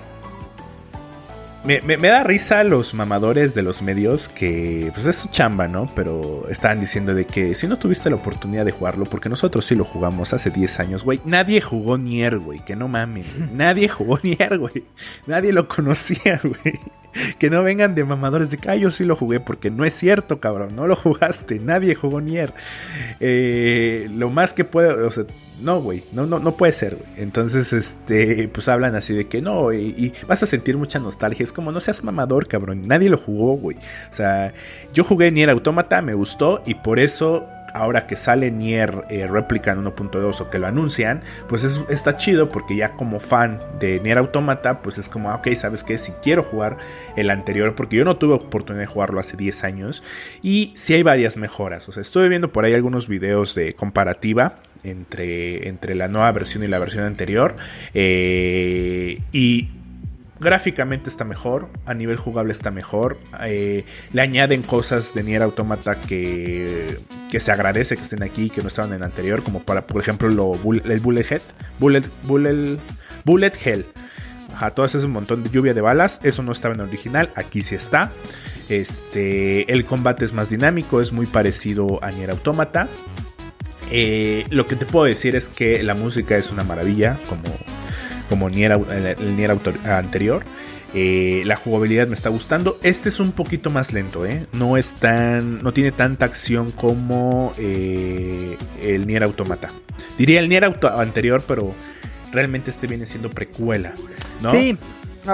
Me, 1.62 1.82
me, 1.82 1.98
me, 1.98 2.08
da 2.08 2.24
risa 2.24 2.64
los 2.64 2.94
mamadores 2.94 3.54
de 3.54 3.60
los 3.60 3.82
medios 3.82 4.30
que, 4.30 4.90
pues 4.94 5.04
es 5.04 5.16
su 5.16 5.28
chamba, 5.28 5.68
¿no? 5.68 5.90
Pero 5.94 6.46
estaban 6.48 6.80
diciendo 6.80 7.14
de 7.14 7.26
que 7.26 7.54
si 7.54 7.66
no 7.66 7.78
tuviste 7.78 8.08
la 8.08 8.16
oportunidad 8.16 8.64
de 8.64 8.72
jugarlo, 8.72 9.04
porque 9.04 9.28
nosotros 9.28 9.66
sí 9.66 9.74
lo 9.74 9.84
jugamos 9.84 10.32
hace 10.32 10.50
10 10.50 10.80
años, 10.80 11.04
güey. 11.04 11.20
Nadie 11.26 11.60
jugó 11.60 11.98
Nier, 11.98 12.38
güey, 12.38 12.64
que 12.64 12.76
no 12.76 12.88
mames. 12.88 13.26
Nadie 13.52 13.88
jugó 13.88 14.18
Nier, 14.22 14.56
güey. 14.58 14.84
Nadie 15.26 15.52
lo 15.52 15.68
conocía, 15.68 16.40
güey. 16.42 16.80
Que 17.38 17.50
no 17.50 17.62
vengan 17.62 17.94
de 17.94 18.04
mamadores 18.04 18.50
de 18.50 18.56
que 18.56 18.70
ah, 18.70 18.76
yo 18.76 18.90
sí 18.90 19.04
lo 19.04 19.14
jugué, 19.14 19.38
porque 19.40 19.70
no 19.70 19.84
es 19.84 19.92
cierto, 19.92 20.40
cabrón. 20.40 20.74
No 20.74 20.86
lo 20.86 20.96
jugaste. 20.96 21.58
Nadie 21.58 21.94
jugó 21.94 22.22
Nier. 22.22 22.54
Eh, 23.18 24.08
lo 24.14 24.30
más 24.30 24.54
que 24.54 24.64
puede, 24.64 24.92
o 24.92 25.10
sea, 25.10 25.24
no, 25.62 25.80
güey, 25.80 26.02
no, 26.12 26.26
no, 26.26 26.38
no 26.38 26.56
puede 26.56 26.72
ser, 26.72 26.96
güey. 26.96 27.08
Entonces, 27.16 27.72
este, 27.72 28.48
pues 28.48 28.68
hablan 28.68 28.94
así 28.94 29.14
de 29.14 29.26
que 29.26 29.42
no, 29.42 29.72
y, 29.72 30.12
vas 30.26 30.42
a 30.42 30.46
sentir 30.46 30.76
mucha 30.76 30.98
nostalgia. 30.98 31.44
Es 31.44 31.52
como, 31.52 31.72
no 31.72 31.80
seas 31.80 32.04
mamador, 32.04 32.48
cabrón. 32.48 32.82
Nadie 32.86 33.10
lo 33.10 33.18
jugó, 33.18 33.56
güey. 33.56 33.76
O 34.10 34.14
sea, 34.14 34.52
yo 34.92 35.04
jugué 35.04 35.30
Nier 35.30 35.50
Automata, 35.50 36.02
me 36.02 36.14
gustó, 36.14 36.62
y 36.66 36.74
por 36.74 36.98
eso 36.98 37.46
ahora 37.74 38.06
que 38.06 38.16
sale 38.16 38.50
Nier 38.50 39.04
eh, 39.10 39.26
Replicant 39.26 39.80
1.2 39.80 40.40
o 40.40 40.50
que 40.50 40.58
lo 40.58 40.66
anuncian, 40.66 41.22
pues 41.48 41.64
es, 41.64 41.80
está 41.88 42.16
chido 42.16 42.48
porque 42.48 42.76
ya 42.76 42.92
como 42.96 43.20
fan 43.20 43.58
de 43.78 44.00
Nier 44.00 44.18
Automata, 44.18 44.82
pues 44.82 44.98
es 44.98 45.08
como, 45.08 45.32
ok, 45.32 45.48
¿sabes 45.54 45.84
qué? 45.84 45.98
Si 45.98 46.12
quiero 46.12 46.42
jugar 46.42 46.78
el 47.16 47.30
anterior, 47.30 47.74
porque 47.74 47.96
yo 47.96 48.04
no 48.04 48.16
tuve 48.16 48.34
oportunidad 48.34 48.82
de 48.82 48.92
jugarlo 48.92 49.20
hace 49.20 49.36
10 49.36 49.64
años, 49.64 50.02
y 50.42 50.72
si 50.74 50.86
sí 50.86 50.94
hay 50.94 51.02
varias 51.02 51.36
mejoras, 51.36 51.88
o 51.88 51.92
sea, 51.92 52.00
estuve 52.00 52.28
viendo 52.28 52.52
por 52.52 52.64
ahí 52.64 52.74
algunos 52.74 53.08
videos 53.08 53.54
de 53.54 53.74
comparativa 53.74 54.56
entre, 54.84 55.68
entre 55.68 55.94
la 55.94 56.08
nueva 56.08 56.30
versión 56.32 56.64
y 56.64 56.68
la 56.68 56.78
versión 56.78 57.04
anterior, 57.04 57.56
eh, 57.94 59.20
y 59.32 59.68
gráficamente 60.40 61.10
está 61.10 61.24
mejor, 61.24 61.68
a 61.84 61.94
nivel 61.94 62.16
jugable 62.16 62.52
está 62.52 62.70
mejor, 62.70 63.18
eh, 63.44 63.84
le 64.12 64.22
añaden 64.22 64.62
cosas 64.62 65.14
de 65.14 65.22
Nier 65.22 65.42
Automata 65.42 66.00
que, 66.00 66.98
que 67.30 67.40
se 67.40 67.52
agradece 67.52 67.96
que 67.96 68.02
estén 68.02 68.22
aquí, 68.22 68.48
que 68.48 68.62
no 68.62 68.68
estaban 68.68 68.90
en 68.92 68.96
el 68.96 69.02
anterior, 69.02 69.42
como 69.42 69.60
para, 69.60 69.86
por 69.86 70.00
ejemplo, 70.00 70.28
lo, 70.28 70.52
el 70.74 71.00
Bullet 71.00 71.26
Head, 71.30 71.42
Bullet, 71.78 72.04
Bullet, 72.24 72.78
Bullet 73.24 73.52
Hell. 73.62 73.84
Ajá, 74.54 74.70
todo 74.70 74.86
eso 74.86 74.98
es 74.98 75.04
un 75.04 75.12
montón 75.12 75.44
de 75.44 75.50
lluvia 75.50 75.74
de 75.74 75.80
balas, 75.80 76.20
eso 76.22 76.42
no 76.42 76.52
estaba 76.52 76.74
en 76.74 76.80
el 76.80 76.88
original, 76.88 77.30
aquí 77.34 77.62
sí 77.62 77.74
está. 77.74 78.10
Este, 78.68 79.70
el 79.72 79.84
combate 79.84 80.24
es 80.24 80.32
más 80.32 80.50
dinámico, 80.50 81.00
es 81.00 81.12
muy 81.12 81.26
parecido 81.26 82.02
a 82.02 82.10
Nier 82.10 82.30
Automata. 82.30 82.88
Eh, 83.90 84.46
lo 84.50 84.66
que 84.66 84.76
te 84.76 84.86
puedo 84.86 85.06
decir 85.06 85.34
es 85.36 85.48
que 85.48 85.82
la 85.82 85.94
música 85.94 86.36
es 86.36 86.50
una 86.50 86.64
maravilla, 86.64 87.18
como 87.28 87.44
como 88.30 88.48
el, 88.48 89.36
Nier 89.36 89.58
anterior. 89.84 90.44
Eh, 90.94 91.42
la 91.44 91.56
jugabilidad 91.56 92.06
me 92.06 92.14
está 92.14 92.30
gustando. 92.30 92.78
Este 92.82 93.08
es 93.08 93.20
un 93.20 93.32
poquito 93.32 93.70
más 93.70 93.92
lento, 93.92 94.24
¿eh? 94.24 94.46
No 94.52 94.76
es 94.76 94.94
tan. 94.94 95.62
No 95.62 95.72
tiene 95.72 95.92
tanta 95.92 96.24
acción 96.24 96.70
como 96.70 97.52
eh, 97.58 98.56
el 98.82 99.06
Nier 99.06 99.24
Automata. 99.24 99.70
Diría 100.16 100.40
el 100.40 100.48
Nier 100.48 100.64
Auto 100.64 100.88
anterior, 100.88 101.42
pero 101.46 101.74
realmente 102.32 102.70
este 102.70 102.86
viene 102.86 103.04
siendo 103.04 103.30
precuela. 103.30 103.92
Sí. 104.50 104.78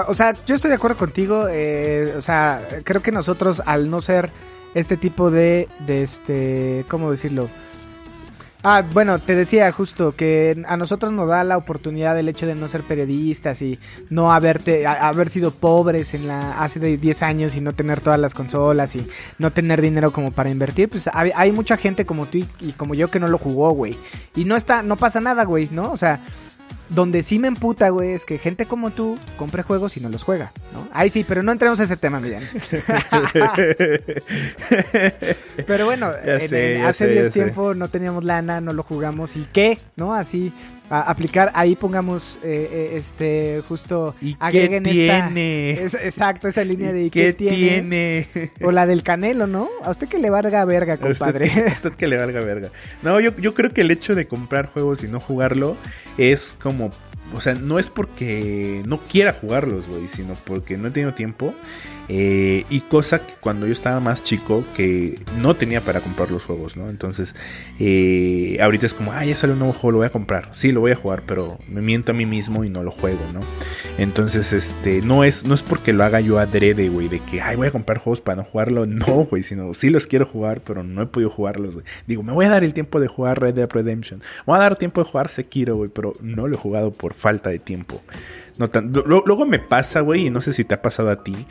O 0.07 0.15
sea, 0.15 0.33
yo 0.45 0.55
estoy 0.55 0.69
de 0.69 0.75
acuerdo 0.75 0.97
contigo. 0.97 1.47
O 2.17 2.21
sea, 2.21 2.67
creo 2.83 3.01
que 3.01 3.11
nosotros, 3.11 3.61
al 3.65 3.89
no 3.91 4.01
ser 4.01 4.31
este 4.73 4.97
tipo 4.97 5.29
de. 5.29 5.67
de 5.85 6.03
este. 6.03 6.83
¿Cómo 6.87 7.11
decirlo? 7.11 7.47
Ah, 8.63 8.83
bueno, 8.91 9.19
te 9.19 9.35
decía 9.35 9.71
justo 9.71 10.15
que 10.15 10.63
a 10.67 10.77
nosotros 10.77 11.11
nos 11.11 11.27
da 11.27 11.43
la 11.43 11.57
oportunidad 11.57 12.17
el 12.17 12.27
hecho 12.27 12.47
de 12.47 12.55
no 12.55 12.67
ser 12.67 12.81
periodistas 12.81 13.61
y 13.61 13.79
no 14.09 14.33
haberte, 14.33 14.87
haber 14.87 15.29
sido 15.29 15.51
pobres 15.51 16.15
en 16.15 16.27
la 16.27 16.59
hace 16.61 16.79
10 16.79 17.21
años 17.21 17.55
y 17.55 17.61
no 17.61 17.73
tener 17.73 18.01
todas 18.01 18.19
las 18.19 18.33
consolas 18.33 18.95
y 18.95 19.07
no 19.37 19.51
tener 19.51 19.81
dinero 19.81 20.11
como 20.11 20.31
para 20.31 20.49
invertir, 20.49 20.89
pues 20.89 21.07
hay, 21.13 21.31
hay 21.35 21.51
mucha 21.51 21.77
gente 21.77 22.05
como 22.05 22.25
tú 22.25 22.39
y, 22.39 22.47
y, 22.59 22.71
como 22.73 22.95
yo 22.95 23.09
que 23.09 23.19
no 23.19 23.27
lo 23.27 23.37
jugó, 23.37 23.71
güey. 23.71 23.95
Y 24.35 24.45
no 24.45 24.55
está, 24.55 24.81
no 24.81 24.95
pasa 24.95 25.21
nada, 25.21 25.45
güey, 25.45 25.69
¿no? 25.71 25.91
O 25.91 25.97
sea, 25.97 26.21
donde 26.89 27.23
sí 27.23 27.39
me 27.39 27.47
emputa, 27.47 27.89
güey, 27.89 28.11
es 28.11 28.25
que 28.25 28.37
gente 28.37 28.65
como 28.65 28.91
tú 28.91 29.17
compre 29.37 29.63
juegos 29.63 29.97
y 29.97 29.99
no 29.99 30.09
los 30.09 30.23
juega, 30.23 30.51
¿no? 30.73 30.87
Ahí 30.93 31.09
sí, 31.09 31.25
pero 31.27 31.43
no 31.43 31.51
entremos 31.51 31.79
a 31.79 31.83
ese 31.83 31.97
tema, 31.97 32.19
Millán. 32.19 32.43
pero 35.67 35.85
bueno, 35.85 36.11
sé, 36.47 36.77
en, 36.77 36.85
hace 36.85 37.05
sé, 37.05 37.13
10 37.13 37.31
tiempo 37.31 37.73
no 37.73 37.89
teníamos 37.89 38.23
lana, 38.23 38.61
no 38.61 38.73
lo 38.73 38.83
jugamos 38.83 39.35
y 39.35 39.47
qué, 39.51 39.79
¿no? 39.95 40.13
Así 40.13 40.53
a 40.89 41.01
aplicar, 41.01 41.51
ahí 41.53 41.75
pongamos 41.75 42.37
eh, 42.43 42.69
eh, 42.71 42.89
este 42.95 43.61
justo 43.67 44.15
¿Y 44.21 44.33
qué 44.35 44.37
agreguen 44.39 44.85
esta- 44.85 45.25
tiene? 45.27 45.71
es- 45.71 45.93
exacto, 45.93 46.47
esa 46.47 46.63
línea 46.63 46.93
de 46.93 47.05
¿y 47.05 47.09
¿Qué 47.09 47.25
qué, 47.25 47.33
tiene? 47.33 48.27
tiene? 48.31 48.51
O 48.63 48.71
la 48.71 48.85
del 48.85 49.03
canelo, 49.03 49.47
¿no? 49.47 49.67
A 49.83 49.89
usted 49.91 50.07
que 50.07 50.17
le 50.19 50.29
valga 50.29 50.63
verga, 50.65 50.93
A 50.93 50.95
usted 50.95 51.07
compadre. 51.09 51.51
a 51.69 51.73
usted 51.73 51.91
que 51.93 52.07
le 52.07 52.17
valga 52.17 52.39
verga. 52.41 52.69
No, 53.03 53.19
yo, 53.19 53.35
yo 53.37 53.53
creo 53.53 53.71
que 53.71 53.81
el 53.81 53.91
hecho 53.91 54.15
de 54.15 54.27
comprar 54.27 54.67
juegos 54.67 55.03
y 55.03 55.07
no 55.07 55.19
jugarlo 55.19 55.75
es 56.17 56.55
como. 56.61 56.89
O 57.33 57.41
sea, 57.41 57.55
no 57.55 57.77
es 57.77 57.89
porque 57.89 58.81
no 58.85 58.99
quiera 58.99 59.33
jugarlos, 59.33 59.89
güey, 59.89 60.07
sino 60.07 60.33
porque 60.45 60.77
no 60.77 60.87
he 60.87 60.91
tenido 60.91 61.13
tiempo. 61.13 61.53
Eh, 62.09 62.65
y 62.69 62.81
cosa 62.81 63.25
que 63.25 63.33
cuando 63.39 63.65
yo 63.65 63.73
estaba 63.73 63.99
más 63.99 64.23
chico, 64.23 64.63
que 64.75 65.19
no 65.39 65.55
tenía 65.55 65.81
para 65.81 65.99
comprar 65.99 66.31
los 66.31 66.43
juegos, 66.43 66.77
¿no? 66.77 66.89
Entonces, 66.89 67.35
eh, 67.79 68.57
ahorita 68.61 68.85
es 68.85 68.93
como, 68.93 69.11
ah, 69.11 69.25
ya 69.25 69.35
sale 69.35 69.53
un 69.53 69.59
nuevo 69.59 69.73
juego, 69.73 69.91
lo 69.91 69.97
voy 69.99 70.07
a 70.07 70.11
comprar. 70.11 70.49
Sí, 70.53 70.71
lo 70.71 70.81
voy 70.81 70.91
a 70.91 70.95
jugar, 70.95 71.23
pero 71.25 71.57
me 71.67 71.81
miento 71.81 72.11
a 72.11 72.15
mí 72.15 72.25
mismo 72.25 72.63
y 72.63 72.69
no 72.69 72.83
lo 72.83 72.91
juego, 72.91 73.21
¿no? 73.33 73.41
Entonces, 73.97 74.53
este, 74.53 75.01
no 75.01 75.23
es, 75.23 75.45
no 75.45 75.53
es 75.53 75.61
porque 75.61 75.91
lo 75.93 76.03
haga 76.03 76.21
yo 76.21 76.39
adrede, 76.39 76.89
güey, 76.89 77.09
de 77.09 77.19
que, 77.19 77.41
ay, 77.41 77.55
voy 77.55 77.67
a 77.67 77.71
comprar 77.71 77.97
juegos 77.97 78.21
para 78.21 78.37
no 78.37 78.43
jugarlo. 78.43 78.85
No, 78.97 79.25
güey, 79.25 79.43
sino 79.43 79.75
sí 79.75 79.91
los 79.91 80.07
quiero 80.07 80.25
jugar, 80.25 80.61
pero 80.61 80.83
no 80.83 81.03
he 81.03 81.05
podido 81.05 81.29
jugarlos, 81.29 81.75
güey. 81.75 81.85
Digo, 82.07 82.23
me 82.23 82.33
voy 82.33 82.45
a 82.45 82.49
dar 82.49 82.63
el 82.63 82.73
tiempo 82.73 82.99
de 82.99 83.07
jugar 83.07 83.39
Red 83.39 83.53
Dead 83.53 83.69
Redemption. 83.69 84.23
Voy 84.45 84.55
a 84.55 84.59
dar 84.59 84.75
tiempo 84.75 85.03
de 85.03 85.09
jugar 85.09 85.27
Sekiro, 85.27 85.75
güey, 85.75 85.89
pero 85.89 86.13
no 86.19 86.47
lo 86.47 86.55
he 86.55 86.59
jugado 86.59 86.91
por 86.91 87.13
falta 87.13 87.51
de 87.51 87.59
tiempo. 87.59 88.01
No 88.57 88.69
tan- 88.69 88.91
lo- 88.91 89.23
luego 89.25 89.45
me 89.45 89.59
pasa, 89.59 89.99
güey, 90.01 90.27
y 90.27 90.29
no 90.29 90.41
sé 90.41 90.51
si 90.53 90.63
te 90.63 90.73
ha 90.73 90.81
pasado 90.81 91.09
a 91.09 91.23
ti, 91.23 91.45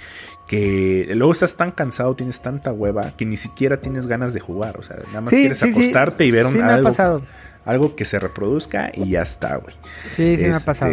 que 0.46 1.08
luego 1.14 1.32
estás 1.32 1.56
tan 1.56 1.70
cansado, 1.70 2.14
tienes 2.16 2.40
tanta 2.42 2.72
hueva, 2.72 3.14
que 3.16 3.24
ni 3.24 3.36
siquiera 3.36 3.76
tienes 3.78 4.06
ganas 4.06 4.32
de 4.34 4.40
jugar. 4.40 4.76
O 4.78 4.82
sea, 4.82 4.96
nada 5.08 5.20
más 5.22 5.30
Sí, 5.30 5.36
quieres 5.40 5.58
sí, 5.58 5.72
sí. 5.72 5.80
acostarte 5.82 6.24
y 6.26 6.30
ver 6.30 6.46
un, 6.46 6.52
Sí, 6.52 6.58
me 6.58 6.64
ha 6.64 6.74
algo, 6.74 6.88
pasado. 6.88 7.22
algo 7.64 7.96
que 7.96 8.04
se 8.04 8.18
reproduzca 8.18 8.90
y 8.94 9.10
ya 9.10 9.22
está, 9.22 9.56
güey. 9.56 9.74
Sí, 10.12 10.36
sí 10.36 10.44
me 10.44 10.54
ha 10.54 10.56
Este, 10.56 10.66
pasado. 10.66 10.92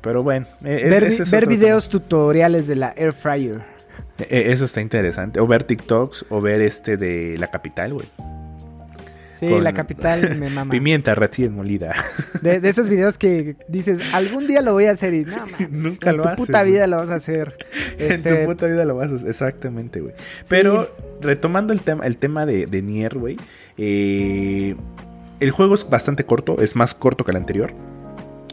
Pero 0.00 0.22
bueno, 0.22 0.46
eh, 0.64 0.80
es- 0.84 0.90
ver 0.90 1.04
es 1.04 1.46
videos 1.48 1.88
tutoriales 1.88 2.66
de 2.66 2.76
la 2.76 2.92
Air 2.96 3.12
Fryer. 3.12 3.62
Eh, 4.18 4.52
Eso 4.52 4.64
está 4.66 4.80
interesante. 4.80 5.40
O 5.40 5.46
ver 5.46 5.64
TikToks 5.64 6.26
o 6.28 6.40
ver 6.40 6.60
este 6.60 6.96
de 6.96 7.36
la 7.38 7.50
capital, 7.50 7.94
güey. 7.94 8.08
Sí, 9.42 9.48
Con- 9.48 9.64
la 9.64 9.72
capital 9.74 10.36
me 10.38 10.50
mama. 10.50 10.70
Pimienta 10.70 11.16
recién 11.16 11.52
molida. 11.52 11.94
De, 12.42 12.60
de 12.60 12.68
esos 12.68 12.88
videos 12.88 13.18
que 13.18 13.56
dices, 13.66 13.98
algún 14.14 14.46
día 14.46 14.62
lo 14.62 14.72
voy 14.72 14.84
a 14.84 14.92
hacer 14.92 15.12
y 15.14 15.24
no, 15.24 15.36
mames, 15.50 15.70
Nunca 15.72 16.10
en 16.10 16.16
lo 16.18 16.22
tu 16.22 16.28
haces, 16.28 16.46
puta 16.46 16.60
güey. 16.60 16.72
vida 16.74 16.86
lo 16.86 16.98
vas 16.98 17.10
a 17.10 17.16
hacer. 17.16 17.56
en 17.98 18.12
Este, 18.12 18.34
tu 18.36 18.46
puta 18.46 18.66
vida 18.66 18.84
lo 18.84 18.94
vas 18.94 19.10
a 19.10 19.16
hacer. 19.16 19.28
Exactamente, 19.28 20.00
güey. 20.00 20.14
Pero 20.48 20.94
retomando 21.20 21.72
el 21.72 21.82
tema, 21.82 22.06
el 22.06 22.18
tema 22.18 22.46
de, 22.46 22.66
de 22.66 22.82
Nier, 22.82 23.18
güey. 23.18 23.36
eh, 23.78 24.76
el 25.40 25.50
juego 25.50 25.74
es 25.74 25.90
bastante 25.90 26.24
corto, 26.24 26.60
es 26.62 26.76
más 26.76 26.94
corto 26.94 27.24
que 27.24 27.32
el 27.32 27.36
anterior. 27.36 27.72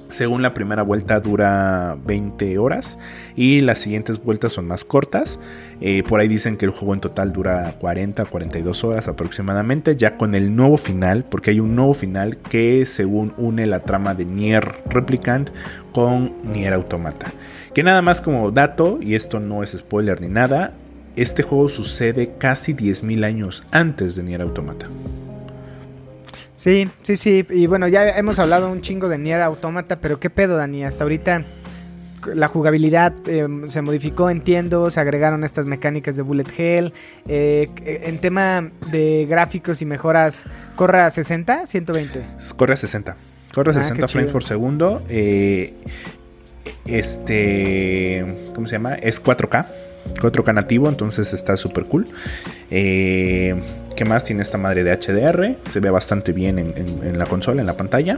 Según 0.10 0.41
la 0.41 0.55
primera 0.55 0.82
vuelta 0.82 1.20
dura 1.20 1.95
20 2.03 2.57
horas 2.57 2.97
y 3.36 3.62
las 3.62 3.78
siguientes 3.80 4.24
vueltas 4.24 4.53
son 4.53 4.68
más 4.68 4.84
cortas. 4.84 5.39
Eh, 5.82 6.01
por 6.01 6.20
ahí 6.20 6.28
dicen 6.28 6.57
que 6.57 6.66
el 6.66 6.72
juego 6.72 6.95
en 6.95 6.99
total 6.99 7.32
dura 7.32 7.76
40 7.80 8.26
42 8.26 8.84
horas 8.84 9.07
aproximadamente, 9.07 9.95
ya 9.95 10.18
con 10.18 10.34
el 10.34 10.55
nuevo 10.55 10.78
final, 10.78 11.26
porque 11.26 11.51
hay 11.51 11.60
un 11.60 11.76
nuevo 11.76 11.93
final 11.93 12.38
que 12.38 12.86
según 12.86 13.34
une 13.38 13.68
la 13.68 13.82
trama 13.82 14.16
de 14.16 14.26
Nier 14.26 14.82
Replicant 14.88 15.51
con 15.91 16.34
Nier 16.43 16.74
Automata. 16.74 17.32
Que 17.74 17.84
nada 17.84 18.01
más 18.01 18.20
como 18.20 18.49
dato, 18.49 18.97
y 19.01 19.14
esto 19.14 19.39
no 19.39 19.62
es 19.62 19.78
spoiler 19.78 20.22
ni 20.22 20.28
nada, 20.28 20.74
este 21.16 21.43
juego 21.43 21.70
sucede 21.70 22.34
casi 22.38 22.74
10.000 22.74 23.26
años 23.26 23.64
antes 23.72 24.16
de 24.16 24.24
Nier 24.24 24.41
Automata. 24.41 24.88
Sí, 26.60 26.89
sí, 27.03 27.16
sí. 27.16 27.45
Y 27.49 27.68
bueno, 27.68 27.88
ya 27.88 28.10
hemos 28.18 28.38
hablado 28.38 28.70
un 28.70 28.82
chingo 28.82 29.07
de 29.07 29.18
Nier 29.18 29.39
Automata, 29.41 29.99
pero 30.01 30.20
qué 30.20 30.30
pedo, 30.30 30.57
Dani. 30.57 30.84
Hasta 30.84 31.05
ahorita 31.05 31.45
la 32.36 32.49
jugabilidad 32.49 33.14
eh, 33.28 33.47
se 33.68 33.82
modificó, 33.82 34.30
entiendo, 34.30 34.89
se 34.89 34.99
agregaron 34.99 35.45
estas 35.45 35.66
mecánicas 35.68 36.18
de 36.18 36.22
Bullet 36.22 36.43
Hell. 36.57 36.91
eh, 37.30 37.70
en 37.86 38.18
tema 38.18 38.72
de 38.91 39.26
gráficos 39.26 39.82
y 39.82 39.86
mejoras, 39.86 40.43
¿corre 40.76 40.99
a 40.99 41.10
60? 41.10 41.66
120. 41.66 42.26
Corre 42.57 42.74
a 42.74 42.78
60. 42.78 43.16
Corre 43.53 43.72
a 43.72 43.80
Ah, 43.80 43.82
60 43.82 44.05
qué 44.07 44.12
frames 44.12 44.32
por 44.32 44.43
segundo. 44.43 45.01
eh, 45.07 45.74
este. 46.86 48.26
¿Cómo 48.53 48.68
se 48.68 48.74
llama? 48.74 48.95
Es 48.95 49.24
4K. 49.24 49.66
4K 50.20 50.53
nativo, 50.53 50.89
entonces 50.89 51.34
está 51.34 51.55
súper 51.55 51.86
cool. 51.86 52.07
Eh, 52.72 53.55
¿Qué 54.00 54.06
más? 54.06 54.24
Tiene 54.24 54.43
esta 54.43 54.58
madre 54.58 54.86
de 54.86 54.93
HDR. 54.93 55.70
Se 55.70 55.82
ve 55.82 55.89
bastante 55.89 56.32
bien 56.32 56.58
en, 56.58 57.20
la 57.20 57.26
consola, 57.26 57.60
en 57.60 57.68
la 57.68 57.76
pantalla. 57.76 58.18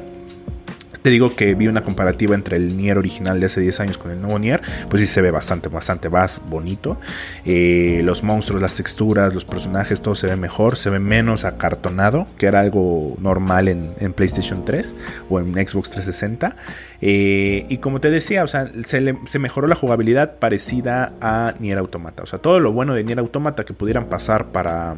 Te 1.02 1.10
digo 1.10 1.36
que 1.36 1.56
vi 1.56 1.66
una 1.68 1.84
comparativa 1.84 2.36
entre 2.36 2.58
el 2.58 2.78
Nier 2.78 3.00
original 3.00 3.40
de 3.40 3.48
hace 3.48 3.62
10 3.62 3.80
años 3.80 3.98
con 3.98 4.12
el 4.12 4.22
nuevo 4.22 4.38
Nier. 4.38 4.62
Pues 4.92 5.02
sí 5.02 5.08
se 5.08 5.22
ve 5.22 5.32
bastante, 5.32 5.70
bastante 5.70 6.08
más 6.08 6.40
bonito. 6.48 7.00
Eh, 7.46 8.02
los 8.04 8.22
monstruos, 8.22 8.62
las 8.62 8.76
texturas, 8.76 9.34
los 9.34 9.44
personajes, 9.44 10.04
todo 10.04 10.14
se 10.14 10.28
ve 10.28 10.36
mejor. 10.36 10.78
Se 10.78 10.92
ve 10.92 11.00
menos 11.00 11.46
acartonado, 11.46 12.28
que 12.38 12.46
era 12.46 12.60
algo 12.60 13.16
normal 13.20 13.68
en, 13.68 14.14
PlayStation 14.14 14.64
3 14.64 14.96
o 15.32 15.40
en 15.40 15.54
Xbox 15.56 15.90
360. 15.90 16.58
Eh, 17.02 17.66
y 17.70 17.78
como 17.80 18.00
te 18.00 18.12
decía, 18.12 18.44
o 18.44 18.48
sea, 18.48 18.70
se, 18.86 19.16
se 19.26 19.40
mejoró 19.40 19.66
la 19.66 19.74
jugabilidad 19.74 20.38
parecida 20.38 21.14
a 21.22 21.56
Nier 21.60 21.80
Automata. 21.80 22.22
O 22.22 22.28
sea, 22.28 22.38
todo 22.38 22.60
lo 22.60 22.72
bueno 22.72 22.94
de 22.94 23.04
Nier 23.04 23.18
Automata 23.18 23.66
que 23.66 23.74
pudieran 23.74 24.06
pasar 24.06 24.52
para 24.52 24.98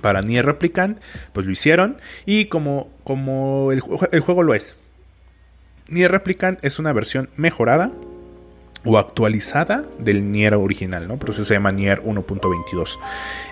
para 0.00 0.22
Nier 0.22 0.46
Replicant, 0.46 0.98
pues 1.32 1.46
lo 1.46 1.52
hicieron. 1.52 1.98
Y 2.26 2.46
como, 2.46 2.90
como 3.04 3.72
el, 3.72 3.82
el 4.12 4.20
juego 4.20 4.42
lo 4.42 4.54
es. 4.54 4.76
Nier 5.88 6.10
Replicant 6.10 6.64
es 6.64 6.78
una 6.78 6.92
versión 6.92 7.30
mejorada 7.36 7.90
o 8.84 8.98
actualizada 8.98 9.84
del 9.98 10.30
Nier 10.30 10.54
original, 10.54 11.08
¿no? 11.08 11.18
Por 11.18 11.30
eso 11.30 11.44
se 11.44 11.54
llama 11.54 11.72
Nier 11.72 12.02
1.22. 12.02 12.98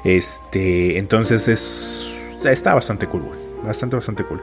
Este, 0.05 0.99
entonces 0.99 1.49
es 1.49 2.12
está 2.44 2.74
bastante 2.74 3.07
cool. 3.07 3.24
Bastante, 3.64 3.97
bastante 3.97 4.24
cool. 4.24 4.40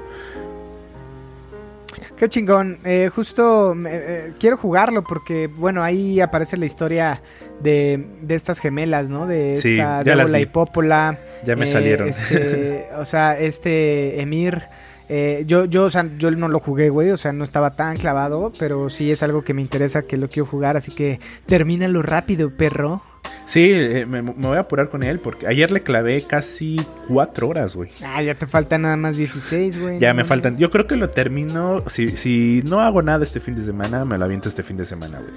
Qué 2.23 2.29
chingón. 2.29 2.77
Eh, 2.85 3.09
justo 3.13 3.75
eh, 3.85 4.31
quiero 4.39 4.55
jugarlo 4.55 5.03
porque, 5.03 5.47
bueno, 5.47 5.83
ahí 5.83 6.21
aparece 6.21 6.55
la 6.55 6.65
historia 6.65 7.21
de, 7.61 8.01
de 8.21 8.35
estas 8.35 8.59
gemelas, 8.61 9.09
¿no? 9.09 9.27
De 9.27 9.57
Sí, 9.57 9.73
esta 9.73 10.03
ya 10.03 10.15
Débola 10.15 10.37
vi. 10.37 10.43
y 10.43 10.45
Pópola. 10.45 11.19
Ya 11.45 11.57
me 11.57 11.65
Eh, 11.65 11.67
salieron. 11.67 12.07
este, 12.07 12.87
o 12.97 13.03
sea, 13.03 13.37
este 13.37 14.21
Emir. 14.21 14.61
eh, 15.09 15.43
yo, 15.47 15.65
yo, 15.65 15.83
o 15.83 15.89
sea, 15.89 16.05
yo 16.17 16.31
no 16.31 16.47
lo 16.47 16.61
jugué, 16.61 16.87
güey. 16.87 17.11
O 17.11 17.17
sea, 17.17 17.33
no 17.33 17.43
estaba 17.43 17.75
tan 17.75 17.97
clavado. 17.97 18.53
Pero 18.57 18.89
sí 18.89 19.11
es 19.11 19.21
algo 19.21 19.43
que 19.43 19.53
me 19.53 19.61
interesa 19.61 20.03
que 20.03 20.15
lo 20.15 20.29
quiero 20.29 20.45
jugar. 20.45 20.77
Así 20.77 20.95
que 20.95 21.19
termínalo 21.45 22.03
rápido, 22.03 22.51
perro. 22.51 23.01
Sí, 23.45 23.69
eh, 23.71 24.05
me, 24.05 24.21
me 24.21 24.31
voy 24.33 24.57
a 24.57 24.61
apurar 24.61 24.89
con 24.89 25.03
él 25.03 25.19
porque 25.19 25.47
ayer 25.47 25.69
le 25.71 25.81
clavé 25.83 26.21
casi 26.25 26.79
cuatro 27.07 27.49
horas, 27.49 27.75
güey. 27.75 27.89
Ah, 28.03 28.21
ya 28.23 28.35
te 28.35 28.47
faltan 28.47 28.83
nada 28.83 28.95
más 28.95 29.17
16, 29.17 29.81
güey. 29.81 29.99
Ya 29.99 30.09
no 30.09 30.15
me 30.15 30.23
faltan. 30.25 30.57
Yo 30.57 30.71
creo 30.71 30.87
que 30.87 30.95
lo 30.95 31.09
termino. 31.09 31.83
Si, 31.87 32.15
si 32.15 32.61
no 32.65 32.79
hago 32.81 33.01
nada 33.01 33.23
este 33.23 33.39
fin 33.39 33.55
de 33.55 33.63
semana, 33.63 34.05
me 34.05 34.17
lo 34.17 34.25
aviento 34.25 34.47
este 34.49 34.63
fin 34.63 34.77
de 34.77 34.85
semana, 34.85 35.19
güey. 35.19 35.31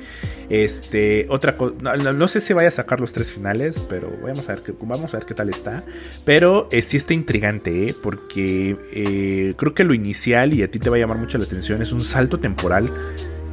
Este, 0.48 1.26
otra 1.28 1.56
cosa. 1.56 1.74
No, 1.80 1.96
no- 1.96 2.12
no 2.12 2.28
sé 2.28 2.40
si 2.40 2.52
vaya 2.52 2.68
a 2.68 2.72
sacar 2.72 3.00
los 3.00 3.12
tres 3.12 3.32
finales, 3.32 3.80
pero 3.88 4.10
vamos 4.22 4.48
a 4.48 4.54
ver 4.54 4.62
qué, 4.62 4.72
vamos 4.80 5.12
a 5.14 5.18
ver 5.18 5.26
qué 5.26 5.34
tal 5.34 5.48
está. 5.50 5.84
Pero 6.24 6.68
eh, 6.70 6.82
sí 6.82 6.96
está 6.96 7.12
intrigante, 7.14 7.88
¿eh? 7.88 7.94
Porque 8.00 8.76
eh, 8.92 9.54
creo 9.56 9.74
que 9.74 9.84
lo 9.84 9.94
inicial 9.94 10.54
y 10.54 10.62
a 10.62 10.70
ti 10.70 10.78
te 10.78 10.90
va 10.90 10.96
a 10.96 11.00
llamar 11.00 11.18
mucho 11.18 11.38
la 11.38 11.44
atención 11.44 11.82
es 11.82 11.92
un 11.92 12.04
salto 12.04 12.38
temporal 12.38 12.90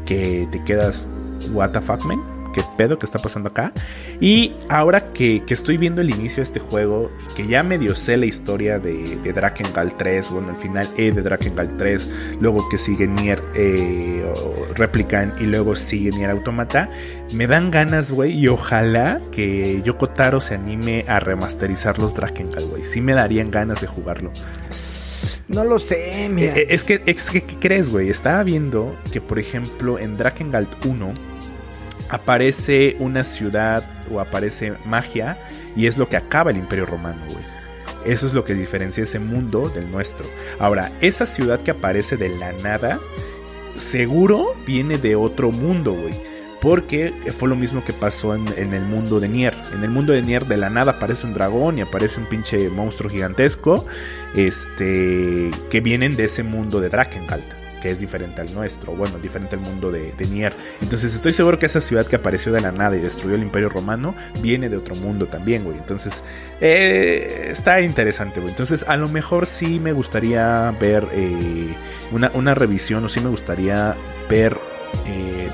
que 0.05 0.47
te 0.51 0.63
quedas. 0.63 1.07
¿What 1.51 1.71
the 1.71 1.81
fuck, 1.81 2.05
man? 2.05 2.21
¿Qué 2.53 2.63
pedo 2.77 2.99
que 2.99 3.05
está 3.05 3.19
pasando 3.19 3.49
acá? 3.49 3.73
Y 4.21 4.53
ahora 4.69 5.11
que, 5.11 5.43
que 5.45 5.53
estoy 5.53 5.77
viendo 5.77 6.01
el 6.01 6.09
inicio 6.09 6.37
de 6.37 6.43
este 6.43 6.59
juego 6.59 7.11
y 7.31 7.33
que 7.33 7.47
ya 7.47 7.63
medio 7.63 7.95
sé 7.95 8.17
la 8.17 8.25
historia 8.25 8.79
de, 8.79 9.17
de 9.17 9.33
Drakengard 9.33 9.97
3, 9.97 10.29
bueno, 10.31 10.49
el 10.51 10.55
final 10.55 10.87
E 10.97 11.11
de 11.11 11.21
Drakengard 11.21 11.77
3, 11.77 12.09
luego 12.39 12.67
que 12.69 12.77
sigue 12.77 13.07
Nier 13.07 13.43
eh, 13.55 14.23
Replicant 14.75 15.41
y 15.41 15.45
luego 15.45 15.75
sigue 15.75 16.11
Nier 16.11 16.29
Automata, 16.29 16.89
me 17.33 17.47
dan 17.47 17.69
ganas, 17.69 18.11
güey, 18.11 18.37
y 18.37 18.47
ojalá 18.47 19.19
que 19.31 19.81
Yoko 19.83 20.09
Taro 20.09 20.39
se 20.39 20.55
anime 20.55 21.05
a 21.07 21.19
remasterizar 21.19 21.99
los 21.99 22.13
Drakengard, 22.13 22.65
güey. 22.65 22.83
Sí 22.83 23.01
me 23.01 23.13
darían 23.13 23.51
ganas 23.51 23.81
de 23.81 23.87
jugarlo. 23.87 24.31
No 25.47 25.63
lo 25.63 25.79
sé, 25.79 26.29
mira. 26.29 26.55
Eh, 26.55 26.61
eh, 26.61 26.67
es 26.69 26.83
que, 26.83 27.01
es 27.05 27.29
que, 27.29 27.41
¿qué 27.41 27.55
crees, 27.59 27.89
güey? 27.89 28.09
Estaba 28.09 28.43
viendo 28.43 28.95
que, 29.11 29.21
por 29.21 29.39
ejemplo, 29.39 29.99
en 29.99 30.17
Drakengard 30.17 30.67
1 30.85 31.32
aparece 32.09 32.95
una 32.99 33.23
ciudad 33.23 33.83
o 34.11 34.19
aparece 34.19 34.73
magia 34.85 35.37
y 35.75 35.87
es 35.87 35.97
lo 35.97 36.09
que 36.09 36.17
acaba 36.17 36.51
el 36.51 36.57
Imperio 36.57 36.85
Romano, 36.85 37.25
güey. 37.25 37.43
Eso 38.05 38.27
es 38.27 38.33
lo 38.33 38.43
que 38.43 38.53
diferencia 38.53 39.03
ese 39.03 39.19
mundo 39.19 39.69
del 39.69 39.89
nuestro. 39.89 40.25
Ahora, 40.59 40.91
esa 40.99 41.25
ciudad 41.25 41.61
que 41.61 41.71
aparece 41.71 42.17
de 42.17 42.29
la 42.29 42.51
nada, 42.51 42.99
seguro 43.77 44.55
viene 44.65 44.97
de 44.97 45.15
otro 45.15 45.51
mundo, 45.51 45.93
güey. 45.93 46.33
Porque 46.61 47.13
fue 47.37 47.49
lo 47.49 47.57
mismo 47.57 47.83
que 47.83 47.91
pasó 47.91 48.33
en, 48.35 48.73
el 48.73 48.83
mundo 48.83 49.19
de 49.19 49.27
Nier. 49.27 49.53
En 49.73 49.83
el 49.83 49.89
mundo 49.89 50.13
de 50.13 50.21
Nier 50.21 50.45
de 50.45 50.55
la 50.55 50.69
nada 50.69 50.93
aparece 50.93 51.27
un 51.27 51.33
dragón 51.33 51.77
y 51.77 51.81
aparece 51.81 52.21
un 52.21 52.25
pinche 52.27 52.69
monstruo 52.69 53.09
gigantesco. 53.09 53.85
Este. 54.33 55.51
Que 55.69 55.81
vienen 55.81 56.15
de 56.15 56.23
ese 56.23 56.41
mundo 56.43 56.79
de 56.79 56.87
Drakengard. 56.87 57.62
Que 57.83 57.91
es 57.91 57.99
diferente 57.99 58.39
al 58.39 58.53
nuestro, 58.53 58.95
bueno, 58.95 59.19
diferente 59.19 59.57
al 59.57 59.61
mundo 59.61 59.91
de, 59.91 60.13
de, 60.13 60.25
Nier. 60.25 60.55
Entonces 60.81 61.13
estoy 61.13 61.33
seguro 61.33 61.59
que 61.59 61.65
esa 61.65 61.81
ciudad 61.81 62.07
que 62.07 62.15
apareció 62.15 62.53
de 62.53 62.61
la 62.61 62.71
nada 62.71 62.95
y 62.95 63.01
destruyó 63.01 63.35
el 63.35 63.41
imperio 63.41 63.67
romano 63.67 64.15
viene 64.39 64.69
de 64.69 64.77
otro 64.77 64.95
mundo 64.95 65.27
también, 65.27 65.65
güey. 65.65 65.77
Entonces 65.79 66.23
eh, 66.61 67.49
está 67.51 67.81
interesante, 67.81 68.39
güey. 68.39 68.51
Entonces 68.51 68.85
a 68.87 68.95
lo 68.95 69.09
mejor 69.09 69.47
sí 69.47 69.81
me 69.81 69.91
gustaría 69.91 70.71
ver 70.79 71.09
eh, 71.11 71.75
una, 72.13 72.31
una, 72.33 72.55
revisión 72.55 73.03
o 73.03 73.09
sí 73.09 73.19
me 73.19 73.27
gustaría 73.27 73.97
ver 74.29 74.57
eh, 75.05 75.51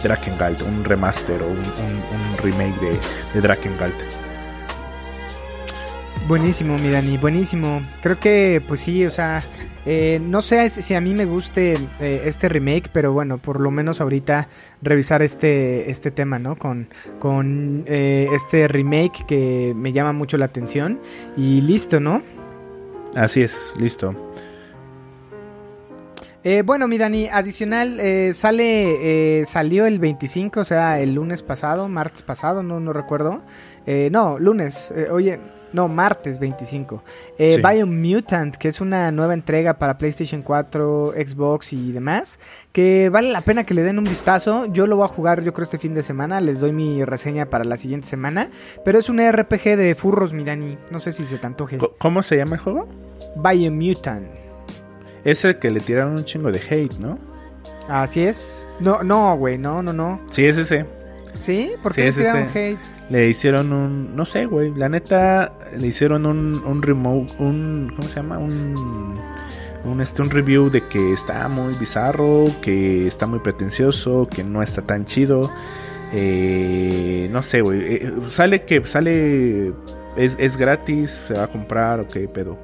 un 0.67 0.85
remaster 0.85 1.41
o 1.41 1.47
un, 1.47 2.37
remake 2.43 2.79
de, 2.79 3.41
de. 3.41 3.55
Buenísimo, 6.27 6.77
mi 6.77 6.89
Dani, 6.89 7.17
buenísimo. 7.17 7.81
Creo 8.03 8.19
que, 8.19 8.61
pues 8.67 8.81
sí, 8.81 9.03
o 9.03 9.09
sea, 9.09 9.41
eh, 9.85 10.19
no 10.21 10.41
sé 10.41 10.69
si 10.69 10.93
a 10.93 11.01
mí 11.01 11.13
me 11.13 11.25
guste 11.25 11.77
eh, 11.99 12.23
este 12.25 12.49
remake, 12.49 12.89
pero 12.91 13.13
bueno, 13.13 13.37
por 13.37 13.59
lo 13.59 13.71
menos 13.71 14.01
ahorita 14.01 14.49
revisar 14.81 15.21
este, 15.21 15.89
este 15.89 16.11
tema, 16.11 16.39
¿no? 16.39 16.57
Con, 16.57 16.89
con 17.19 17.83
eh, 17.87 18.27
este 18.33 18.67
remake 18.67 19.25
que 19.25 19.73
me 19.75 19.91
llama 19.91 20.13
mucho 20.13 20.37
la 20.37 20.45
atención. 20.45 20.99
Y 21.37 21.61
listo, 21.61 21.99
¿no? 21.99 22.21
Así 23.15 23.41
es, 23.41 23.73
listo. 23.77 24.15
Eh, 26.43 26.61
bueno, 26.65 26.87
mi 26.87 26.97
Dani, 26.97 27.27
adicional, 27.27 27.99
eh, 27.99 28.33
sale, 28.33 29.39
eh, 29.41 29.45
salió 29.45 29.85
el 29.85 29.99
25, 29.99 30.61
o 30.61 30.63
sea, 30.63 31.01
el 31.01 31.15
lunes 31.15 31.43
pasado, 31.43 31.89
martes 31.89 32.21
pasado, 32.21 32.63
no, 32.63 32.79
no 32.79 32.93
recuerdo. 32.93 33.41
no, 34.11 34.39
lunes, 34.39 34.93
oye, 35.11 35.39
no, 35.73 35.87
martes 35.87 36.39
25. 36.39 37.03
Eh, 37.37 37.55
sí. 37.55 37.61
Biomutant, 37.61 38.55
que 38.55 38.67
es 38.67 38.81
una 38.81 39.11
nueva 39.11 39.33
entrega 39.33 39.75
para 39.75 39.97
PlayStation 39.97 40.41
4, 40.41 41.13
Xbox 41.15 41.73
y 41.73 41.91
demás, 41.91 42.39
que 42.71 43.09
vale 43.09 43.31
la 43.31 43.41
pena 43.41 43.65
que 43.65 43.73
le 43.73 43.83
den 43.83 43.99
un 43.99 44.05
vistazo. 44.05 44.65
Yo 44.67 44.87
lo 44.87 44.97
voy 44.97 45.05
a 45.05 45.09
jugar, 45.09 45.43
yo 45.43 45.53
creo, 45.53 45.63
este 45.63 45.77
fin 45.77 45.93
de 45.93 46.03
semana. 46.03 46.41
Les 46.41 46.59
doy 46.59 46.71
mi 46.71 47.03
reseña 47.03 47.47
para 47.47 47.63
la 47.63 47.77
siguiente 47.77 48.07
semana. 48.07 48.49
Pero 48.83 48.99
es 48.99 49.09
un 49.09 49.19
RPG 49.19 49.75
de 49.77 49.95
furros, 49.95 50.33
mi 50.33 50.43
Dani. 50.43 50.77
No 50.91 50.99
sé 50.99 51.11
si 51.11 51.25
se 51.25 51.37
te 51.37 51.47
antoje. 51.47 51.77
¿Cómo 51.97 52.23
se 52.23 52.37
llama 52.37 52.55
el 52.55 52.61
juego? 52.61 52.87
Biomutant. 53.35 54.27
Es 55.23 55.43
el 55.45 55.59
que 55.59 55.69
le 55.69 55.81
tiraron 55.81 56.13
un 56.13 56.25
chingo 56.25 56.51
de 56.51 56.59
hate, 56.59 56.97
¿no? 56.99 57.19
Así 57.87 58.21
es. 58.21 58.67
No, 58.79 59.03
no, 59.03 59.35
güey, 59.37 59.57
no, 59.57 59.81
no, 59.81 59.93
no. 59.93 60.21
Sí, 60.29 60.45
es 60.45 60.57
ese. 60.57 60.85
¿Sí? 61.39 61.71
¿Por 61.81 61.93
qué 61.93 62.11
sí, 62.11 62.19
le 62.19 62.25
tiraron 62.25 62.49
hate? 62.53 62.79
Le 63.09 63.29
hicieron 63.29 63.73
un. 63.73 64.15
No 64.15 64.25
sé, 64.25 64.45
güey. 64.45 64.73
La 64.75 64.89
neta, 64.89 65.53
le 65.77 65.87
hicieron 65.87 66.25
un, 66.25 66.63
un 66.65 66.81
remote. 66.81 67.33
Un. 67.39 67.91
¿Cómo 67.95 68.07
se 68.07 68.15
llama? 68.17 68.37
Un. 68.37 69.19
Un, 69.85 70.01
este, 70.01 70.21
un 70.21 70.29
review 70.29 70.69
de 70.69 70.87
que 70.89 71.13
está 71.13 71.47
muy 71.47 71.73
bizarro, 71.75 72.47
que 72.61 73.07
está 73.07 73.25
muy 73.27 73.39
pretencioso, 73.39 74.27
que 74.27 74.43
no 74.43 74.61
está 74.61 74.81
tan 74.81 75.05
chido. 75.05 75.49
Eh, 76.11 77.29
no 77.31 77.41
sé, 77.41 77.61
güey. 77.61 77.95
Eh, 77.95 78.11
sale 78.27 78.63
que 78.63 78.85
sale. 78.85 79.73
Es, 80.17 80.35
es, 80.37 80.57
gratis, 80.57 81.11
se 81.27 81.33
va 81.33 81.43
a 81.43 81.47
comprar 81.47 82.01
o 82.01 82.07
qué 82.07 82.27
pedo. 82.27 82.57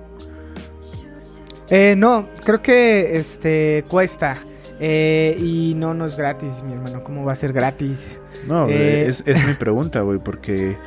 Eh, 1.69 1.95
no, 1.97 2.28
creo 2.43 2.61
que 2.61 3.17
este 3.17 3.84
cuesta. 3.88 4.38
Eh, 4.80 5.38
y 5.39 5.73
no, 5.76 5.93
no 5.93 6.05
es 6.05 6.17
gratis, 6.17 6.63
mi 6.63 6.73
hermano. 6.73 7.03
¿Cómo 7.03 7.23
va 7.23 7.34
a 7.34 7.36
ser 7.36 7.53
gratis? 7.53 8.19
No, 8.47 8.67
eh, 8.67 9.07
es, 9.07 9.23
es, 9.26 9.47
mi 9.47 9.53
pregunta, 9.53 10.01
güey, 10.01 10.19
porque 10.19 10.78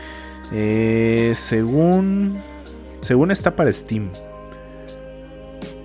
eh, 0.53 1.32
según 1.34 2.39
según 3.01 3.30
está 3.30 3.55
para 3.55 3.72
Steam. 3.72 4.11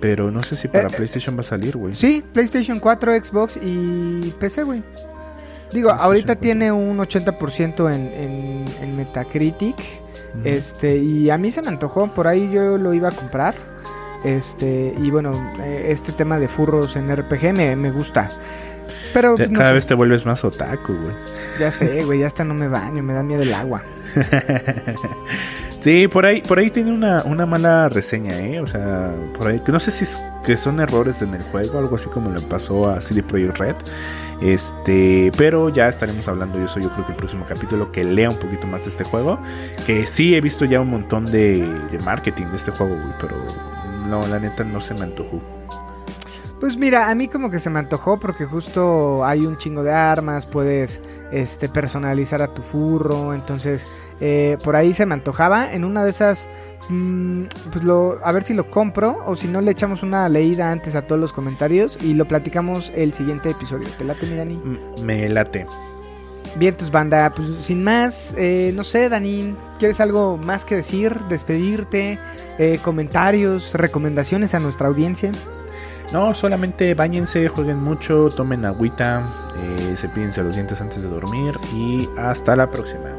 Pero 0.00 0.30
no 0.30 0.42
sé 0.42 0.56
si 0.56 0.68
para 0.68 0.90
PlayStation 0.90 1.34
va 1.36 1.40
a 1.40 1.44
salir, 1.44 1.76
güey. 1.76 1.94
Sí, 1.94 2.22
PlayStation 2.32 2.78
4, 2.78 3.24
Xbox 3.24 3.58
y 3.62 4.34
PC, 4.38 4.64
güey. 4.64 4.82
Digo, 5.72 5.90
ahorita 5.90 6.34
4. 6.34 6.42
tiene 6.42 6.70
un 6.70 6.98
80% 6.98 7.94
en, 7.94 8.06
en, 8.12 8.66
en 8.82 8.96
Metacritic. 8.96 9.76
Este, 10.44 10.98
y 10.98 11.30
a 11.30 11.38
mí 11.38 11.50
se 11.50 11.62
me 11.62 11.68
antojó, 11.68 12.12
por 12.12 12.28
ahí 12.28 12.50
yo 12.52 12.76
lo 12.76 12.92
iba 12.92 13.08
a 13.08 13.12
comprar. 13.12 13.54
Este, 14.24 14.94
y 14.98 15.10
bueno, 15.10 15.52
este 15.62 16.12
tema 16.12 16.38
de 16.38 16.48
furros 16.48 16.96
en 16.96 17.14
RPG 17.14 17.52
me, 17.52 17.76
me 17.76 17.90
gusta. 17.90 18.30
Pero 19.12 19.36
ya, 19.36 19.46
no 19.46 19.58
cada 19.58 19.70
sé. 19.70 19.74
vez 19.74 19.86
te 19.86 19.94
vuelves 19.94 20.26
más 20.26 20.44
otaku, 20.44 20.94
güey. 20.94 21.14
Ya 21.58 21.70
sé, 21.70 22.04
güey, 22.04 22.20
ya 22.20 22.26
hasta 22.26 22.42
no 22.44 22.54
me 22.54 22.68
baño, 22.68 23.02
me 23.02 23.12
da 23.12 23.22
miedo 23.22 23.42
el 23.42 23.54
agua. 23.54 23.82
sí, 25.80 26.08
por 26.08 26.26
ahí, 26.26 26.40
por 26.40 26.58
ahí 26.58 26.70
tiene 26.70 26.90
una, 26.92 27.22
una 27.24 27.46
mala 27.46 27.88
reseña, 27.88 28.40
eh. 28.40 28.60
O 28.60 28.66
sea, 28.66 29.12
por 29.36 29.48
ahí, 29.48 29.62
no 29.66 29.78
sé 29.78 29.90
si 29.90 30.04
es 30.04 30.20
que 30.44 30.56
son 30.56 30.80
errores 30.80 31.22
en 31.22 31.34
el 31.34 31.42
juego, 31.44 31.78
algo 31.78 31.96
así 31.96 32.08
como 32.08 32.30
le 32.30 32.40
pasó 32.40 32.90
a 32.90 33.00
CD 33.00 33.22
Projekt 33.22 33.58
Red. 33.58 33.76
Este, 34.42 35.30
pero 35.38 35.68
ya 35.68 35.88
estaremos 35.88 36.26
hablando, 36.26 36.58
yo 36.58 36.66
soy 36.66 36.82
yo 36.82 36.90
creo 36.92 37.06
que 37.06 37.12
el 37.12 37.16
próximo 37.16 37.44
capítulo 37.46 37.92
que 37.92 38.02
lea 38.04 38.30
un 38.30 38.38
poquito 38.38 38.66
más 38.66 38.82
de 38.82 38.90
este 38.90 39.04
juego. 39.04 39.38
Que 39.86 40.06
sí 40.06 40.34
he 40.34 40.40
visto 40.40 40.64
ya 40.64 40.80
un 40.80 40.90
montón 40.90 41.26
de, 41.26 41.68
de 41.90 41.98
marketing 42.00 42.46
de 42.46 42.56
este 42.56 42.72
juego, 42.72 42.96
güey, 42.96 43.14
pero 43.20 43.73
no, 44.14 44.26
la 44.28 44.38
neta 44.38 44.64
no 44.64 44.80
se 44.80 44.94
me 44.94 45.02
antojó. 45.02 45.40
Pues 46.60 46.78
mira, 46.78 47.10
a 47.10 47.14
mí 47.14 47.28
como 47.28 47.50
que 47.50 47.58
se 47.58 47.68
me 47.68 47.78
antojó 47.78 48.18
porque 48.18 48.46
justo 48.46 49.24
hay 49.24 49.44
un 49.44 49.58
chingo 49.58 49.82
de 49.82 49.92
armas, 49.92 50.46
puedes 50.46 51.02
este, 51.30 51.68
personalizar 51.68 52.40
a 52.40 52.54
tu 52.54 52.62
furro, 52.62 53.34
entonces 53.34 53.86
eh, 54.20 54.56
por 54.64 54.76
ahí 54.76 54.94
se 54.94 55.04
me 55.04 55.14
antojaba. 55.14 55.72
En 55.72 55.84
una 55.84 56.04
de 56.04 56.10
esas, 56.10 56.48
mmm, 56.88 57.44
pues 57.70 57.84
lo, 57.84 58.18
a 58.24 58.32
ver 58.32 58.44
si 58.44 58.54
lo 58.54 58.70
compro 58.70 59.22
o 59.26 59.36
si 59.36 59.48
no 59.48 59.60
le 59.60 59.72
echamos 59.72 60.02
una 60.02 60.28
leída 60.28 60.70
antes 60.70 60.94
a 60.94 61.02
todos 61.02 61.20
los 61.20 61.32
comentarios 61.32 61.98
y 62.00 62.14
lo 62.14 62.26
platicamos 62.26 62.92
el 62.94 63.12
siguiente 63.12 63.50
episodio. 63.50 63.88
¿Te 63.98 64.04
late, 64.04 64.26
mi 64.26 64.36
Dani? 64.36 64.60
Me 65.02 65.28
late. 65.28 65.66
Bien, 66.56 66.76
tus 66.76 66.90
banda, 66.90 67.32
pues 67.34 67.48
sin 67.60 67.82
más, 67.82 68.32
eh, 68.38 68.72
no 68.76 68.84
sé, 68.84 69.08
Dani, 69.08 69.56
¿quieres 69.80 69.98
algo 70.00 70.36
más 70.36 70.64
que 70.64 70.76
decir? 70.76 71.18
¿Despedirte? 71.28 72.20
Eh, 72.58 72.78
¿Comentarios? 72.80 73.74
¿Recomendaciones 73.74 74.54
a 74.54 74.60
nuestra 74.60 74.86
audiencia? 74.86 75.32
No, 76.12 76.32
solamente 76.32 76.94
bañense, 76.94 77.48
jueguen 77.48 77.82
mucho, 77.82 78.28
tomen 78.28 78.64
agüita, 78.64 79.26
eh, 79.58 79.94
cepillense 79.96 80.44
los 80.44 80.54
dientes 80.54 80.80
antes 80.80 81.02
de 81.02 81.08
dormir 81.08 81.58
y 81.72 82.08
hasta 82.16 82.54
la 82.54 82.70
próxima. 82.70 83.10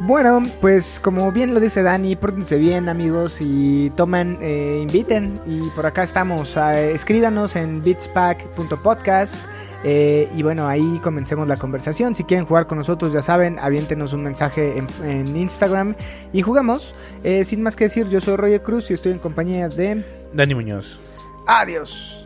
Bueno, 0.00 0.44
pues 0.60 1.00
como 1.00 1.32
bien 1.32 1.54
lo 1.54 1.60
dice 1.60 1.82
Dani, 1.82 2.14
pórtense 2.16 2.56
bien 2.56 2.90
amigos 2.90 3.38
y 3.40 3.88
toman, 3.96 4.36
eh, 4.42 4.80
inviten 4.82 5.40
y 5.46 5.70
por 5.70 5.86
acá 5.86 6.02
estamos, 6.02 6.58
escríbanos 6.58 7.56
en 7.56 7.82
beatspack.podcast 7.82 9.36
eh, 9.84 10.28
y 10.34 10.42
bueno, 10.42 10.66
ahí 10.66 11.00
comencemos 11.02 11.46
la 11.48 11.56
conversación, 11.56 12.14
si 12.14 12.24
quieren 12.24 12.46
jugar 12.46 12.66
con 12.66 12.78
nosotros 12.78 13.12
ya 13.12 13.22
saben, 13.22 13.58
aviéntenos 13.58 14.12
un 14.12 14.22
mensaje 14.22 14.78
en, 14.78 14.88
en 15.04 15.36
Instagram 15.36 15.94
y 16.32 16.42
jugamos, 16.42 16.94
eh, 17.24 17.44
sin 17.44 17.62
más 17.62 17.76
que 17.76 17.84
decir, 17.84 18.08
yo 18.08 18.20
soy 18.20 18.36
Roger 18.36 18.62
Cruz 18.62 18.90
y 18.90 18.94
estoy 18.94 19.12
en 19.12 19.18
compañía 19.18 19.68
de... 19.68 20.04
Dani 20.32 20.54
Muñoz. 20.54 21.00
Adiós. 21.46 22.25